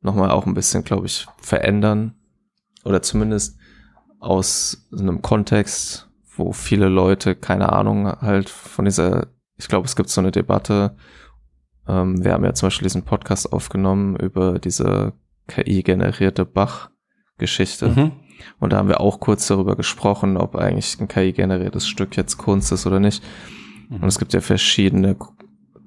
noch 0.00 0.14
mal 0.14 0.30
auch 0.30 0.46
ein 0.46 0.54
bisschen, 0.54 0.84
glaube 0.84 1.06
ich, 1.06 1.26
verändern. 1.38 2.14
Oder 2.84 3.00
zumindest 3.00 3.58
aus 4.20 4.86
einem 4.92 5.22
Kontext, 5.22 6.10
wo 6.36 6.52
viele 6.52 6.88
Leute 6.88 7.34
keine 7.34 7.72
Ahnung 7.72 8.06
halt 8.06 8.50
von 8.50 8.84
dieser, 8.84 9.28
ich 9.56 9.66
glaube, 9.66 9.86
es 9.86 9.96
gibt 9.96 10.10
so 10.10 10.20
eine 10.20 10.30
Debatte. 10.30 10.94
Ähm, 11.88 12.24
wir 12.24 12.32
haben 12.32 12.44
ja 12.44 12.54
zum 12.54 12.68
Beispiel 12.68 12.86
diesen 12.86 13.04
Podcast 13.04 13.52
aufgenommen 13.52 14.16
über 14.16 14.58
diese 14.58 15.12
KI-generierte 15.48 16.44
Bach-Geschichte. 16.44 17.88
Mhm. 17.88 18.12
Und 18.58 18.72
da 18.72 18.78
haben 18.78 18.88
wir 18.88 19.00
auch 19.00 19.20
kurz 19.20 19.46
darüber 19.46 19.76
gesprochen, 19.76 20.36
ob 20.36 20.56
eigentlich 20.56 20.98
ein 21.00 21.08
KI-generiertes 21.08 21.86
Stück 21.86 22.16
jetzt 22.16 22.36
Kunst 22.38 22.72
ist 22.72 22.86
oder 22.86 23.00
nicht. 23.00 23.22
Mhm. 23.88 23.96
Und 23.96 24.08
es 24.08 24.18
gibt 24.18 24.32
ja 24.32 24.40
verschiedene 24.40 25.16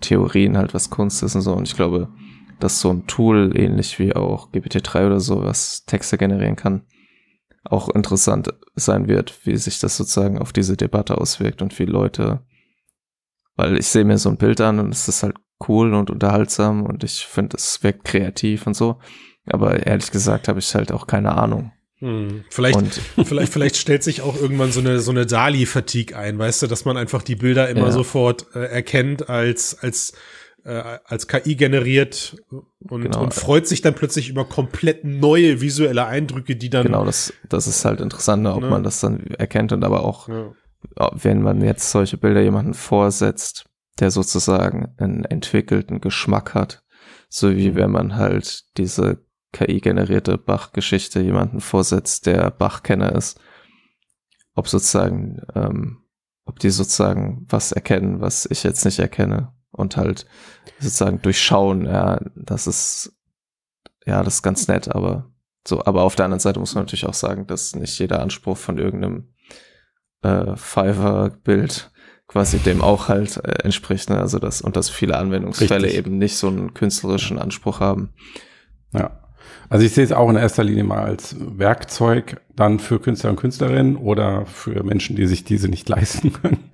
Theorien 0.01 0.57
halt, 0.57 0.73
was 0.73 0.89
Kunst 0.89 1.23
ist 1.23 1.35
und 1.35 1.41
so. 1.41 1.53
Und 1.53 1.67
ich 1.67 1.75
glaube, 1.75 2.09
dass 2.59 2.79
so 2.79 2.89
ein 2.89 3.07
Tool, 3.07 3.53
ähnlich 3.55 3.99
wie 3.99 4.15
auch 4.15 4.51
GPT-3 4.51 5.07
oder 5.07 5.19
so, 5.19 5.43
was 5.43 5.85
Texte 5.85 6.17
generieren 6.17 6.55
kann, 6.55 6.83
auch 7.63 7.89
interessant 7.89 8.53
sein 8.75 9.07
wird, 9.07 9.45
wie 9.45 9.57
sich 9.57 9.79
das 9.79 9.97
sozusagen 9.97 10.39
auf 10.39 10.53
diese 10.53 10.77
Debatte 10.77 11.17
auswirkt 11.17 11.61
und 11.61 11.77
wie 11.79 11.85
Leute, 11.85 12.45
weil 13.55 13.77
ich 13.77 13.87
sehe 13.87 14.05
mir 14.05 14.17
so 14.17 14.29
ein 14.29 14.37
Bild 14.37 14.61
an 14.61 14.79
und 14.79 14.89
es 14.89 15.07
ist 15.07 15.23
halt 15.23 15.35
cool 15.67 15.93
und 15.93 16.09
unterhaltsam 16.09 16.85
und 16.85 17.03
ich 17.03 17.25
finde, 17.25 17.57
es 17.57 17.83
wirkt 17.83 18.03
kreativ 18.03 18.67
und 18.67 18.75
so. 18.75 18.99
Aber 19.49 19.85
ehrlich 19.85 20.11
gesagt 20.11 20.47
habe 20.47 20.59
ich 20.59 20.75
halt 20.75 20.91
auch 20.91 21.07
keine 21.07 21.35
Ahnung. 21.35 21.71
Hm. 21.99 22.43
Vielleicht, 22.49 22.79
vielleicht, 23.23 23.51
vielleicht 23.51 23.77
stellt 23.77 24.03
sich 24.03 24.21
auch 24.21 24.39
irgendwann 24.39 24.71
so 24.71 24.79
eine, 24.79 24.99
so 24.99 25.11
eine 25.11 25.25
Dali-Fatigue 25.25 26.15
ein, 26.15 26.37
weißt 26.37 26.63
du, 26.63 26.67
dass 26.67 26.85
man 26.85 26.97
einfach 26.97 27.23
die 27.23 27.35
Bilder 27.35 27.69
immer 27.69 27.87
ja. 27.87 27.91
sofort 27.91 28.47
äh, 28.53 28.65
erkennt 28.65 29.29
als, 29.29 29.79
als, 29.81 30.13
äh, 30.63 30.83
als 31.05 31.27
KI 31.27 31.55
generiert 31.55 32.37
und, 32.49 33.01
genau. 33.01 33.23
und 33.23 33.33
freut 33.33 33.67
sich 33.67 33.81
dann 33.81 33.95
plötzlich 33.95 34.29
über 34.29 34.45
komplett 34.45 35.05
neue 35.05 35.59
visuelle 35.61 36.05
Eindrücke, 36.05 36.55
die 36.55 36.69
dann. 36.69 36.85
Genau, 36.85 37.03
das, 37.03 37.33
das 37.49 37.65
ist 37.65 37.83
halt 37.83 37.99
interessant, 37.99 38.45
ob 38.45 38.61
ne? 38.61 38.69
man 38.69 38.83
das 38.83 38.99
dann 38.99 39.25
erkennt 39.37 39.71
und 39.71 39.83
aber 39.83 40.03
auch, 40.05 40.29
ja. 40.29 40.53
wenn 41.13 41.41
man 41.41 41.61
jetzt 41.61 41.89
solche 41.89 42.17
Bilder 42.17 42.41
jemanden 42.41 42.75
vorsetzt, 42.75 43.65
der 43.99 44.11
sozusagen 44.11 44.93
einen 44.97 45.25
entwickelten 45.25 46.01
Geschmack 46.01 46.53
hat, 46.53 46.83
so 47.29 47.55
wie 47.55 47.71
mhm. 47.71 47.75
wenn 47.75 47.91
man 47.91 48.15
halt 48.15 48.65
diese 48.77 49.25
KI-generierte 49.53 50.37
Bach-Geschichte 50.37 51.19
jemanden 51.19 51.61
vorsetzt, 51.61 52.25
der 52.25 52.51
Bach-Kenner 52.51 53.13
ist, 53.15 53.39
ob 54.53 54.67
sozusagen, 54.67 55.41
ähm, 55.55 56.03
ob 56.45 56.59
die 56.59 56.69
sozusagen 56.69 57.45
was 57.49 57.71
erkennen, 57.71 58.21
was 58.21 58.45
ich 58.49 58.63
jetzt 58.63 58.85
nicht 58.85 58.99
erkenne. 58.99 59.53
Und 59.71 59.97
halt 59.97 60.25
sozusagen 60.79 61.21
durchschauen, 61.21 61.85
ja, 61.85 62.19
das 62.35 62.67
ist, 62.67 63.13
ja, 64.05 64.23
das 64.23 64.35
ist 64.35 64.41
ganz 64.41 64.67
nett, 64.67 64.87
aber 64.87 65.31
so, 65.67 65.83
aber 65.85 66.03
auf 66.03 66.15
der 66.15 66.25
anderen 66.25 66.39
Seite 66.39 66.59
muss 66.59 66.73
man 66.73 66.85
natürlich 66.85 67.05
auch 67.05 67.13
sagen, 67.13 67.45
dass 67.45 67.75
nicht 67.75 67.99
jeder 67.99 68.21
Anspruch 68.21 68.57
von 68.57 68.77
irgendeinem 68.77 69.33
äh, 70.21 70.55
Fiverr-Bild 70.55 71.91
quasi 72.27 72.59
dem 72.59 72.81
auch 72.81 73.07
halt 73.07 73.37
äh, 73.37 73.63
entspricht, 73.63 74.09
ne? 74.09 74.19
also 74.19 74.39
das 74.39 74.61
und 74.61 74.75
dass 74.75 74.89
viele 74.89 75.17
Anwendungsfälle 75.17 75.85
Richtig. 75.85 75.97
eben 75.97 76.17
nicht 76.17 76.37
so 76.37 76.47
einen 76.47 76.73
künstlerischen 76.73 77.39
Anspruch 77.39 77.79
haben. 77.79 78.09
Ja. 78.93 79.23
Also 79.69 79.85
ich 79.85 79.93
sehe 79.93 80.03
es 80.03 80.11
auch 80.11 80.29
in 80.29 80.35
erster 80.35 80.63
Linie 80.63 80.83
mal 80.83 81.03
als 81.03 81.35
Werkzeug 81.39 82.41
dann 82.55 82.79
für 82.79 82.99
Künstler 82.99 83.29
und 83.29 83.35
Künstlerinnen 83.37 83.97
oder 83.97 84.45
für 84.45 84.83
Menschen, 84.83 85.15
die 85.15 85.27
sich 85.27 85.43
diese 85.43 85.67
nicht 85.67 85.87
leisten 85.89 86.33
können, 86.33 86.71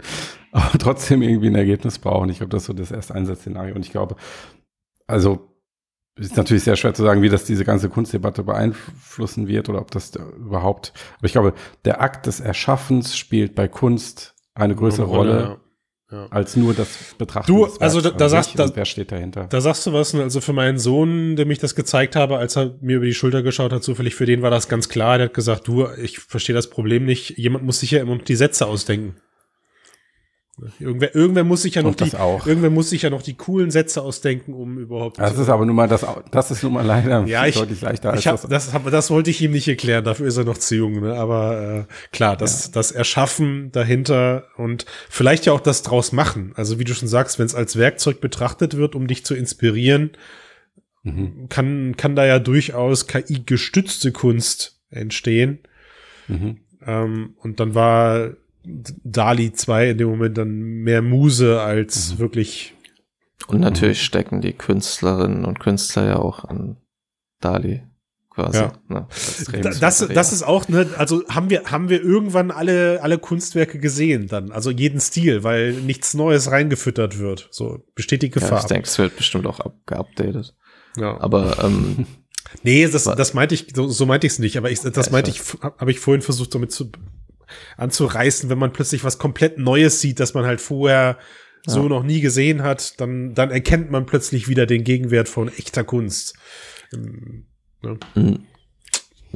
aber 0.51 0.77
trotzdem 0.77 1.21
irgendwie 1.21 1.47
ein 1.47 1.55
Ergebnis 1.55 1.99
brauchen. 1.99 2.29
Ich 2.29 2.37
glaube, 2.37 2.51
das 2.51 2.63
ist 2.63 2.67
so 2.67 2.73
das 2.73 2.91
erste 2.91 3.15
Einsatzszenario. 3.15 3.75
Und 3.75 3.85
ich 3.85 3.91
glaube, 3.91 4.15
also 5.07 5.49
ist 6.15 6.37
natürlich 6.37 6.63
sehr 6.63 6.75
schwer 6.75 6.93
zu 6.93 7.03
sagen, 7.03 7.23
wie 7.23 7.29
das 7.29 7.45
diese 7.45 7.65
ganze 7.65 7.89
Kunstdebatte 7.89 8.43
beeinflussen 8.43 9.47
wird 9.47 9.67
oder 9.69 9.81
ob 9.81 9.89
das 9.89 10.11
überhaupt. 10.15 10.93
Aber 11.17 11.25
ich 11.25 11.31
glaube, 11.31 11.53
der 11.85 12.01
Akt 12.01 12.27
des 12.27 12.39
Erschaffens 12.39 13.17
spielt 13.17 13.55
bei 13.55 13.67
Kunst 13.67 14.32
eine 14.55 14.75
größere 14.75 15.05
Rolle, 15.05 15.43
Rolle 15.43 15.59
ja. 16.11 16.27
als 16.29 16.55
nur 16.55 16.73
das 16.73 17.15
Betrachten. 17.17 17.51
Du, 17.51 17.65
also 17.79 18.01
da, 18.01 18.11
da 18.11 18.29
sagst 18.29 18.57
da, 18.57 18.69
wer 18.75 18.85
steht 18.85 19.11
dahinter? 19.11 19.47
Da 19.49 19.61
sagst 19.61 19.85
du 19.85 19.93
was, 19.93 20.13
also 20.15 20.41
für 20.41 20.53
meinen 20.53 20.77
Sohn, 20.77 21.35
der 21.35 21.45
mich 21.45 21.59
das 21.59 21.75
gezeigt 21.75 22.15
habe, 22.15 22.37
als 22.37 22.55
er 22.55 22.75
mir 22.81 22.97
über 22.97 23.05
die 23.05 23.13
Schulter 23.13 23.41
geschaut 23.41 23.73
hat, 23.73 23.83
zufällig 23.83 24.15
für 24.15 24.25
den 24.25 24.41
war 24.41 24.51
das 24.51 24.67
ganz 24.67 24.89
klar. 24.89 25.17
Der 25.17 25.27
hat 25.27 25.33
gesagt, 25.33 25.67
du, 25.67 25.87
ich 26.01 26.19
verstehe 26.19 26.55
das 26.55 26.69
Problem 26.69 27.05
nicht. 27.05 27.37
Jemand 27.37 27.65
muss 27.65 27.79
sich 27.79 27.91
ja 27.91 28.01
immer 28.01 28.17
die 28.17 28.35
Sätze 28.35 28.67
ausdenken. 28.67 29.15
Irgendwer, 30.79 31.15
irgendwer 31.15 31.43
muss 31.43 31.63
sich 31.63 31.73
ja 31.73 31.81
noch 31.81 31.95
die, 31.95 32.11
irgendwer 32.11 32.69
muss 32.69 32.91
sich 32.91 33.01
ja 33.01 33.09
noch 33.09 33.23
die 33.23 33.33
coolen 33.33 33.71
Sätze 33.71 34.03
ausdenken, 34.03 34.53
um 34.53 34.77
überhaupt. 34.77 35.17
Das 35.17 35.35
ist 35.35 35.49
aber 35.49 35.65
nun 35.65 35.75
mal 35.75 35.87
das, 35.87 36.05
das 36.29 36.51
ist 36.51 36.61
nun 36.61 36.73
mal 36.73 36.85
leider 36.85 37.25
ja, 37.25 37.47
ich, 37.47 37.55
deutlich 37.55 37.81
leichter 37.81 38.11
als 38.11 38.19
ich 38.19 38.27
hab, 38.27 38.39
das. 38.47 38.71
Das, 38.71 38.83
das 38.83 39.09
wollte 39.09 39.31
ich 39.31 39.41
ihm 39.41 39.51
nicht 39.51 39.67
erklären, 39.67 40.03
dafür 40.03 40.27
ist 40.27 40.37
er 40.37 40.43
noch 40.43 40.59
zu 40.59 40.75
jung. 40.75 41.01
Ne? 41.01 41.15
Aber 41.15 41.87
äh, 41.89 41.93
klar, 42.11 42.37
das, 42.37 42.65
ja. 42.65 42.71
das 42.73 42.91
Erschaffen 42.91 43.71
dahinter 43.71 44.45
und 44.55 44.85
vielleicht 45.09 45.47
ja 45.47 45.53
auch 45.53 45.59
das 45.59 45.81
draus 45.81 46.11
machen. 46.11 46.53
Also 46.55 46.77
wie 46.77 46.83
du 46.83 46.93
schon 46.93 47.07
sagst, 47.07 47.39
wenn 47.39 47.47
es 47.47 47.55
als 47.55 47.75
Werkzeug 47.75 48.21
betrachtet 48.21 48.77
wird, 48.77 48.93
um 48.93 49.07
dich 49.07 49.25
zu 49.25 49.33
inspirieren, 49.33 50.11
mhm. 51.01 51.47
kann 51.49 51.97
kann 51.97 52.15
da 52.15 52.27
ja 52.27 52.37
durchaus 52.37 53.07
KI-gestützte 53.07 54.11
Kunst 54.11 54.79
entstehen. 54.91 55.61
Mhm. 56.27 56.59
Ähm, 56.85 57.33
und 57.39 57.59
dann 57.59 57.73
war 57.73 58.33
Dali 58.65 59.53
2 59.53 59.91
in 59.91 59.97
dem 59.97 60.09
Moment 60.09 60.37
dann 60.37 60.59
mehr 60.59 61.01
Muse 61.01 61.61
als 61.61 62.13
mhm. 62.13 62.19
wirklich. 62.19 62.73
Und 63.47 63.59
natürlich 63.59 63.99
mhm. 63.99 64.05
stecken 64.05 64.41
die 64.41 64.53
Künstlerinnen 64.53 65.45
und 65.45 65.59
Künstler 65.59 66.05
ja 66.05 66.15
auch 66.17 66.45
an 66.45 66.77
Dali 67.41 67.83
quasi. 68.29 68.57
Ja. 68.57 68.73
Ne, 68.87 69.07
das, 69.79 70.07
das 70.07 70.33
ist 70.33 70.43
auch, 70.43 70.67
ne, 70.67 70.87
also 70.97 71.23
haben 71.27 71.49
wir, 71.49 71.65
haben 71.65 71.89
wir 71.89 72.01
irgendwann 72.01 72.51
alle, 72.51 73.01
alle 73.03 73.19
Kunstwerke 73.19 73.79
gesehen 73.79 74.27
dann, 74.27 74.51
also 74.51 74.71
jeden 74.71 74.99
Stil, 74.99 75.43
weil 75.43 75.73
nichts 75.73 76.13
Neues 76.13 76.49
reingefüttert 76.49 77.19
wird. 77.19 77.49
So 77.51 77.85
besteht 77.95 78.21
die 78.21 78.29
Gefahr. 78.29 78.51
Ja, 78.51 78.59
ich 78.59 78.65
denke, 78.65 78.87
es 78.87 78.97
wird 78.97 79.17
bestimmt 79.17 79.45
auch 79.45 79.59
geupdatet. 79.85 80.55
Ja. 80.97 81.19
Aber 81.19 81.63
ähm, 81.63 82.07
Nee, 82.61 82.87
das, 82.87 83.03
das 83.03 83.33
meinte 83.33 83.55
ich, 83.55 83.67
so, 83.73 83.87
so 83.87 84.05
meinte 84.05 84.27
ich 84.27 84.33
es 84.33 84.39
nicht, 84.39 84.57
aber 84.57 84.69
ich, 84.69 84.81
das 84.81 85.07
ja, 85.07 85.11
meinte 85.11 85.31
ich, 85.31 85.41
habe 85.61 85.89
ich 85.89 85.99
vorhin 85.99 86.21
versucht, 86.21 86.53
damit 86.53 86.71
zu 86.71 86.91
anzureißen, 87.77 88.49
wenn 88.49 88.57
man 88.57 88.73
plötzlich 88.73 89.03
was 89.03 89.17
komplett 89.17 89.57
Neues 89.57 90.01
sieht, 90.01 90.19
das 90.19 90.33
man 90.33 90.45
halt 90.45 90.61
vorher 90.61 91.17
ja. 91.65 91.73
so 91.73 91.87
noch 91.87 92.03
nie 92.03 92.21
gesehen 92.21 92.63
hat, 92.63 92.99
dann, 92.99 93.33
dann 93.33 93.51
erkennt 93.51 93.91
man 93.91 94.05
plötzlich 94.05 94.47
wieder 94.47 94.65
den 94.65 94.83
Gegenwert 94.83 95.29
von 95.29 95.47
echter 95.49 95.83
Kunst. 95.83 96.35
Ähm, 96.93 97.45
ne? 97.81 97.97
Mhm. 98.15 98.39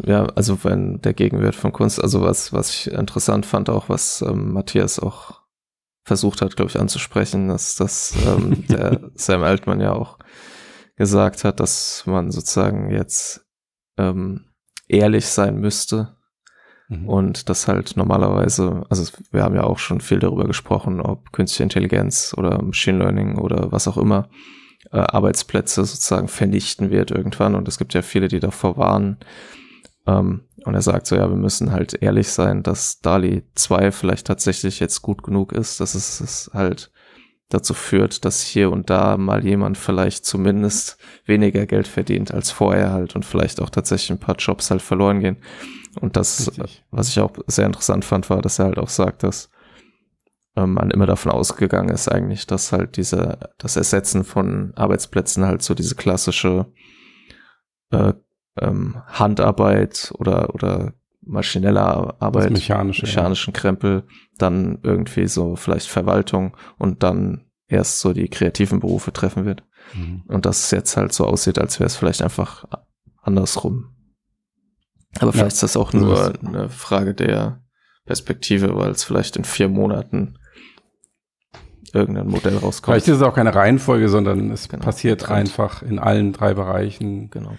Ja, 0.05 0.25
also 0.35 0.63
wenn 0.63 1.01
der 1.01 1.13
Gegenwert 1.13 1.55
von 1.55 1.73
Kunst, 1.73 2.01
also 2.01 2.21
was, 2.21 2.53
was 2.53 2.69
ich 2.69 2.91
interessant 2.91 3.45
fand, 3.45 3.69
auch 3.69 3.89
was 3.89 4.21
ähm, 4.21 4.53
Matthias 4.53 4.99
auch 4.99 5.41
versucht 6.03 6.41
hat, 6.41 6.55
glaube 6.55 6.69
ich, 6.69 6.79
anzusprechen, 6.79 7.47
dass, 7.47 7.75
dass 7.75 8.13
ähm, 8.25 8.65
der 8.69 9.09
Sam 9.15 9.43
Altman 9.43 9.81
ja 9.81 9.93
auch 9.93 10.19
gesagt 10.95 11.43
hat, 11.43 11.59
dass 11.59 12.03
man 12.05 12.31
sozusagen 12.31 12.91
jetzt 12.91 13.45
ähm, 13.97 14.45
ehrlich 14.87 15.25
sein 15.25 15.57
müsste 15.57 16.16
Mhm. 16.87 17.09
Und 17.09 17.49
das 17.49 17.67
halt 17.67 17.97
normalerweise, 17.97 18.85
also 18.89 19.11
wir 19.31 19.43
haben 19.43 19.55
ja 19.55 19.63
auch 19.63 19.79
schon 19.79 20.01
viel 20.01 20.19
darüber 20.19 20.45
gesprochen, 20.45 21.01
ob 21.01 21.31
künstliche 21.33 21.63
Intelligenz 21.63 22.33
oder 22.37 22.61
Machine 22.61 22.99
Learning 22.99 23.37
oder 23.37 23.71
was 23.71 23.87
auch 23.87 23.97
immer 23.97 24.29
äh, 24.91 24.99
Arbeitsplätze 24.99 25.83
sozusagen 25.83 26.27
vernichten 26.27 26.91
wird 26.91 27.11
irgendwann. 27.11 27.55
Und 27.55 27.67
es 27.67 27.77
gibt 27.77 27.93
ja 27.93 28.01
viele, 28.01 28.27
die 28.27 28.39
davor 28.39 28.77
warnen. 28.77 29.17
Ähm, 30.05 30.41
und 30.63 30.73
er 30.73 30.81
sagt 30.81 31.07
so, 31.07 31.15
ja, 31.15 31.29
wir 31.29 31.37
müssen 31.37 31.71
halt 31.71 32.01
ehrlich 32.01 32.29
sein, 32.29 32.63
dass 32.63 33.01
DALI 33.01 33.43
2 33.55 33.91
vielleicht 33.91 34.27
tatsächlich 34.27 34.79
jetzt 34.79 35.01
gut 35.01 35.23
genug 35.23 35.51
ist, 35.51 35.79
dass 35.79 35.95
es, 35.95 36.19
es 36.19 36.51
halt 36.53 36.91
dazu 37.49 37.73
führt, 37.73 38.25
dass 38.25 38.41
hier 38.41 38.71
und 38.71 38.89
da 38.89 39.17
mal 39.17 39.45
jemand 39.45 39.77
vielleicht 39.77 40.25
zumindest 40.25 40.97
weniger 41.25 41.65
Geld 41.65 41.87
verdient 41.87 42.33
als 42.33 42.51
vorher 42.51 42.91
halt 42.91 43.15
und 43.15 43.23
vielleicht 43.23 43.61
auch 43.61 43.69
tatsächlich 43.69 44.11
ein 44.11 44.19
paar 44.19 44.35
Jobs 44.35 44.69
halt 44.69 44.81
verloren 44.81 45.21
gehen. 45.21 45.37
Und 45.99 46.17
das, 46.17 46.47
Richtig. 46.47 46.83
was 46.91 47.09
ich 47.09 47.19
auch 47.19 47.31
sehr 47.47 47.65
interessant 47.65 48.05
fand, 48.05 48.29
war, 48.29 48.41
dass 48.41 48.59
er 48.59 48.65
halt 48.65 48.77
auch 48.77 48.89
sagt, 48.89 49.23
dass 49.23 49.49
ähm, 50.55 50.73
man 50.73 50.91
immer 50.91 51.05
davon 51.05 51.31
ausgegangen 51.31 51.89
ist 51.89 52.09
eigentlich, 52.09 52.47
dass 52.47 52.71
halt 52.71 52.97
diese, 52.97 53.39
das 53.57 53.77
Ersetzen 53.77 54.23
von 54.23 54.73
Arbeitsplätzen 54.75 55.45
halt 55.45 55.61
so 55.61 55.73
diese 55.73 55.95
klassische 55.95 56.65
äh, 57.91 58.13
ähm, 58.59 59.01
Handarbeit 59.07 60.11
oder, 60.17 60.53
oder 60.53 60.93
maschinelle 61.27 61.81
Arbeit, 62.21 62.51
mechanische, 62.51 63.05
mechanischen 63.05 63.53
ja. 63.53 63.59
Krempel, 63.59 64.03
dann 64.37 64.79
irgendwie 64.83 65.27
so 65.27 65.55
vielleicht 65.55 65.87
Verwaltung 65.87 66.55
und 66.77 67.03
dann 67.03 67.45
erst 67.67 67.99
so 67.99 68.13
die 68.13 68.29
kreativen 68.29 68.79
Berufe 68.79 69.11
treffen 69.11 69.45
wird. 69.45 69.63
Mhm. 69.93 70.23
Und 70.27 70.45
dass 70.45 70.65
es 70.65 70.71
jetzt 70.71 70.97
halt 70.97 71.13
so 71.13 71.25
aussieht, 71.25 71.59
als 71.59 71.79
wäre 71.79 71.87
es 71.87 71.95
vielleicht 71.95 72.21
einfach 72.21 72.65
andersrum. 73.21 73.95
Aber 75.19 75.31
vielleicht 75.31 75.51
ja, 75.51 75.55
ist 75.55 75.63
das 75.63 75.77
auch 75.77 75.93
nur 75.93 76.33
eine 76.45 76.69
Frage 76.69 77.13
der 77.13 77.61
Perspektive, 78.05 78.75
weil 78.75 78.91
es 78.91 79.03
vielleicht 79.03 79.35
in 79.35 79.43
vier 79.43 79.67
Monaten 79.67 80.37
irgendein 81.93 82.27
Modell 82.27 82.57
rauskommt. 82.57 82.93
Vielleicht 82.93 83.07
ist 83.07 83.17
es 83.17 83.21
auch 83.21 83.33
keine 83.35 83.53
Reihenfolge, 83.53 84.09
sondern 84.09 84.51
es 84.51 84.69
Genau. 84.69 84.83
passiert 84.83 85.29
einfach 85.29 85.81
in 85.81 85.99
allen 85.99 86.33
drei 86.33 86.53
Bereichen. 86.53 87.29
Genau. 87.29 87.57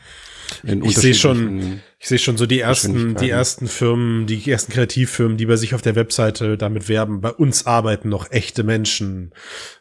In 0.62 0.84
Ich 0.84 0.96
sehe 0.96 1.14
schon, 1.14 1.80
ich 2.00 2.06
sehe 2.06 2.18
schon 2.18 2.36
so 2.36 2.46
die 2.46 2.60
ersten, 2.60 3.16
die 3.16 3.28
ersten 3.28 3.66
Firmen, 3.66 4.26
die 4.26 4.48
ersten 4.48 4.72
Kreativfirmen, 4.72 5.36
die 5.36 5.46
bei 5.46 5.56
sich 5.56 5.74
auf 5.74 5.82
der 5.82 5.96
Webseite 5.96 6.56
damit 6.56 6.88
werben. 6.88 7.20
Bei 7.20 7.32
uns 7.32 7.66
arbeiten 7.66 8.08
noch 8.08 8.30
echte 8.30 8.62
Menschen 8.62 9.32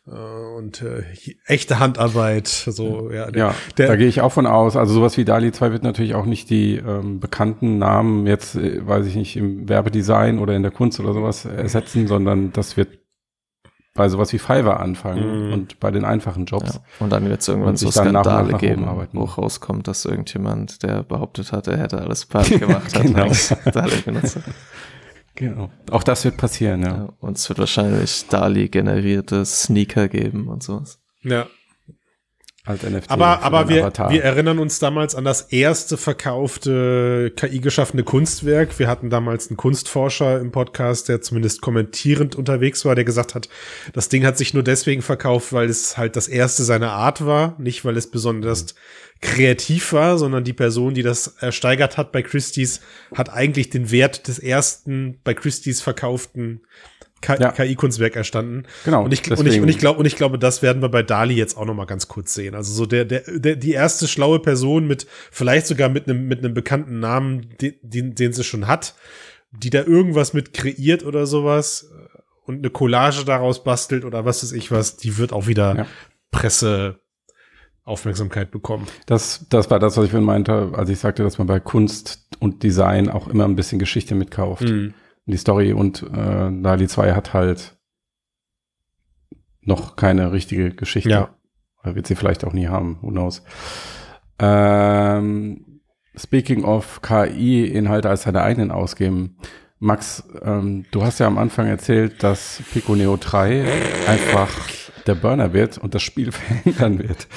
äh, 0.07 0.11
und 0.57 0.81
äh, 0.81 1.03
echte 1.45 1.77
Handarbeit. 1.77 2.47
So 2.47 3.11
ja, 3.11 3.29
der, 3.29 3.39
Ja, 3.39 3.55
der, 3.77 3.87
da 3.87 3.95
gehe 3.95 4.07
ich 4.07 4.21
auch 4.21 4.33
von 4.33 4.47
aus. 4.47 4.75
Also 4.75 4.95
sowas 4.95 5.15
wie 5.17 5.25
DALI 5.25 5.51
2 5.51 5.71
wird 5.71 5.83
natürlich 5.83 6.15
auch 6.15 6.25
nicht 6.25 6.49
die 6.49 6.77
ähm, 6.77 7.19
bekannten 7.19 7.77
Namen 7.77 8.25
jetzt, 8.25 8.55
äh, 8.55 8.85
weiß 8.85 9.05
ich 9.05 9.15
nicht, 9.15 9.37
im 9.37 9.69
Werbedesign 9.69 10.39
oder 10.39 10.55
in 10.55 10.63
der 10.63 10.71
Kunst 10.71 10.99
oder 10.99 11.13
sowas 11.13 11.45
ersetzen, 11.45 12.07
sondern 12.07 12.51
das 12.51 12.77
wird 12.77 12.97
bei 13.97 14.07
sowas 14.07 14.31
wie 14.31 14.39
Fiverr 14.39 14.79
anfangen 14.79 15.47
Mhm. 15.47 15.53
und 15.53 15.79
bei 15.81 15.91
den 15.91 16.05
einfachen 16.05 16.45
Jobs. 16.45 16.75
Ja. 16.75 16.81
Und 16.99 17.09
dann 17.11 17.27
wird 17.27 17.41
es 17.41 17.47
irgendwann 17.49 17.75
so 17.75 17.87
sich 17.87 17.95
dann 17.95 18.13
nach 18.13 18.21
und 18.21 18.25
nach 18.25 18.31
Skandale 18.31 18.51
nach 18.53 18.59
geben, 18.59 18.81
oben 18.83 18.89
arbeiten. 18.91 19.17
wo 19.19 19.23
rauskommt, 19.25 19.87
dass 19.89 20.05
irgendjemand, 20.05 20.83
der 20.83 21.03
behauptet 21.03 21.51
hat, 21.51 21.67
er 21.67 21.77
hätte 21.77 21.99
alles 21.99 22.25
perfekt 22.25 22.59
gemacht 22.61 22.95
hat, 22.95 23.03
Genau. 23.03 23.27
DALI 23.71 24.01
benutzt. 24.05 24.39
Genau. 25.35 25.69
Auch 25.91 26.03
das 26.03 26.23
wird 26.25 26.37
passieren, 26.37 26.81
ja. 26.81 26.87
Ja. 26.87 27.09
Und 27.19 27.37
es 27.37 27.47
wird 27.49 27.59
wahrscheinlich 27.59 28.25
DALI-generierte 28.29 29.45
Sneaker 29.45 30.07
geben 30.07 30.47
und 30.47 30.63
sowas. 30.63 30.99
ja. 31.23 31.45
Als 32.67 32.83
NFT. 32.83 33.09
Aber, 33.09 33.43
aber 33.43 33.69
wir, 33.69 33.83
Avatar. 33.83 34.11
wir 34.11 34.23
erinnern 34.23 34.59
uns 34.59 34.77
damals 34.79 35.15
an 35.15 35.23
das 35.23 35.41
erste 35.53 35.95
verkaufte 35.95 37.31
KI-geschaffene 37.33 38.03
Kunstwerk. 38.03 38.77
Wir 38.77 38.89
hatten 38.89 39.09
damals 39.09 39.47
einen 39.47 39.55
Kunstforscher 39.55 40.41
im 40.41 40.51
Podcast, 40.51 41.07
der 41.07 41.21
zumindest 41.21 41.61
kommentierend 41.61 42.35
unterwegs 42.35 42.83
war, 42.83 42.93
der 42.93 43.05
gesagt 43.05 43.35
hat, 43.35 43.47
das 43.93 44.09
Ding 44.09 44.25
hat 44.25 44.37
sich 44.37 44.53
nur 44.53 44.63
deswegen 44.63 45.01
verkauft, 45.01 45.53
weil 45.53 45.69
es 45.69 45.97
halt 45.97 46.17
das 46.17 46.27
erste 46.27 46.65
seiner 46.65 46.91
Art 46.91 47.25
war, 47.25 47.55
nicht 47.57 47.85
weil 47.85 47.95
es 47.95 48.11
besonders 48.11 48.75
kreativ 49.21 49.93
war, 49.93 50.17
sondern 50.17 50.43
die 50.43 50.53
Person, 50.53 50.93
die 50.93 51.03
das 51.03 51.37
ersteigert 51.39 51.95
hat 51.95 52.11
bei 52.11 52.21
Christie's, 52.21 52.81
hat 53.15 53.31
eigentlich 53.31 53.69
den 53.69 53.91
Wert 53.91 54.27
des 54.27 54.39
ersten 54.39 55.19
bei 55.23 55.33
Christie's 55.33 55.81
verkauften 55.81 56.61
Ja. 57.25 57.51
KI-Kunstwerk 57.51 58.15
erstanden. 58.15 58.63
Genau, 58.85 59.03
Und 59.03 59.11
ich, 59.13 59.19
und 59.29 59.33
ich, 59.39 59.43
deswegen- 59.43 59.63
und 59.63 59.69
ich 59.69 59.77
glaube, 59.79 59.99
und 59.99 60.05
ich 60.05 60.15
glaube, 60.15 60.37
das 60.39 60.61
werden 60.61 60.81
wir 60.81 60.89
bei 60.89 61.03
Dali 61.03 61.33
jetzt 61.35 61.57
auch 61.57 61.65
noch 61.65 61.73
mal 61.73 61.85
ganz 61.85 62.07
kurz 62.07 62.33
sehen. 62.33 62.55
Also 62.55 62.73
so 62.73 62.85
der, 62.85 63.05
der, 63.05 63.21
der 63.27 63.55
die 63.55 63.71
erste 63.71 64.07
schlaue 64.07 64.39
Person 64.39 64.87
mit, 64.87 65.07
vielleicht 65.31 65.67
sogar 65.67 65.89
mit 65.89 66.07
einem, 66.07 66.27
mit 66.27 66.39
einem 66.39 66.53
bekannten 66.53 66.99
Namen, 66.99 67.49
den, 67.61 68.13
den, 68.15 68.33
sie 68.33 68.43
schon 68.43 68.67
hat, 68.67 68.95
die 69.51 69.69
da 69.69 69.83
irgendwas 69.83 70.33
mit 70.33 70.53
kreiert 70.53 71.03
oder 71.03 71.25
sowas 71.25 71.89
äh, 71.91 72.17
und 72.45 72.59
eine 72.59 72.69
Collage 72.69 73.25
daraus 73.25 73.63
bastelt 73.63 74.05
oder 74.05 74.23
was 74.25 74.43
weiß 74.43 74.51
ich 74.51 74.71
was, 74.71 74.97
die 74.97 75.17
wird 75.17 75.33
auch 75.33 75.47
wieder 75.47 75.75
Ja. 75.75 75.87
Presse 76.31 76.99
Aufmerksamkeit 77.83 78.51
bekommen. 78.51 78.85
Das, 79.05 79.45
das 79.49 79.69
war 79.71 79.79
das, 79.79 79.95
was 79.95 80.05
ich 80.05 80.11
vorhin 80.11 80.25
meinte, 80.25 80.71
als 80.73 80.89
ich 80.89 80.99
sagte, 80.99 81.23
dass 81.23 81.37
man 81.37 81.47
bei 81.47 81.59
Kunst 81.61 82.27
und 82.39 82.61
Design 82.61 83.09
auch 83.09 83.29
immer 83.29 83.45
ein 83.45 83.55
bisschen 83.55 83.79
Geschichte 83.79 84.13
mitkauft. 84.13 84.63
Mhm. 84.63 84.93
Die 85.27 85.37
Story 85.37 85.73
und 85.73 86.03
äh, 86.03 86.49
DALI 86.61 86.87
2 86.87 87.13
hat 87.13 87.33
halt 87.33 87.77
noch 89.61 89.95
keine 89.97 90.31
richtige 90.31 90.71
Geschichte. 90.71 91.09
Ja. 91.09 91.29
Oder 91.83 91.95
wird 91.95 92.07
sie 92.07 92.15
vielleicht 92.15 92.45
auch 92.45 92.53
nie 92.53 92.67
haben, 92.67 92.97
who 93.01 93.09
knows. 93.09 93.43
Ähm, 94.39 95.81
speaking 96.15 96.63
of 96.63 97.01
KI-Inhalte 97.01 98.09
als 98.09 98.23
seine 98.23 98.41
eigenen 98.41 98.71
ausgeben. 98.71 99.37
Max, 99.79 100.23
ähm, 100.41 100.85
du 100.91 101.03
hast 101.03 101.19
ja 101.19 101.27
am 101.27 101.37
Anfang 101.37 101.67
erzählt, 101.67 102.23
dass 102.23 102.61
Pico 102.71 102.95
Neo 102.95 103.17
3 103.17 103.65
einfach 104.07 104.49
der 105.05 105.15
Burner 105.15 105.53
wird 105.53 105.77
und 105.77 105.93
das 105.93 106.01
Spiel 106.01 106.31
verändern 106.31 106.99
wird. 106.99 107.27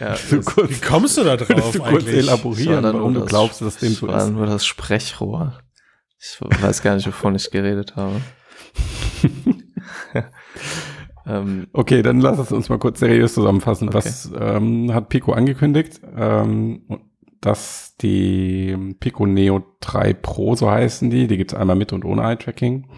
Ja, 0.00 0.14
kurz, 0.44 0.70
Wie 0.70 0.80
kommst 0.86 1.16
du 1.18 1.24
da 1.24 1.36
drauf 1.36 1.72
du 1.72 1.78
kurz 1.80 2.04
eigentlich? 2.04 2.18
elaborieren, 2.18 2.82
das 2.82 2.92
war 2.92 3.00
warum 3.00 3.14
du 3.14 3.24
glaubst, 3.24 3.60
dass 3.62 3.78
dem 3.78 3.90
das 3.90 3.98
so 3.98 4.08
war 4.08 4.22
ist? 4.24 4.30
nur 4.30 4.46
das 4.46 4.64
Sprechrohr. 4.66 5.58
Ich 6.20 6.40
weiß 6.40 6.82
gar 6.82 6.94
nicht, 6.96 7.06
wovon 7.06 7.34
ich 7.34 7.50
geredet 7.50 7.96
habe. 7.96 8.20
ähm, 11.26 11.68
Okay, 11.72 12.02
dann 12.02 12.20
lass 12.20 12.38
es 12.38 12.52
uns 12.52 12.68
mal 12.68 12.78
kurz 12.78 13.00
seriös 13.00 13.34
zusammenfassen. 13.34 13.88
Okay. 13.88 13.96
Was 13.96 14.30
ähm, 14.38 14.92
hat 14.92 15.08
Pico 15.08 15.32
angekündigt? 15.32 16.00
Ähm, 16.16 16.82
dass 17.40 17.96
die 18.00 18.94
Pico 18.98 19.26
Neo 19.26 19.62
3 19.80 20.12
Pro, 20.14 20.56
so 20.56 20.70
heißen 20.70 21.08
die, 21.10 21.28
die 21.28 21.36
gibt's 21.36 21.54
einmal 21.54 21.76
mit 21.76 21.92
und 21.92 22.04
ohne 22.04 22.22
Eye-Tracking. 22.22 22.88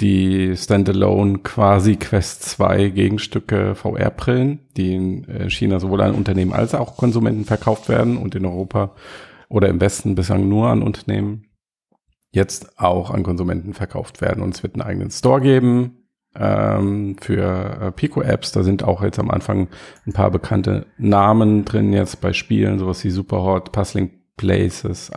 Die 0.00 0.56
Standalone 0.56 1.38
quasi 1.38 1.96
Quest 1.96 2.44
2 2.44 2.90
Gegenstücke 2.90 3.74
VR-Brillen, 3.74 4.68
die 4.76 4.94
in 4.94 5.24
äh, 5.24 5.50
China 5.50 5.80
sowohl 5.80 6.02
an 6.02 6.14
Unternehmen 6.14 6.52
als 6.52 6.74
auch 6.74 6.96
Konsumenten 6.96 7.44
verkauft 7.44 7.88
werden 7.88 8.16
und 8.16 8.36
in 8.36 8.46
Europa 8.46 8.94
oder 9.48 9.68
im 9.68 9.80
Westen 9.80 10.14
bislang 10.14 10.48
nur 10.48 10.68
an 10.68 10.82
Unternehmen, 10.82 11.47
jetzt 12.30 12.78
auch 12.78 13.10
an 13.10 13.22
Konsumenten 13.22 13.74
verkauft 13.74 14.20
werden. 14.20 14.42
Und 14.42 14.54
es 14.54 14.62
wird 14.62 14.74
einen 14.74 14.82
eigenen 14.82 15.10
Store 15.10 15.40
geben, 15.40 16.08
ähm, 16.38 17.16
für 17.20 17.80
äh, 17.80 17.92
Pico-Apps. 17.92 18.52
Da 18.52 18.62
sind 18.62 18.82
auch 18.84 19.02
jetzt 19.02 19.18
am 19.18 19.30
Anfang 19.30 19.68
ein 20.06 20.12
paar 20.12 20.30
bekannte 20.30 20.86
Namen 20.96 21.64
drin 21.64 21.92
jetzt 21.92 22.20
bei 22.20 22.32
Spielen, 22.32 22.78
sowas 22.78 23.02
wie 23.04 23.10
Superhot, 23.10 23.72
Puzzling 23.72 24.10
Places, 24.36 25.10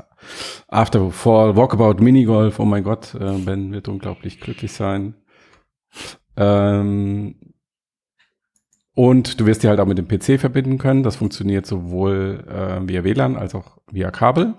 After 0.68 1.12
Fall, 1.12 1.56
Walkabout 1.56 2.04
Minigolf. 2.04 2.60
Oh 2.60 2.66
mein 2.66 2.84
Gott, 2.84 3.16
äh, 3.16 3.38
Ben 3.40 3.72
wird 3.72 3.88
unglaublich 3.88 4.40
glücklich 4.40 4.74
sein. 4.74 5.16
Ähm, 6.36 7.36
und 8.94 9.40
du 9.40 9.46
wirst 9.46 9.64
die 9.64 9.68
halt 9.68 9.80
auch 9.80 9.86
mit 9.86 9.98
dem 9.98 10.08
PC 10.08 10.40
verbinden 10.40 10.78
können. 10.78 11.04
Das 11.04 11.16
funktioniert 11.16 11.66
sowohl 11.66 12.44
äh, 12.48 12.88
via 12.88 13.04
WLAN 13.04 13.38
als 13.38 13.56
auch 13.56 13.78
via 13.92 14.12
Kabel. 14.12 14.56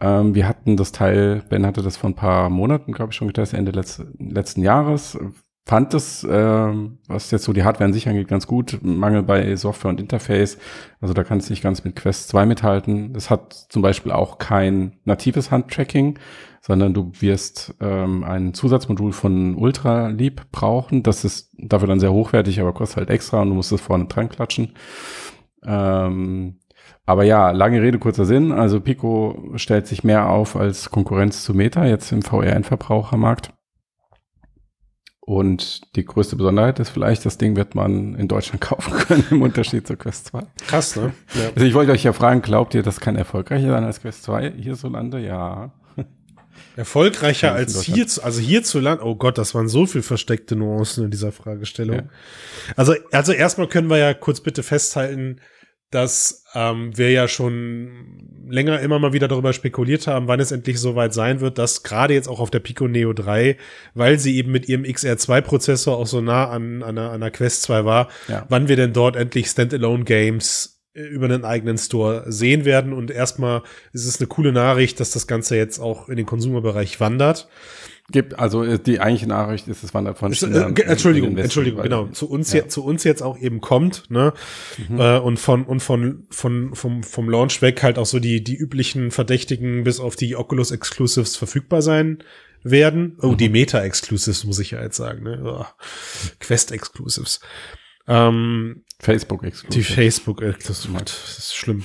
Ähm, 0.00 0.34
wir 0.34 0.46
hatten 0.48 0.76
das 0.76 0.92
Teil, 0.92 1.42
Ben 1.48 1.66
hatte 1.66 1.82
das 1.82 1.96
vor 1.96 2.10
ein 2.10 2.14
paar 2.14 2.50
Monaten, 2.50 2.92
glaube 2.92 3.12
ich, 3.12 3.16
schon 3.16 3.28
getestet, 3.28 3.58
Ende 3.58 3.72
letz 3.72 4.02
letzten 4.18 4.62
Jahres. 4.62 5.18
Fand 5.68 5.94
es, 5.94 6.24
ähm, 6.30 6.98
was 7.08 7.32
jetzt 7.32 7.42
so 7.42 7.52
die 7.52 7.64
Hardware 7.64 7.86
an 7.86 7.92
sich 7.92 8.08
angeht, 8.08 8.28
ganz 8.28 8.46
gut. 8.46 8.78
Mangel 8.82 9.24
bei 9.24 9.56
Software 9.56 9.88
und 9.88 10.00
Interface. 10.00 10.58
Also 11.00 11.12
da 11.12 11.24
kann 11.24 11.38
es 11.38 11.50
nicht 11.50 11.60
ganz 11.60 11.82
mit 11.82 11.96
Quest 11.96 12.28
2 12.28 12.46
mithalten. 12.46 13.16
Es 13.16 13.30
hat 13.30 13.52
zum 13.68 13.82
Beispiel 13.82 14.12
auch 14.12 14.38
kein 14.38 14.92
natives 15.04 15.50
Handtracking, 15.50 16.20
sondern 16.60 16.94
du 16.94 17.10
wirst 17.18 17.74
ähm, 17.80 18.22
ein 18.22 18.54
Zusatzmodul 18.54 19.12
von 19.12 19.56
Ultraleap 19.56 20.52
brauchen. 20.52 21.02
Das 21.02 21.24
ist 21.24 21.50
dafür 21.58 21.88
dann 21.88 22.00
sehr 22.00 22.12
hochwertig, 22.12 22.60
aber 22.60 22.72
kostet 22.72 22.98
halt 22.98 23.10
extra 23.10 23.42
und 23.42 23.48
du 23.48 23.54
musst 23.54 23.72
es 23.72 23.80
vorne 23.80 24.04
dran 24.04 24.28
klatschen. 24.28 24.74
Ähm, 25.64 26.60
aber 27.06 27.22
ja, 27.22 27.52
lange 27.52 27.80
Rede, 27.80 27.98
kurzer 27.98 28.24
Sinn. 28.24 28.50
Also 28.50 28.80
Pico 28.80 29.52
stellt 29.54 29.86
sich 29.86 30.02
mehr 30.02 30.28
auf 30.28 30.56
als 30.56 30.90
Konkurrenz 30.90 31.44
zu 31.44 31.54
Meta 31.54 31.86
jetzt 31.86 32.10
im 32.10 32.22
VR-Endverbrauchermarkt. 32.22 33.52
Und 35.20 35.96
die 35.96 36.04
größte 36.04 36.36
Besonderheit 36.36 36.78
ist 36.78 36.90
vielleicht, 36.90 37.26
das 37.26 37.36
Ding 37.38 37.56
wird 37.56 37.74
man 37.74 38.14
in 38.14 38.28
Deutschland 38.28 38.60
kaufen 38.60 38.92
können, 38.92 39.24
im 39.30 39.42
Unterschied 39.42 39.86
zur 39.86 39.96
Quest 39.96 40.26
2. 40.26 40.42
Krass, 40.66 40.96
ne? 40.96 41.12
Ja. 41.34 41.50
Also 41.54 41.64
ich 41.66 41.74
wollte 41.74 41.92
euch 41.92 42.04
ja 42.04 42.12
fragen, 42.12 42.42
glaubt 42.42 42.74
ihr, 42.74 42.82
das 42.82 43.00
kann 43.00 43.16
erfolgreicher 43.16 43.70
sein 43.70 43.84
als 43.84 44.00
Quest 44.00 44.24
2 44.24 44.52
hierzulande? 44.52 45.20
Ja. 45.20 45.72
Erfolgreicher 46.76 47.52
als 47.52 47.82
hier, 47.82 48.06
also 48.22 48.40
hierzulande. 48.40 49.04
Oh 49.04 49.16
Gott, 49.16 49.38
das 49.38 49.54
waren 49.54 49.68
so 49.68 49.86
viel 49.86 50.02
versteckte 50.02 50.56
Nuancen 50.56 51.04
in 51.04 51.10
dieser 51.10 51.32
Fragestellung. 51.32 51.96
Ja. 51.96 52.04
Also, 52.76 52.94
also 53.12 53.32
erstmal 53.32 53.66
können 53.66 53.88
wir 53.88 53.98
ja 53.98 54.14
kurz 54.14 54.40
bitte 54.40 54.62
festhalten, 54.62 55.40
dass 55.90 56.44
ähm, 56.54 56.96
wir 56.96 57.10
ja 57.10 57.28
schon 57.28 58.46
länger 58.48 58.80
immer 58.80 58.98
mal 58.98 59.12
wieder 59.12 59.28
darüber 59.28 59.52
spekuliert 59.52 60.06
haben, 60.06 60.28
wann 60.28 60.40
es 60.40 60.52
endlich 60.52 60.80
soweit 60.80 61.14
sein 61.14 61.40
wird, 61.40 61.58
dass 61.58 61.82
gerade 61.82 62.14
jetzt 62.14 62.28
auch 62.28 62.40
auf 62.40 62.50
der 62.50 62.60
Pico 62.60 62.86
Neo 62.88 63.12
3, 63.12 63.56
weil 63.94 64.18
sie 64.18 64.36
eben 64.36 64.52
mit 64.52 64.68
ihrem 64.68 64.84
XR2-Prozessor 64.84 65.96
auch 65.96 66.06
so 66.06 66.20
nah 66.20 66.48
an, 66.50 66.82
an, 66.82 66.98
einer, 66.98 67.08
an 67.10 67.14
einer 67.22 67.30
Quest 67.30 67.62
2 67.62 67.84
war, 67.84 68.08
Ja. 68.28 68.44
wann 68.48 68.68
wir 68.68 68.76
denn 68.76 68.92
dort 68.92 69.16
endlich 69.16 69.46
Standalone-Games 69.48 70.82
äh, 70.94 71.02
über 71.02 71.26
einen 71.26 71.44
eigenen 71.44 71.78
Store 71.78 72.24
sehen 72.26 72.64
werden. 72.64 72.92
Und 72.92 73.10
erstmal 73.10 73.62
ist 73.92 74.06
es 74.06 74.20
eine 74.20 74.26
coole 74.28 74.52
Nachricht, 74.52 75.00
dass 75.00 75.10
das 75.10 75.26
Ganze 75.26 75.56
jetzt 75.56 75.78
auch 75.78 76.08
in 76.08 76.16
den 76.16 76.26
Konsumerbereich 76.26 77.00
wandert. 77.00 77.48
Gibt, 78.12 78.38
also 78.38 78.62
äh, 78.62 78.78
die 78.78 79.00
eigentliche 79.00 79.26
Nachricht 79.28 79.66
ist, 79.66 79.82
es 79.82 79.92
wandert 79.92 80.16
von 80.18 80.30
Ist, 80.30 80.42
äh, 80.44 80.62
Entschuldigung, 80.84 81.36
Entschuldigung, 81.36 81.82
genau. 81.82 82.06
Zu 82.08 82.30
uns, 82.30 82.52
Ja. 82.52 82.60
jetzt, 82.60 82.72
zu 82.72 82.84
uns 82.84 83.02
jetzt 83.02 83.20
auch 83.22 83.36
eben 83.38 83.60
kommt, 83.60 84.04
ne? 84.10 84.32
Mhm. 84.88 85.00
Äh, 85.00 85.18
und 85.18 85.38
von, 85.40 85.64
und 85.64 85.80
von, 85.80 86.26
von, 86.30 86.74
vom, 86.74 87.02
vom 87.02 87.28
Launch 87.28 87.62
weg 87.62 87.82
halt 87.82 87.98
auch 87.98 88.06
so 88.06 88.20
die, 88.20 88.44
die 88.44 88.54
üblichen 88.56 89.10
Verdächtigen 89.10 89.82
bis 89.82 89.98
auf 89.98 90.14
die 90.14 90.36
Oculus 90.36 90.70
Exclusives 90.70 91.36
verfügbar 91.36 91.82
sein 91.82 92.18
werden. 92.62 93.18
Oh, 93.22 93.28
Mhm. 93.32 93.36
die 93.38 93.48
Meta 93.48 93.80
Exclusives 93.82 94.44
muss 94.44 94.60
ich 94.60 94.70
ja 94.70 94.82
jetzt 94.82 94.96
sagen, 94.96 95.24
ne? 95.24 95.42
Oh, 95.44 95.64
Quest 96.38 96.70
Exclusives. 96.70 97.40
Ähm, 98.08 98.84
Facebook 99.00 99.40
die 99.42 99.48
exklusiv. 99.48 99.88
Facebook 99.94 100.42
Exclusives, 100.42 100.94
das 101.02 101.38
ist 101.38 101.56
schlimm. 101.56 101.84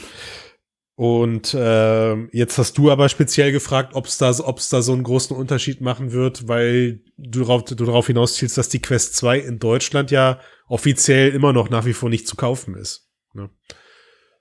Und 1.02 1.56
äh, 1.56 2.16
jetzt 2.28 2.60
hast 2.60 2.78
du 2.78 2.92
aber 2.92 3.10
speziell 3.10 3.52
gefragt, 3.52 3.96
ob 3.96 4.06
es 4.06 4.20
da, 4.20 4.32
ob's 4.44 4.70
da 4.70 4.84
so 4.84 4.94
einen 4.94 5.02
großen 5.02 5.36
Unterschied 5.36 5.82
machen 5.82 6.12
wird, 6.12 6.48
weil 6.48 7.02
du 7.18 7.40
darauf, 7.40 7.64
du 7.64 7.74
darauf 7.74 8.06
hinaus 8.06 8.36
zielst, 8.36 8.56
dass 8.60 8.70
die 8.70 8.84
Quest 8.84 9.16
2 9.16 9.40
in 9.40 9.58
Deutschland 9.58 10.12
ja 10.12 10.38
offiziell 10.68 11.32
immer 11.32 11.54
noch 11.54 11.72
nach 11.72 11.86
wie 11.86 11.94
vor 11.94 12.10
nicht 12.10 12.28
zu 12.28 12.36
kaufen 12.36 12.76
ist. 12.76 13.10
Ne? 13.34 13.50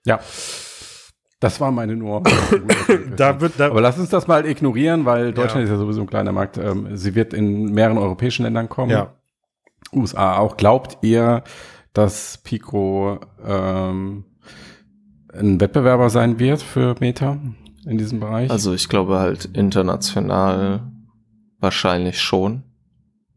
Ja. 0.04 0.20
Das 1.40 1.62
war 1.62 1.70
meine 1.72 1.96
nur. 1.96 2.24
da 3.16 3.40
wird, 3.40 3.54
da 3.56 3.68
Aber 3.68 3.80
lass 3.80 3.98
uns 3.98 4.10
das 4.10 4.26
mal 4.26 4.44
ignorieren, 4.44 5.06
weil 5.06 5.32
Deutschland 5.32 5.60
Ja. 5.60 5.64
ist 5.64 5.70
ja 5.70 5.78
sowieso 5.78 6.02
ein 6.02 6.08
kleiner 6.10 6.32
Markt. 6.32 6.58
Ähm, 6.58 6.94
sie 6.94 7.14
wird 7.14 7.32
in 7.32 7.72
mehreren 7.72 7.96
europäischen 7.96 8.42
Ländern 8.42 8.68
kommen. 8.68 8.90
ja. 8.90 9.14
USA 9.94 10.36
auch. 10.36 10.58
Glaubt 10.58 10.98
ihr, 11.00 11.42
dass 11.94 12.36
Pico 12.44 13.18
ähm, 13.42 14.26
ein 15.32 15.60
Wettbewerber 15.60 16.10
sein 16.10 16.38
wird 16.38 16.62
für 16.62 16.94
Meta 17.00 17.38
in 17.86 17.98
diesem 17.98 18.20
Bereich? 18.20 18.50
Also 18.50 18.72
ich 18.74 18.88
glaube 18.88 19.18
halt 19.18 19.44
international 19.46 20.82
wahrscheinlich 21.58 22.20
schon. 22.20 22.64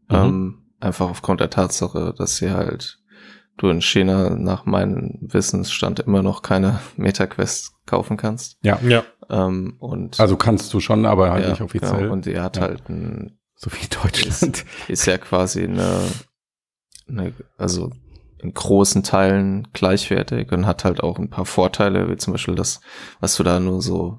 Mhm. 0.08 0.16
Ähm, 0.16 0.58
einfach 0.80 1.08
aufgrund 1.08 1.40
der 1.40 1.50
Tatsache, 1.50 2.14
dass 2.16 2.36
sie 2.36 2.50
halt 2.50 2.98
du 3.56 3.68
in 3.68 3.80
China 3.80 4.30
nach 4.30 4.64
meinem 4.66 5.18
Wissensstand 5.20 6.00
immer 6.00 6.22
noch 6.22 6.42
keine 6.42 6.80
MetaQuest 6.96 7.72
kaufen 7.86 8.16
kannst. 8.16 8.58
ja. 8.62 8.78
Ja. 8.82 9.04
Ähm, 9.30 9.76
und 9.78 10.20
Also 10.20 10.36
kannst 10.36 10.74
du 10.74 10.80
schon, 10.80 11.06
aber 11.06 11.30
halt 11.30 11.44
ja, 11.44 11.50
nicht 11.50 11.62
offiziell. 11.62 11.96
Genau, 12.02 12.12
und 12.12 12.26
die 12.26 12.38
hat 12.38 12.56
Ja. 12.56 12.62
halt 12.64 12.88
ein, 12.90 13.38
so 13.54 13.70
wie 13.72 13.86
Deutschland. 14.02 14.64
ist 14.88 15.06
ja 15.06 15.16
quasi 15.16 15.64
eine, 15.64 16.00
eine, 17.08 17.32
also 17.56 17.90
in 18.44 18.54
großen 18.54 19.02
Teilen 19.02 19.66
gleichwertig 19.72 20.52
und 20.52 20.66
hat 20.66 20.84
halt 20.84 21.02
auch 21.02 21.18
ein 21.18 21.30
paar 21.30 21.46
Vorteile, 21.46 22.08
wie 22.10 22.16
zum 22.16 22.34
Beispiel 22.34 22.54
das, 22.54 22.80
was 23.20 23.36
du 23.36 23.42
da 23.42 23.58
nur 23.58 23.82
so 23.82 24.18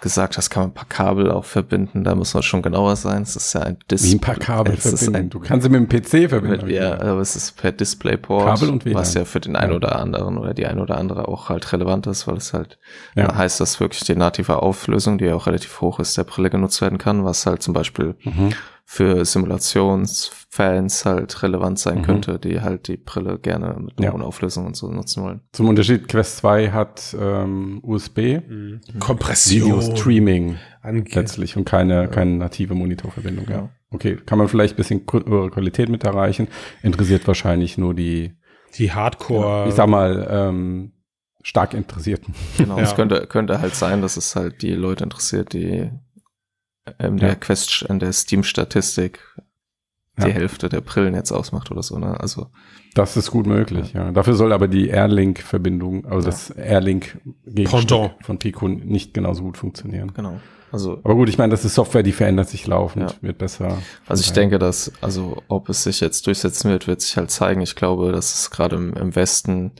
gesagt 0.00 0.36
hast, 0.36 0.50
kann 0.50 0.64
man 0.64 0.70
ein 0.70 0.74
paar 0.74 0.88
Kabel 0.88 1.30
auch 1.30 1.44
verbinden, 1.44 2.02
da 2.02 2.16
muss 2.16 2.34
man 2.34 2.42
schon 2.42 2.60
genauer 2.60 2.96
sein. 2.96 3.22
Es 3.22 3.36
ist 3.36 3.52
ja 3.52 3.60
ein 3.60 3.78
Dis 3.88 4.02
Wie 4.02 4.16
ein 4.16 4.20
paar 4.20 4.34
Kabel 4.34 4.76
verbinden. 4.76 5.14
ein- 5.14 5.30
Du 5.30 5.38
kannst 5.38 5.62
sie 5.62 5.70
mit 5.70 5.80
dem 5.80 5.88
PC 5.88 6.28
verbinden. 6.28 6.66
mit, 6.66 6.74
ja, 6.74 6.94
aber 7.00 7.20
es 7.20 7.36
ist 7.36 7.56
per 7.56 7.70
Displayport, 7.70 8.44
Kabel 8.46 8.70
und 8.70 8.84
WLAN. 8.84 8.96
was 9.00 9.14
ja 9.14 9.24
für 9.24 9.38
den 9.38 9.54
einen 9.54 9.72
oder 9.74 9.94
anderen 10.00 10.38
oder 10.38 10.54
die 10.54 10.66
ein 10.66 10.80
oder 10.80 10.98
andere 10.98 11.28
auch 11.28 11.50
halt 11.50 11.72
relevant 11.72 12.08
ist, 12.08 12.26
weil 12.26 12.38
es 12.38 12.52
halt 12.52 12.80
Ja. 13.14 13.28
da 13.28 13.36
heißt, 13.36 13.60
dass 13.60 13.78
wirklich 13.78 14.02
die 14.02 14.16
native 14.16 14.60
Auflösung, 14.60 15.18
die 15.18 15.26
ja 15.26 15.36
auch 15.36 15.46
relativ 15.46 15.80
hoch 15.80 16.00
ist, 16.00 16.18
der 16.18 16.24
Brille 16.24 16.50
genutzt 16.50 16.80
werden 16.80 16.98
kann, 16.98 17.24
was 17.24 17.46
halt 17.46 17.62
zum 17.62 17.72
Beispiel 17.72 18.16
Mhm. 18.24 18.54
Für 18.84 19.24
Simulationsfans 19.24 21.04
halt 21.04 21.42
relevant 21.42 21.78
sein 21.78 21.98
Mhm. 21.98 22.02
könnte, 22.02 22.38
die 22.38 22.60
halt 22.60 22.88
die 22.88 22.96
Brille 22.96 23.38
gerne 23.38 23.76
mit 23.80 23.94
Ja. 23.98 24.06
einer 24.06 24.12
hohen 24.14 24.22
Auflösung 24.22 24.66
und 24.66 24.76
so 24.76 24.90
nutzen 24.90 25.22
wollen. 25.22 25.40
Zum 25.52 25.68
Unterschied, 25.68 26.08
Quest 26.08 26.38
2 26.38 26.70
hat 26.70 27.16
ähm, 27.18 27.80
USB, 27.82 28.40
Mhm. 28.46 28.80
Kompression. 28.98 29.80
Video-Streaming 29.80 30.56
Ange- 30.82 31.14
letztlich 31.14 31.56
und 31.56 31.64
keine, 31.64 32.08
keine 32.08 32.32
native 32.36 32.74
Monitorverbindung. 32.74 33.46
Ja. 33.48 33.56
Ja. 33.56 33.68
Okay, 33.90 34.16
kann 34.26 34.38
man 34.38 34.48
vielleicht 34.48 34.74
ein 34.74 34.76
bisschen 34.76 35.02
höhere 35.10 35.50
Qualität 35.50 35.88
mit 35.88 36.04
erreichen. 36.04 36.48
Interessiert 36.82 37.26
wahrscheinlich 37.26 37.78
nur 37.78 37.94
die, 37.94 38.32
Die 38.78 38.90
Hardcore. 38.92 39.68
ich 39.68 39.74
sag 39.74 39.88
mal, 39.88 40.26
ähm, 40.30 40.92
stark 41.42 41.74
Interessierten. 41.74 42.34
Genau, 42.58 42.76
Ja. 42.78 42.84
es 42.84 42.94
könnte, 42.94 43.26
könnte 43.26 43.60
halt 43.60 43.74
sein, 43.74 44.00
dass 44.02 44.16
es 44.16 44.34
halt 44.36 44.62
die 44.62 44.72
Leute 44.74 45.04
interessiert, 45.04 45.52
die 45.52 45.90
in 46.98 47.18
Ja. 47.18 47.26
der 47.28 47.36
Quest, 47.36 47.82
in 47.88 47.98
der 47.98 48.12
Steam-Statistik 48.12 49.20
die 50.18 50.22
Ja. 50.28 50.34
Hälfte 50.34 50.68
der 50.68 50.82
Brillen 50.82 51.14
jetzt 51.14 51.32
ausmacht 51.32 51.70
oder 51.70 51.82
so, 51.82 51.98
ne? 51.98 52.20
Also, 52.20 52.48
Das 52.94 53.16
ist 53.16 53.30
gut 53.30 53.46
möglich, 53.46 53.94
ja. 53.94 54.12
Dafür 54.12 54.34
soll 54.34 54.52
aber 54.52 54.68
die 54.68 54.88
Airlink-Verbindung, 54.88 56.04
also 56.04 56.26
das 56.26 56.50
Airlink 56.50 57.18
Pendant. 57.46 58.12
von 58.20 58.38
Pico 58.38 58.68
nicht 58.68 59.14
genauso 59.14 59.42
gut 59.42 59.56
funktionieren. 59.56 60.12
genau. 60.14 60.38
Also, 60.70 61.00
Aber 61.04 61.14
gut, 61.14 61.28
ich 61.28 61.36
meine, 61.38 61.50
das 61.50 61.64
ist 61.66 61.74
Software, 61.74 62.02
die 62.02 62.12
verändert 62.12 62.48
sich 62.48 62.66
laufend, 62.66 63.10
Ja. 63.12 63.16
wird 63.22 63.36
besser. 63.38 63.76
Also 64.06 64.22
ich 64.22 64.32
denke, 64.32 64.58
dass, 64.58 64.90
also 65.02 65.42
ob 65.48 65.68
es 65.68 65.82
sich 65.84 66.00
jetzt 66.00 66.26
durchsetzen 66.26 66.70
wird, 66.70 66.86
wird 66.86 67.02
sich 67.02 67.16
halt 67.18 67.30
zeigen. 67.30 67.60
Ich 67.60 67.74
glaube, 67.76 68.10
dass 68.12 68.34
es 68.34 68.50
gerade 68.50 68.76
im, 68.76 68.94
im 68.94 69.14
Westen, 69.14 69.72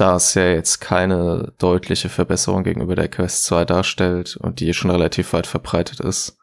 da 0.00 0.16
es 0.16 0.34
ja 0.34 0.46
jetzt 0.48 0.80
keine 0.80 1.52
deutliche 1.58 2.08
Verbesserung 2.08 2.64
gegenüber 2.64 2.94
der 2.94 3.08
Quest 3.08 3.44
2 3.44 3.64
darstellt 3.64 4.36
und 4.36 4.60
die 4.60 4.72
schon 4.72 4.90
relativ 4.90 5.32
weit 5.32 5.46
verbreitet 5.46 6.00
ist, 6.00 6.38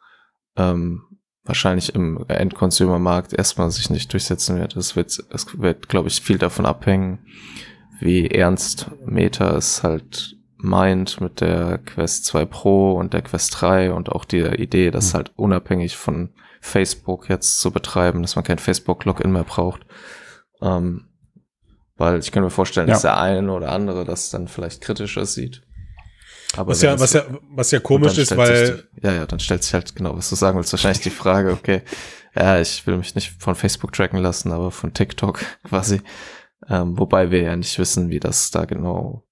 ähm, 0.56 1.04
wahrscheinlich 1.44 1.96
im 1.96 2.26
Endconsumer-Markt 2.28 3.34
erstmal 3.34 3.72
sich 3.72 3.90
nicht 3.90 4.12
durchsetzen 4.14 4.60
wird. 4.60 4.76
Es 4.76 4.96
wird, 4.96 5.18
es 5.30 5.60
wird, 5.60 5.90
glaube 5.90 6.10
ich, 6.10 6.22
viel 6.22 6.38
davon 6.38 6.66
abhängen, 6.66 7.20
wie 8.00 8.28
ernst 8.28 8.92
Meta 9.06 9.56
es 9.56 9.84
halt 9.84 10.36
meint 10.58 11.22
mit 11.22 11.42
der 11.42 11.80
Quest 11.80 12.26
2 12.26 12.46
Pro 12.46 12.94
und 12.94 13.14
der 13.14 13.22
Quest 13.22 13.62
3 13.62 13.94
und 13.94 14.10
auch 14.10 14.26
die 14.26 14.42
Idee, 14.42 14.92
das 14.92 15.14
Mhm. 15.14 15.18
halt 15.18 15.32
unabhängig 15.36 15.96
von 15.98 16.30
Facebook 16.62 17.30
jetzt 17.30 17.60
zu 17.60 17.72
betreiben, 17.72 18.22
dass 18.22 18.36
man 18.36 18.44
kein 18.44 18.60
Facebook-Login 18.60 19.32
mehr 19.32 19.44
braucht. 19.44 19.86
Ähm, 20.62 21.07
weil 21.98 22.20
ich 22.20 22.32
kann 22.32 22.44
mir 22.44 22.50
vorstellen, 22.50 22.88
Ja. 22.88 22.94
dass 22.94 23.02
der 23.04 23.18
eine 23.20 23.52
oder 23.52 23.72
andere 23.72 24.06
das 24.06 24.30
dann 24.30 24.48
vielleicht 24.48 24.82
kritischer 24.82 25.26
sieht. 25.26 25.64
Aber 26.56 26.72
was 26.72 26.82
ja, 26.82 26.98
was 27.00 27.14
ja, 27.14 27.24
was 27.52 27.72
ja 27.72 27.80
komisch 27.80 28.18
ist, 28.18 28.36
weil 28.38 28.68
sich 28.68 28.86
ja, 29.02 29.12
ja, 29.14 29.26
dann 29.26 29.40
stellt 29.40 29.64
sich 29.64 29.74
halt 29.74 29.96
genau, 29.96 30.16
was 30.16 30.30
du 30.30 30.36
sagen 30.36 30.58
willst, 30.58 30.72
wahrscheinlich 30.72 31.02
die 31.04 31.10
Frage, 31.10 31.52
okay, 31.52 31.82
ja, 32.36 32.60
ich 32.60 32.88
will 32.88 32.98
mich 32.98 33.16
nicht 33.16 33.34
von 33.40 33.56
Facebook 33.56 33.92
tracken 33.92 34.20
lassen, 34.20 34.52
aber 34.52 34.72
von 34.72 34.94
TikTok 34.94 35.40
quasi. 35.68 36.02
Ähm, 36.70 36.98
wobei 36.98 37.32
wir 37.32 37.42
ja 37.42 37.56
nicht 37.56 37.78
wissen, 37.80 38.10
wie 38.10 38.20
das 38.20 38.50
da 38.52 38.66
genau, 38.66 39.24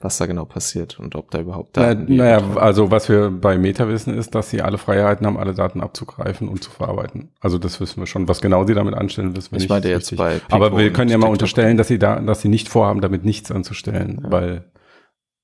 was 0.00 0.16
da 0.18 0.26
genau 0.26 0.44
passiert 0.44 1.00
und 1.00 1.16
ob 1.16 1.30
da 1.32 1.40
überhaupt 1.40 1.76
Na, 1.76 1.88
Daten 1.94 2.06
die 2.06 2.16
naja, 2.16 2.38
übertragen- 2.38 2.58
also 2.60 2.90
was 2.92 3.08
wir 3.08 3.30
bei 3.30 3.58
Meta 3.58 3.88
wissen, 3.88 4.16
ist, 4.16 4.34
dass 4.34 4.48
sie 4.50 4.62
alle 4.62 4.78
Freiheiten 4.78 5.26
haben, 5.26 5.36
alle 5.36 5.54
Daten 5.54 5.80
abzugreifen 5.80 6.48
und 6.48 6.62
zu 6.62 6.70
verarbeiten. 6.70 7.30
Also 7.40 7.58
das 7.58 7.80
wissen 7.80 8.00
wir 8.00 8.06
schon. 8.06 8.28
Was 8.28 8.40
genau 8.40 8.64
sie 8.64 8.74
damit 8.74 8.94
anstellen, 8.94 9.34
wissen 9.36 9.50
wir 9.52 9.56
ich 9.56 9.64
nicht. 9.64 9.70
meinte 9.70 9.88
jetzt 9.88 10.12
richtig. 10.12 10.18
bei 10.18 10.34
Pico 10.38 10.54
Aber 10.54 10.76
wir 10.78 10.92
können 10.92 11.10
ja 11.10 11.18
mal 11.18 11.22
TikTok. 11.26 11.32
unterstellen, 11.32 11.76
dass 11.76 11.88
sie 11.88 11.98
da, 11.98 12.20
dass 12.20 12.42
sie 12.42 12.48
nicht 12.48 12.68
vorhaben, 12.68 13.00
damit 13.00 13.24
nichts 13.24 13.50
anzustellen, 13.50 14.20
Ja. 14.22 14.30
weil 14.30 14.64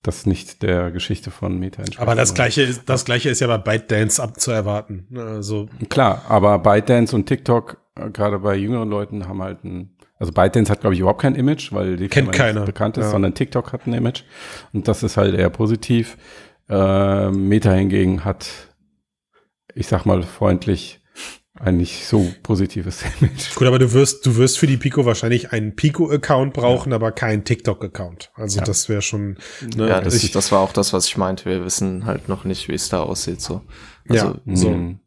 das 0.02 0.26
nicht 0.26 0.62
der 0.62 0.90
Geschichte 0.90 1.30
von 1.30 1.58
Meta 1.58 1.78
entspricht. 1.78 2.00
aber 2.00 2.14
das 2.14 2.34
gleiche 2.34 2.60
ist, 2.62 2.88
das 2.88 3.04
gleiche 3.06 3.30
ist 3.30 3.40
ja 3.40 3.46
bei 3.46 3.56
ByteDance 3.58 4.22
abzuerwarten. 4.22 5.06
Ne, 5.08 5.22
Also, 5.22 5.66
Klar, 5.88 6.22
aber 6.28 6.58
ByteDance 6.58 7.16
und 7.16 7.24
TikTok, 7.26 7.78
äh, 7.96 8.10
gerade 8.10 8.38
bei 8.38 8.54
jüngeren 8.54 8.90
Leuten, 8.90 9.26
haben 9.26 9.42
halt 9.42 9.64
ein, 9.64 9.93
also 10.24 10.32
ByteDance 10.32 10.70
hat, 10.70 10.80
glaube 10.80 10.94
ich, 10.94 11.00
überhaupt 11.00 11.20
kein 11.22 11.34
Image, 11.34 11.72
weil 11.72 11.96
die 11.96 12.08
Kennt 12.08 12.28
Firma 12.28 12.30
nicht 12.30 12.38
keiner, 12.54 12.66
bekannt 12.66 12.96
ist, 12.96 13.04
ja. 13.04 13.10
sondern 13.10 13.34
TikTok 13.34 13.72
hat 13.72 13.86
ein 13.86 13.92
Image. 13.92 14.22
Und 14.72 14.88
das 14.88 15.02
ist 15.02 15.16
halt 15.16 15.34
eher 15.34 15.50
positiv. 15.50 16.16
Äh, 16.68 17.30
Meta 17.30 17.70
hingegen 17.72 18.24
hat, 18.24 18.46
ich 19.74 19.86
sag 19.86 20.06
mal, 20.06 20.22
freundlich 20.22 21.00
ein 21.56 21.76
nicht 21.76 22.06
so 22.06 22.26
positives 22.42 23.04
Image. 23.20 23.54
gut, 23.54 23.66
aber 23.68 23.78
du 23.78 23.92
wirst, 23.92 24.26
du 24.26 24.36
wirst 24.36 24.58
für 24.58 24.66
die 24.66 24.76
Pico 24.76 25.04
wahrscheinlich 25.06 25.52
einen 25.52 25.76
Pico-Account 25.76 26.52
brauchen, 26.52 26.92
aber 26.92 27.12
keinen 27.12 27.44
TikTok-Account. 27.44 28.32
Also 28.34 28.58
Ja. 28.58 28.64
das 28.64 28.88
wäre 28.88 29.02
schon, 29.02 29.36
ne, 29.76 29.88
Ja, 29.88 30.00
das, 30.00 30.14
ich, 30.24 30.32
das 30.32 30.50
war 30.50 30.60
auch 30.60 30.72
das, 30.72 30.92
was 30.92 31.06
ich 31.06 31.16
meinte. 31.16 31.44
Wir 31.44 31.64
wissen 31.64 32.06
halt 32.06 32.28
noch 32.28 32.44
nicht, 32.44 32.68
wie 32.68 32.74
es 32.74 32.88
da 32.88 33.02
aussieht, 33.02 33.40
so. 33.40 33.60
Also, 34.08 34.26
Ja. 34.26 34.40
So. 34.56 34.70
Mhm. 34.70 34.98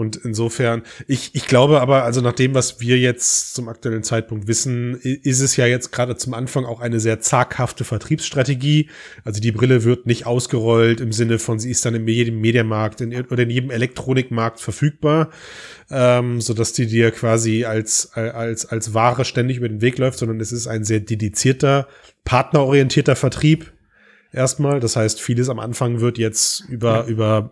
Und 0.00 0.16
insofern, 0.16 0.82
ich, 1.06 1.34
ich 1.34 1.46
glaube 1.46 1.82
aber, 1.82 2.04
also 2.04 2.22
nach 2.22 2.32
dem, 2.32 2.54
was 2.54 2.80
wir 2.80 2.98
jetzt 2.98 3.54
zum 3.54 3.68
aktuellen 3.68 4.02
Zeitpunkt 4.02 4.48
wissen, 4.48 4.94
ist 4.94 5.40
es 5.40 5.56
ja 5.56 5.66
jetzt 5.66 5.92
gerade 5.92 6.16
zum 6.16 6.32
Anfang 6.32 6.64
auch 6.64 6.80
eine 6.80 7.00
sehr 7.00 7.20
zaghafte 7.20 7.84
Vertriebsstrategie. 7.84 8.88
Also 9.24 9.42
die 9.42 9.52
Brille 9.52 9.84
wird 9.84 10.06
nicht 10.06 10.24
ausgerollt 10.24 11.02
im 11.02 11.12
Sinne 11.12 11.38
von, 11.38 11.58
sie 11.58 11.70
ist 11.70 11.84
dann 11.84 11.94
in 11.94 12.08
jedem 12.08 12.40
Mediamarkt 12.40 13.02
in, 13.02 13.14
oder 13.26 13.42
in 13.42 13.50
jedem 13.50 13.70
Elektronikmarkt 13.70 14.58
verfügbar, 14.58 15.28
ähm, 15.90 16.40
so 16.40 16.54
dass 16.54 16.72
die 16.72 16.86
dir 16.86 17.10
quasi 17.10 17.66
als, 17.66 18.14
als, 18.14 18.64
als 18.64 18.94
Ware 18.94 19.26
ständig 19.26 19.58
über 19.58 19.68
den 19.68 19.82
Weg 19.82 19.98
läuft, 19.98 20.18
sondern 20.18 20.40
es 20.40 20.50
ist 20.50 20.66
ein 20.66 20.82
sehr 20.82 21.00
dedizierter, 21.00 21.88
partnerorientierter 22.24 23.16
Vertrieb, 23.16 23.70
erstmal. 24.32 24.80
Das 24.80 24.96
heißt, 24.96 25.20
vieles 25.20 25.48
am 25.48 25.58
Anfang 25.58 26.00
wird 26.00 26.18
jetzt 26.18 26.60
über, 26.68 27.06
über 27.06 27.50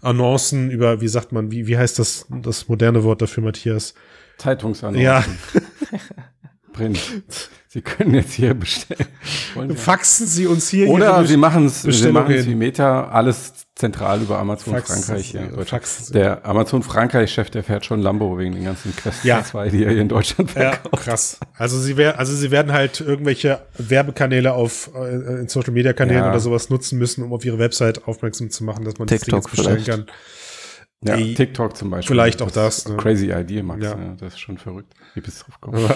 Annoncen, 0.00 0.70
über, 0.70 1.00
wie 1.00 1.08
sagt 1.08 1.32
man, 1.32 1.50
wie, 1.50 1.66
wie 1.66 1.78
heißt 1.78 1.98
das, 1.98 2.26
das 2.28 2.68
moderne 2.68 3.04
Wort 3.04 3.22
dafür, 3.22 3.42
Matthias? 3.42 3.94
Zeitungsannoncen. 4.38 5.02
Ja. 5.02 5.24
Print. 6.72 6.98
Sie 7.72 7.82
können 7.82 8.14
jetzt 8.14 8.32
hier 8.32 8.52
bestellen. 8.54 9.06
Wollen? 9.54 9.76
Faxen 9.76 10.26
Sie 10.26 10.48
uns 10.48 10.68
hier 10.70 10.88
Oder 10.88 11.24
sie 11.24 11.36
machen 11.36 11.66
es 11.66 11.82
sie 11.82 11.86
Bestellung 11.86 12.14
machen 12.14 12.34
es 12.34 12.42
hin. 12.42 12.50
wie 12.50 12.56
Meta, 12.56 13.08
alles 13.10 13.52
zentral 13.76 14.20
über 14.22 14.40
Amazon 14.40 14.74
Faxen 14.74 15.04
Frankreich 15.04 15.26
Sie- 15.26 15.30
hier 15.38 15.40
in 15.42 15.46
Deutschland. 15.50 15.68
faxen 15.68 16.04
Sie. 16.06 16.12
Der 16.14 16.44
Amazon 16.44 16.82
Frankreich-Chef, 16.82 17.48
der 17.50 17.62
fährt 17.62 17.84
schon 17.86 18.00
Lambo 18.02 18.36
wegen 18.38 18.54
den 18.56 18.64
ganzen 18.64 18.94
Quest 18.96 19.22
Ja. 19.22 19.44
2, 19.44 19.68
die 19.68 19.84
er 19.84 19.92
hier 19.92 20.00
in 20.02 20.08
Deutschland 20.08 20.52
Ja, 20.56 20.72
verkauft. 20.72 21.04
krass. 21.04 21.38
Also 21.56 21.78
sie 21.78 21.96
werden, 21.96 22.18
also 22.18 22.34
sie 22.34 22.50
werden 22.50 22.72
halt 22.72 23.00
irgendwelche 23.00 23.60
Werbekanäle 23.78 24.52
auf 24.52 24.90
äh, 24.96 25.40
in 25.40 25.46
Social 25.48 25.72
Media 25.72 25.92
Kanälen 25.92 26.24
Ja. 26.24 26.30
oder 26.30 26.40
sowas 26.40 26.70
nutzen 26.70 26.98
müssen, 26.98 27.22
um 27.22 27.32
auf 27.32 27.44
ihre 27.44 27.60
Website 27.60 28.04
aufmerksam 28.08 28.50
zu 28.50 28.64
machen, 28.64 28.84
dass 28.84 28.98
man 28.98 29.06
das 29.06 29.20
Ding 29.20 29.26
TikTok 29.26 29.44
jetzt 29.44 29.50
bestellen 29.56 29.78
vielleicht. 29.84 30.08
kann. 30.08 30.16
Ja, 31.02 31.14
Ey, 31.14 31.34
TikTok 31.34 31.76
zum 31.76 31.88
Beispiel. 31.90 32.14
vielleicht 32.16 32.42
auch 32.42 32.50
das, 32.50 32.78
ist 32.78 32.88
ne? 32.88 32.96
Crazy 32.96 33.30
Idea, 33.32 33.62
Max. 33.62 33.84
Ja. 33.84 33.90
Ja. 33.92 34.16
das 34.18 34.34
ist 34.34 34.40
schon 34.40 34.58
verrückt. 34.58 34.92
Wie 35.14 35.20
bist 35.20 35.40
du 35.40 35.44
drauf 35.52 35.60
gekommen? 35.60 35.88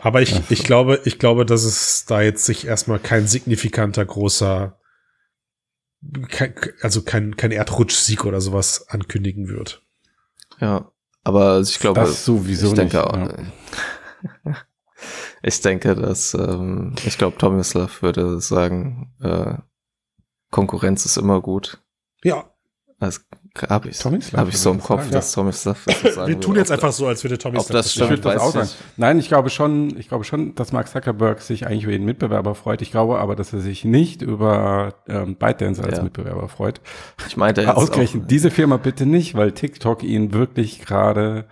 Aber, 0.00 0.22
ich, 0.22 0.50
ich 0.50 0.64
glaube, 0.64 1.00
ich 1.04 1.18
glaube, 1.18 1.46
dass 1.46 1.64
es 1.64 2.04
da 2.06 2.20
jetzt 2.20 2.44
sich 2.44 2.66
erstmal 2.66 2.98
kein 2.98 3.26
signifikanter 3.26 4.04
großer 4.04 4.80
kein, 6.28 6.54
also 6.80 7.02
kein, 7.02 7.36
kein 7.36 7.50
Erdrutschsieg 7.50 8.24
oder 8.24 8.40
sowas 8.40 8.88
ankündigen 8.88 9.48
wird. 9.48 9.82
Ja, 10.60 10.90
aber 11.24 11.60
ich 11.60 11.78
glaube, 11.78 12.00
Das 12.00 12.24
sowieso 12.24 12.68
ich 12.68 12.74
denke 12.74 12.96
nicht, 12.96 13.06
auch, 13.06 13.16
ja. 14.44 14.56
ich 15.42 15.60
denke, 15.60 15.94
dass 15.94 16.34
ähm, 16.34 16.94
ich 17.04 17.18
glaube, 17.18 17.38
Tomislav 17.38 18.02
würde 18.02 18.40
sagen, 18.40 19.14
äh, 19.20 19.54
Konkurrenz 20.50 21.04
ist 21.04 21.16
immer 21.16 21.40
gut. 21.40 21.82
Ja, 22.24 22.50
Das 22.98 23.26
habe 23.68 23.88
ich, 23.88 23.98
Tomislav 23.98 24.40
hab 24.40 24.48
ich 24.48 24.58
so 24.58 24.70
im 24.70 24.78
das 24.78 24.86
Kopf, 24.86 25.00
sagen. 25.00 25.12
dass 25.12 25.32
Tomislav 25.32 25.84
das 25.84 26.00
so 26.00 26.10
sagen 26.10 26.28
wir 26.28 26.40
tun 26.40 26.56
jetzt 26.56 26.70
einfach 26.70 26.92
so, 26.92 27.06
als 27.08 27.24
würde 27.24 27.36
Tommy 27.36 27.58
ob 27.58 27.66
das 27.66 27.92
stimmt, 27.92 28.24
das 28.24 28.36
auch 28.40 28.48
ich 28.48 28.52
sagen. 28.52 28.68
Nein, 28.96 29.18
ich 29.18 29.28
glaube 29.28 29.50
schon, 29.50 29.96
ich 29.98 30.08
glaube 30.08 30.24
schon, 30.24 30.54
dass 30.54 30.72
Mark 30.72 30.88
Zuckerberg 30.88 31.40
sich 31.40 31.66
eigentlich 31.66 31.84
über 31.84 31.92
den 31.92 32.04
Mitbewerber 32.04 32.54
freut. 32.54 32.80
Ich 32.80 32.90
glaube 32.92 33.18
aber, 33.18 33.34
dass 33.34 33.52
er 33.52 33.60
sich 33.60 33.84
nicht 33.84 34.22
über 34.22 34.94
ähm, 35.08 35.34
ByteDance 35.36 35.82
als 35.82 35.98
Ja. 35.98 36.04
Mitbewerber 36.04 36.48
freut. 36.48 36.80
Ich 37.26 37.36
meinte 37.36 37.62
jetzt 37.62 37.76
Ausgerechnet 37.76 38.24
auch, 38.24 38.28
diese 38.28 38.50
Firma 38.50 38.76
bitte 38.76 39.04
nicht, 39.04 39.34
weil 39.34 39.50
TikTok 39.52 40.04
ihn 40.04 40.32
wirklich 40.32 40.80
gerade 40.80 41.46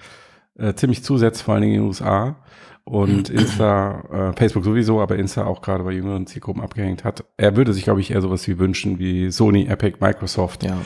äh, 0.57 0.75
ziemlich 0.75 1.03
zusetzt, 1.03 1.43
vor 1.43 1.55
allen 1.55 1.63
Dingen 1.63 1.75
in 1.75 1.81
den 1.81 1.89
USA. 1.89 2.37
Und 2.85 3.29
Insta, 3.31 4.31
äh, 4.31 4.39
Facebook 4.39 4.65
sowieso, 4.65 5.01
aber 5.01 5.17
Insta 5.17 5.45
auch 5.47 5.63
gerade 5.63 5.83
bei 5.85 5.93
jüngeren 5.93 6.27
Zielgruppen 6.27 6.63
abgehängt 6.63 7.05
hat. 7.05 7.25
Er 7.37 7.57
würde 7.57 7.73
sich, 7.73 7.85
glaube 7.85 8.01
ich, 8.01 8.13
eher 8.13 8.23
sowas 8.23 8.47
wie 8.47 8.59
wünschen 8.59 8.99
wie 8.99 9.31
Sony, 9.31 9.67
Epic, 9.67 9.99
Microsoft. 10.01 10.63
ja, 10.63 10.79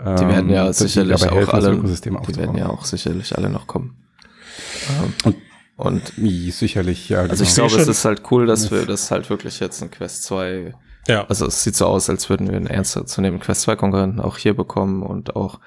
die 0.00 0.28
werden 0.28 0.50
ja 0.50 0.66
ähm, 0.66 0.72
sie 0.72 0.84
sicherlich 0.86 1.20
dabei 1.20 1.34
helfen, 1.36 1.48
auch 1.50 1.54
das 1.56 1.64
alle, 1.64 1.76
Ökosystem 1.76 2.18
die 2.26 2.36
werden 2.36 2.56
ja 2.56 2.68
auch 2.68 2.84
sicherlich 2.84 3.36
alle 3.36 3.50
noch 3.50 3.66
kommen. 3.66 3.96
Und- 5.24 5.34
Ähm, 5.34 5.42
und 5.76 6.12
Wie, 6.16 6.50
sicherlich, 6.50 7.08
ja. 7.08 7.20
also 7.20 7.34
genau. 7.36 7.48
ich 7.48 7.54
glaube, 7.54 7.76
es 7.76 7.86
ist 7.88 8.04
halt 8.04 8.22
cool, 8.32 8.46
dass 8.46 8.70
wir 8.72 8.84
das 8.84 9.10
halt 9.12 9.30
wirklich 9.30 9.60
jetzt 9.60 9.80
in 9.80 9.90
Quest 9.92 10.24
2 10.24 10.74
Ja. 11.06 11.24
Also 11.28 11.46
es 11.46 11.62
sieht 11.62 11.76
so 11.76 11.86
aus, 11.86 12.10
als 12.10 12.28
würden 12.28 12.48
wir 12.50 12.56
einen 12.56 12.66
ernster 12.66 13.06
zu 13.06 13.20
nehmen 13.20 13.38
Quest 13.40 13.62
2 13.62 13.76
Konkurrenten 13.76 14.20
auch 14.20 14.36
hier 14.38 14.54
bekommen 14.54 15.02
und 15.04 15.36
auch 15.36 15.60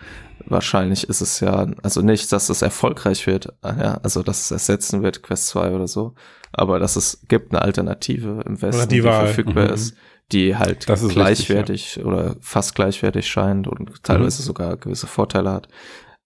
wahrscheinlich 0.45 1.07
ist 1.07 1.21
es 1.21 1.39
ja, 1.39 1.65
also 1.81 2.01
nicht, 2.01 2.31
dass 2.31 2.49
es 2.49 2.61
erfolgreich 2.61 3.25
wird, 3.25 3.53
ja, 3.63 3.99
also 4.03 4.21
dass 4.21 4.41
es 4.41 4.51
ersetzen 4.51 5.01
wird 5.01 5.23
Quest 5.23 5.47
2 5.47 5.71
oder 5.71 5.87
so, 5.87 6.13
aber 6.51 6.77
dass 6.79 6.95
es 6.97 7.21
gibt 7.29 7.51
eine 7.53 7.61
Alternative 7.61 8.43
im 8.45 8.61
Westen, 8.61 8.89
die 8.89 8.95
die, 8.97 9.01
verfügbar 9.03 9.67
Mhm. 9.67 9.73
ist, 9.73 9.95
die 10.31 10.55
halt 10.55 10.87
Das 10.89 11.01
ist 11.03 11.11
gleichwertig 11.13 11.99
oder 12.03 12.35
fast 12.41 12.75
gleichwertig 12.75 13.27
scheint 13.27 13.67
und 13.67 14.03
teilweise 14.03 14.41
sogar 14.43 14.77
gewisse 14.77 15.07
Vorteile 15.07 15.51
hat. 15.51 15.67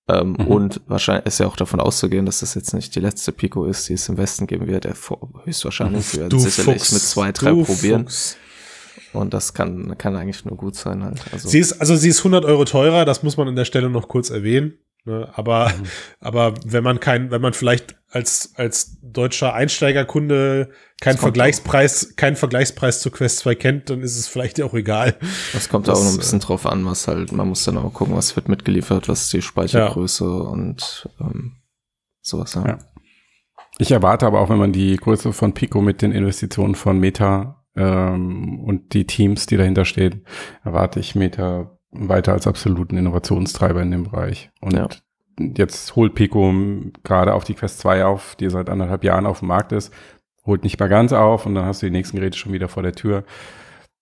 Ähm, 0.07 0.35
Mhm. 0.37 0.47
Und 0.47 0.81
wahrscheinlich 0.87 1.25
ist 1.25 1.39
ja 1.39 1.47
auch 1.47 1.55
davon 1.55 1.79
auszugehen, 1.79 2.25
dass 2.27 2.41
das 2.41 2.53
jetzt 2.53 2.73
nicht 2.73 2.93
die 2.95 2.99
letzte 2.99 3.31
Pico 3.31 3.65
ist, 3.65 3.89
die 3.89 3.93
es 3.93 4.07
im 4.07 4.17
Westen 4.17 4.45
geben 4.45 4.67
wird. 4.67 4.83
Der 4.83 4.93
vor- 4.93 5.29
höchstwahrscheinlich. 5.45 6.05
Sie 6.05 6.19
werden 6.19 6.39
sicherlich 6.39 6.75
Fuchs. 6.81 6.91
mit 6.91 7.01
zwei, 7.01 7.31
drei 7.31 7.51
probieren. 7.63 8.03
Fuchs. 8.03 8.37
Und 9.13 9.33
das 9.33 9.53
kann, 9.53 9.97
kann 9.97 10.15
eigentlich 10.15 10.45
nur 10.45 10.57
gut 10.57 10.75
sein 10.75 11.03
halt. 11.03 11.21
Also, 11.31 11.47
Sie 11.47 11.59
ist, 11.59 11.73
also 11.79 11.95
sie 11.95 12.09
ist 12.09 12.19
100 12.19 12.45
Euro 12.45 12.65
teurer, 12.65 13.05
das 13.05 13.23
muss 13.23 13.37
man 13.37 13.47
an 13.47 13.55
der 13.55 13.65
Stelle 13.65 13.89
noch 13.89 14.07
kurz 14.09 14.29
erwähnen. 14.29 14.77
Ne? 15.05 15.29
Aber, 15.33 15.69
Mhm. 15.69 15.83
aber 16.19 16.53
wenn 16.65 16.83
man 16.83 16.99
kein, 16.99 17.31
wenn 17.31 17.41
man 17.41 17.53
vielleicht 17.53 17.95
als, 18.16 18.53
als 18.55 18.97
deutscher 19.01 19.53
Einsteigerkunde 19.53 20.70
keinen 21.01 21.18
Vergleichspreis, 21.18 22.16
keinen 22.16 22.38
Vergleichspreis 22.38 23.01
zu 23.01 23.11
Quest 23.11 23.39
2 23.39 23.55
kennt, 23.55 23.89
dann 23.89 24.01
ist 24.01 24.18
es 24.18 24.30
vielleicht 24.30 24.61
auch 24.61 24.74
egal. 24.74 25.18
das 25.53 25.68
kommt 25.68 25.89
das, 25.89 25.99
auch 25.99 26.03
noch 26.05 26.11
ein 26.11 26.18
bisschen 26.18 26.39
drauf 26.39 26.66
an, 26.66 26.86
was 26.86 27.09
halt, 27.09 27.34
man 27.34 27.49
muss 27.49 27.66
dann 27.66 27.78
auch 27.78 27.93
gucken, 27.93 28.16
was 28.16 28.34
wird 28.38 28.47
mitgeliefert, 28.47 29.09
was 29.09 29.24
ist 29.24 29.34
die 29.34 29.41
Speichergröße 29.41 30.26
und 30.26 31.09
ähm, 31.20 31.57
sowas. 32.22 32.53
Ja. 32.53 32.66
Ja. 32.66 32.78
Ich 33.80 33.91
erwarte 33.91 34.26
aber 34.26 34.39
auch, 34.39 34.49
wenn 34.49 34.59
man 34.59 34.72
die 34.72 34.95
Größe 34.95 35.34
von 35.34 35.53
Pico 35.53 35.82
mit 35.82 36.01
den 36.01 36.13
Investitionen 36.13 36.76
von 36.76 36.97
Meta 36.97 37.66
ähm, 37.76 38.61
und 38.63 38.93
die 38.93 39.05
Teams, 39.05 39.45
die 39.45 39.57
dahinter 39.57 39.84
stehen, 39.84 40.26
erwarte 40.63 41.01
ich 41.01 41.16
Meta 41.16 41.78
weiter 41.91 42.32
als 42.32 42.47
absoluten 42.47 42.95
Innovationstreiber 42.95 43.82
in 43.82 43.91
dem 43.91 44.03
Bereich. 44.03 44.51
Und 44.61 44.74
Ja. 44.74 44.88
Jetzt 45.39 45.95
holt 45.95 46.15
Pico 46.15 46.53
gerade 47.03 47.33
auf 47.33 47.43
die 47.43 47.53
Quest 47.55 47.79
2 47.79 48.05
auf, 48.05 48.36
die 48.36 48.49
seit 48.49 48.69
anderthalb 48.69 49.03
Jahren 49.03 49.25
auf 49.25 49.39
dem 49.39 49.49
Markt 49.49 49.71
ist, 49.71 49.93
holt 50.45 50.63
nicht 50.63 50.79
mal 50.79 50.88
ganz 50.89 51.11
auf 51.13 51.45
und 51.45 51.55
dann 51.55 51.65
hast 51.65 51.81
du 51.81 51.88
die 51.88 51.91
nächsten 51.91 52.17
Geräte 52.17 52.38
schon 52.38 52.53
wieder 52.53 52.67
vor 52.67 52.83
der 52.83 52.93
Tür. 52.93 53.23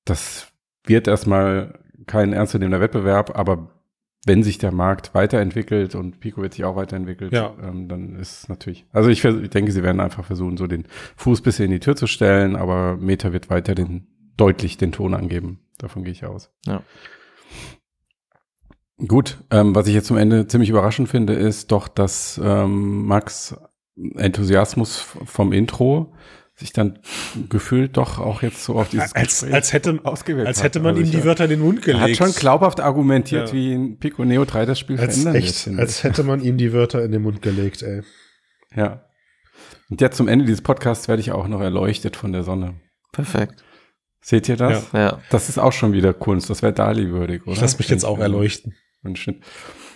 Das 0.05 0.51
wird 0.85 1.07
erstmal 1.07 1.79
kein 2.07 2.33
ernstzunehmender 2.33 2.81
Wettbewerb, 2.81 3.37
aber 3.37 3.69
wenn 4.25 4.43
sich 4.43 4.57
der 4.57 4.71
Markt 4.71 5.13
weiterentwickelt 5.13 5.95
und 5.95 6.19
Pico 6.19 6.41
wird 6.41 6.53
sich 6.53 6.63
auch 6.63 6.75
weiterentwickelt, 6.75 7.33
Ja. 7.33 7.53
ähm, 7.61 7.87
dann 7.89 8.15
ist 8.15 8.43
es 8.43 8.49
natürlich. 8.49 8.85
Also 8.91 9.09
ich, 9.09 9.23
ich 9.23 9.49
denke, 9.49 9.71
sie 9.71 9.83
werden 9.83 9.99
einfach 9.99 10.23
versuchen, 10.23 10.55
so 10.57 10.67
den 10.67 10.85
Fuß 11.17 11.41
ein 11.41 11.43
bisschen 11.43 11.65
in 11.65 11.71
die 11.71 11.79
Tür 11.79 11.95
zu 11.95 12.07
stellen, 12.07 12.55
aber 12.55 12.95
Meta 12.97 13.33
wird 13.33 13.49
weiter 13.49 13.75
den, 13.75 14.07
deutlich 14.37 14.77
den 14.77 14.91
Ton 14.93 15.13
angeben. 15.13 15.59
Davon 15.77 16.03
gehe 16.03 16.13
ich 16.13 16.25
aus. 16.25 16.51
Ja. 16.65 16.83
Gut, 19.07 19.37
ähm, 19.51 19.75
was 19.75 19.87
ich 19.87 19.93
jetzt 19.93 20.07
zum 20.07 20.17
Ende 20.17 20.47
ziemlich 20.47 20.69
überraschend 20.69 21.09
finde, 21.09 21.33
ist 21.33 21.71
doch, 21.71 21.87
dass 21.87 22.39
ähm, 22.43 23.05
Max 23.05 23.55
Enthusiasmus 24.15 24.97
vom 25.25 25.51
Intro 25.53 26.13
sich 26.55 26.71
dann 26.71 26.99
gefühlt 27.49 27.97
doch 27.97 28.19
auch 28.19 28.43
jetzt 28.43 28.63
so 28.63 28.75
auf 28.75 28.89
dieses 28.89 29.13
Als, 29.13 29.39
Gespräch 29.41 29.53
als 29.55 29.73
hätte, 29.73 29.99
ausgewählt 30.03 30.47
als 30.47 30.61
hätte 30.63 30.79
man 30.79 30.95
Also 30.95 31.01
ihm 31.05 31.11
die 31.11 31.25
Wörter 31.25 31.45
in 31.45 31.49
den 31.49 31.59
Mund 31.61 31.79
er 31.79 31.93
gelegt. 31.93 32.19
hat 32.19 32.27
schon 32.27 32.31
glaubhaft 32.35 32.79
argumentiert, 32.79 33.49
Ja. 33.49 33.53
wie 33.53 33.73
ein 33.73 33.97
Pico 33.97 34.23
Neo 34.23 34.45
3 34.45 34.65
das 34.65 34.79
Spiel 34.79 34.99
als 34.99 35.13
verändern 35.15 35.33
wird, 35.33 35.43
echt, 35.45 35.55
finde 35.59 35.81
als 35.81 36.03
hätte 36.03 36.23
man 36.23 36.41
ihm 36.41 36.57
die 36.57 36.71
Wörter 36.71 37.03
in 37.03 37.11
den 37.11 37.23
Mund 37.23 37.41
gelegt, 37.41 37.81
ey. 37.81 38.01
Ja. 38.75 39.05
Und 39.89 39.99
jetzt 40.01 40.17
zum 40.17 40.27
Ende 40.27 40.45
dieses 40.45 40.61
Podcasts 40.61 41.07
werde 41.07 41.21
ich 41.21 41.31
auch 41.31 41.47
noch 41.47 41.61
erleuchtet 41.61 42.15
von 42.15 42.31
der 42.31 42.43
Sonne. 42.43 42.75
Perfekt. 43.11 43.63
Seht 44.21 44.47
ihr 44.47 44.55
das? 44.55 44.91
Ja. 44.93 45.19
Das 45.31 45.49
ist 45.49 45.57
auch 45.57 45.73
schon 45.73 45.91
wieder 45.93 46.13
Kunst. 46.13 46.49
Das 46.49 46.61
wäre 46.61 46.71
Dali-würdig, 46.71 47.43
oder? 47.43 47.51
Ich 47.53 47.61
lass 47.61 47.77
mich 47.77 47.89
jetzt 47.89 48.05
auch 48.05 48.19
erleuchten. 48.19 48.73
Ein 49.03 49.15
Schnitt. 49.15 49.43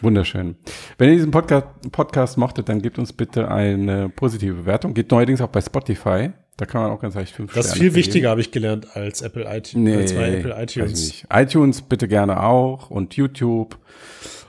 Wunderschön. 0.01 0.55
Wenn 0.97 1.10
ihr 1.10 1.16
diesen 1.16 1.32
Podcast, 1.32 1.68
Podcast 1.91 2.38
mochtet, 2.38 2.68
dann 2.68 2.82
gebt 2.82 2.99
uns 2.99 3.14
bitte 3.14 3.49
eine 3.49 4.10
positive 4.10 4.53
Bewertung. 4.55 4.93
Geht 4.93 5.12
neuerdings 5.12 5.41
auch 5.41 5.47
bei 5.47 5.62
Spotify. 5.62 6.32
Da 6.58 6.66
kann 6.66 6.82
man 6.82 6.91
auch 6.91 6.99
ganz 6.99 7.14
leicht 7.16 7.34
fünf 7.36 7.53
Das 7.53 7.68
ist 7.68 7.78
viel 7.78 7.93
wichtiger, 7.93 8.32
habe 8.32 8.41
ich 8.41 8.51
gelernt, 8.51 8.95
als 8.95 9.22
Apple 9.22 9.43
iTunes. 9.43 9.76
Nee, 9.76 9.95
als 9.95 10.14
bei 10.14 10.34
Apple 10.38 10.55
ich 10.64 10.76
iTunes. 10.78 10.99
nicht. 11.08 11.26
iTunes 11.32 11.82
bitte 11.84 12.08
gerne 12.08 12.41
auch 12.43 12.89
und 12.89 13.16
YouTube 13.16 13.78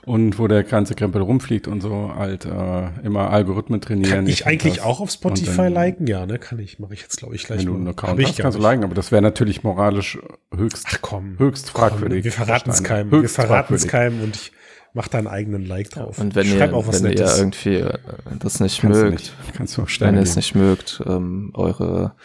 und 0.05 0.39
wo 0.39 0.47
der 0.47 0.63
ganze 0.63 0.95
Krempel 0.95 1.21
rumfliegt 1.21 1.67
und 1.67 1.81
so 1.81 2.11
halt 2.15 2.45
äh, 2.45 2.87
immer 3.03 3.29
Algorithmen 3.29 3.79
trainieren. 3.79 4.11
Kann 4.11 4.27
ich 4.27 4.47
eigentlich 4.47 4.77
das. 4.77 4.85
auch 4.85 5.01
auf 5.01 5.11
Spotify 5.11 5.55
dann- 5.57 5.73
liken? 5.73 6.07
Ja, 6.07 6.25
ne? 6.25 6.39
Kann 6.39 6.57
ich. 6.57 6.79
Mache 6.79 6.95
ich 6.95 7.01
jetzt, 7.03 7.17
glaube 7.17 7.35
ich, 7.35 7.43
gleich 7.43 7.59
Wenn 7.59 7.65
du 7.67 7.71
mal. 7.73 7.77
einen 7.79 7.87
Hab 7.89 8.03
Account 8.03 8.19
ich 8.21 8.27
hast, 8.29 8.37
kannst 8.39 8.57
du 8.57 8.61
liken, 8.63 8.83
aber 8.83 8.95
das 8.95 9.11
wäre 9.11 9.21
natürlich 9.21 9.63
moralisch 9.63 10.17
höchst, 10.55 10.87
Ach 10.89 10.97
komm. 11.01 11.35
höchst 11.37 11.73
komm, 11.73 11.89
fragwürdig. 11.89 12.23
Wir 12.23 12.31
verraten 12.31 12.71
es 12.71 12.81
keinem. 12.83 13.11
Wir 13.11 13.19
Höchst 13.19 13.35
verraten 13.35 13.75
es 13.75 13.87
keinem 13.87 14.23
und 14.23 14.35
ich 14.35 14.51
mache 14.93 15.09
da 15.09 15.17
einen 15.19 15.27
eigenen 15.27 15.65
Like 15.65 15.91
drauf. 15.91 16.19
Und 16.19 16.35
wenn 16.35 16.47
Schreib 16.47 16.71
ihr, 16.71 16.75
auch 16.75 16.87
was 16.87 17.03
wenn 17.03 17.11
ihr 17.11 17.37
irgendwie 17.37 17.75
äh, 17.75 17.97
das 18.39 18.59
nicht 18.59 18.81
Kannst 18.81 18.99
du 18.99 19.03
mögt, 19.03 19.19
nicht. 19.19 19.33
Kannst 19.55 19.77
du 19.77 19.81
auch 19.83 19.89
wenn 19.99 20.15
ihr 20.15 20.21
es 20.21 20.35
nicht 20.35 20.55
mögt, 20.55 21.01
ähm, 21.05 21.51
eure 21.53 22.15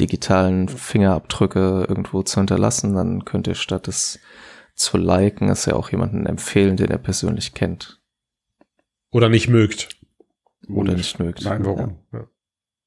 digitalen 0.00 0.68
Fingerabdrücke 0.68 1.86
irgendwo 1.88 2.22
zu 2.22 2.40
hinterlassen, 2.40 2.94
dann 2.94 3.24
könnt 3.24 3.46
ihr 3.46 3.54
statt 3.54 3.88
es 3.88 4.18
zu 4.74 4.96
liken, 4.96 5.48
es 5.48 5.66
ja 5.66 5.74
auch 5.74 5.90
jemanden 5.90 6.26
empfehlen, 6.26 6.76
den 6.76 6.90
ihr 6.90 6.98
persönlich 6.98 7.54
kennt 7.54 8.00
Oder 9.10 9.28
nicht 9.28 9.48
mögt. 9.48 9.88
oder 10.68 10.94
nicht 10.94 11.18
mögt. 11.18 11.44
Nein, 11.44 11.64
warum? 11.64 11.98
Ja. 12.12 12.24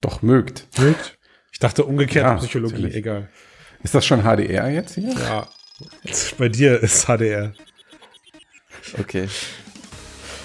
Doch 0.01 0.21
mögt. 0.21 0.67
Mögt? 0.79 1.17
Ich 1.51 1.59
dachte 1.59 1.85
umgekehrt 1.85 2.25
Ja, 2.25 2.35
Psychologie. 2.35 2.73
natürlich. 2.75 2.95
Egal. 2.95 3.29
Ist 3.83 3.93
das 3.93 4.05
schon 4.05 4.21
HDR 4.23 4.69
jetzt 4.69 4.95
hier? 4.95 5.13
Ja. 5.13 5.47
Bei 6.37 6.49
dir 6.49 6.81
ist 6.81 7.05
HDR. 7.05 7.53
Okay, 8.97 9.27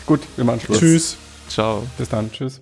Gut, 0.07 0.20
wir 0.36 0.45
machen 0.45 0.61
Schluss. 0.61 0.78
Tschüss. 0.78 1.16
ciao. 1.49 1.86
Bis 1.97 2.09
dann. 2.09 2.32
Tschüss. 2.32 2.61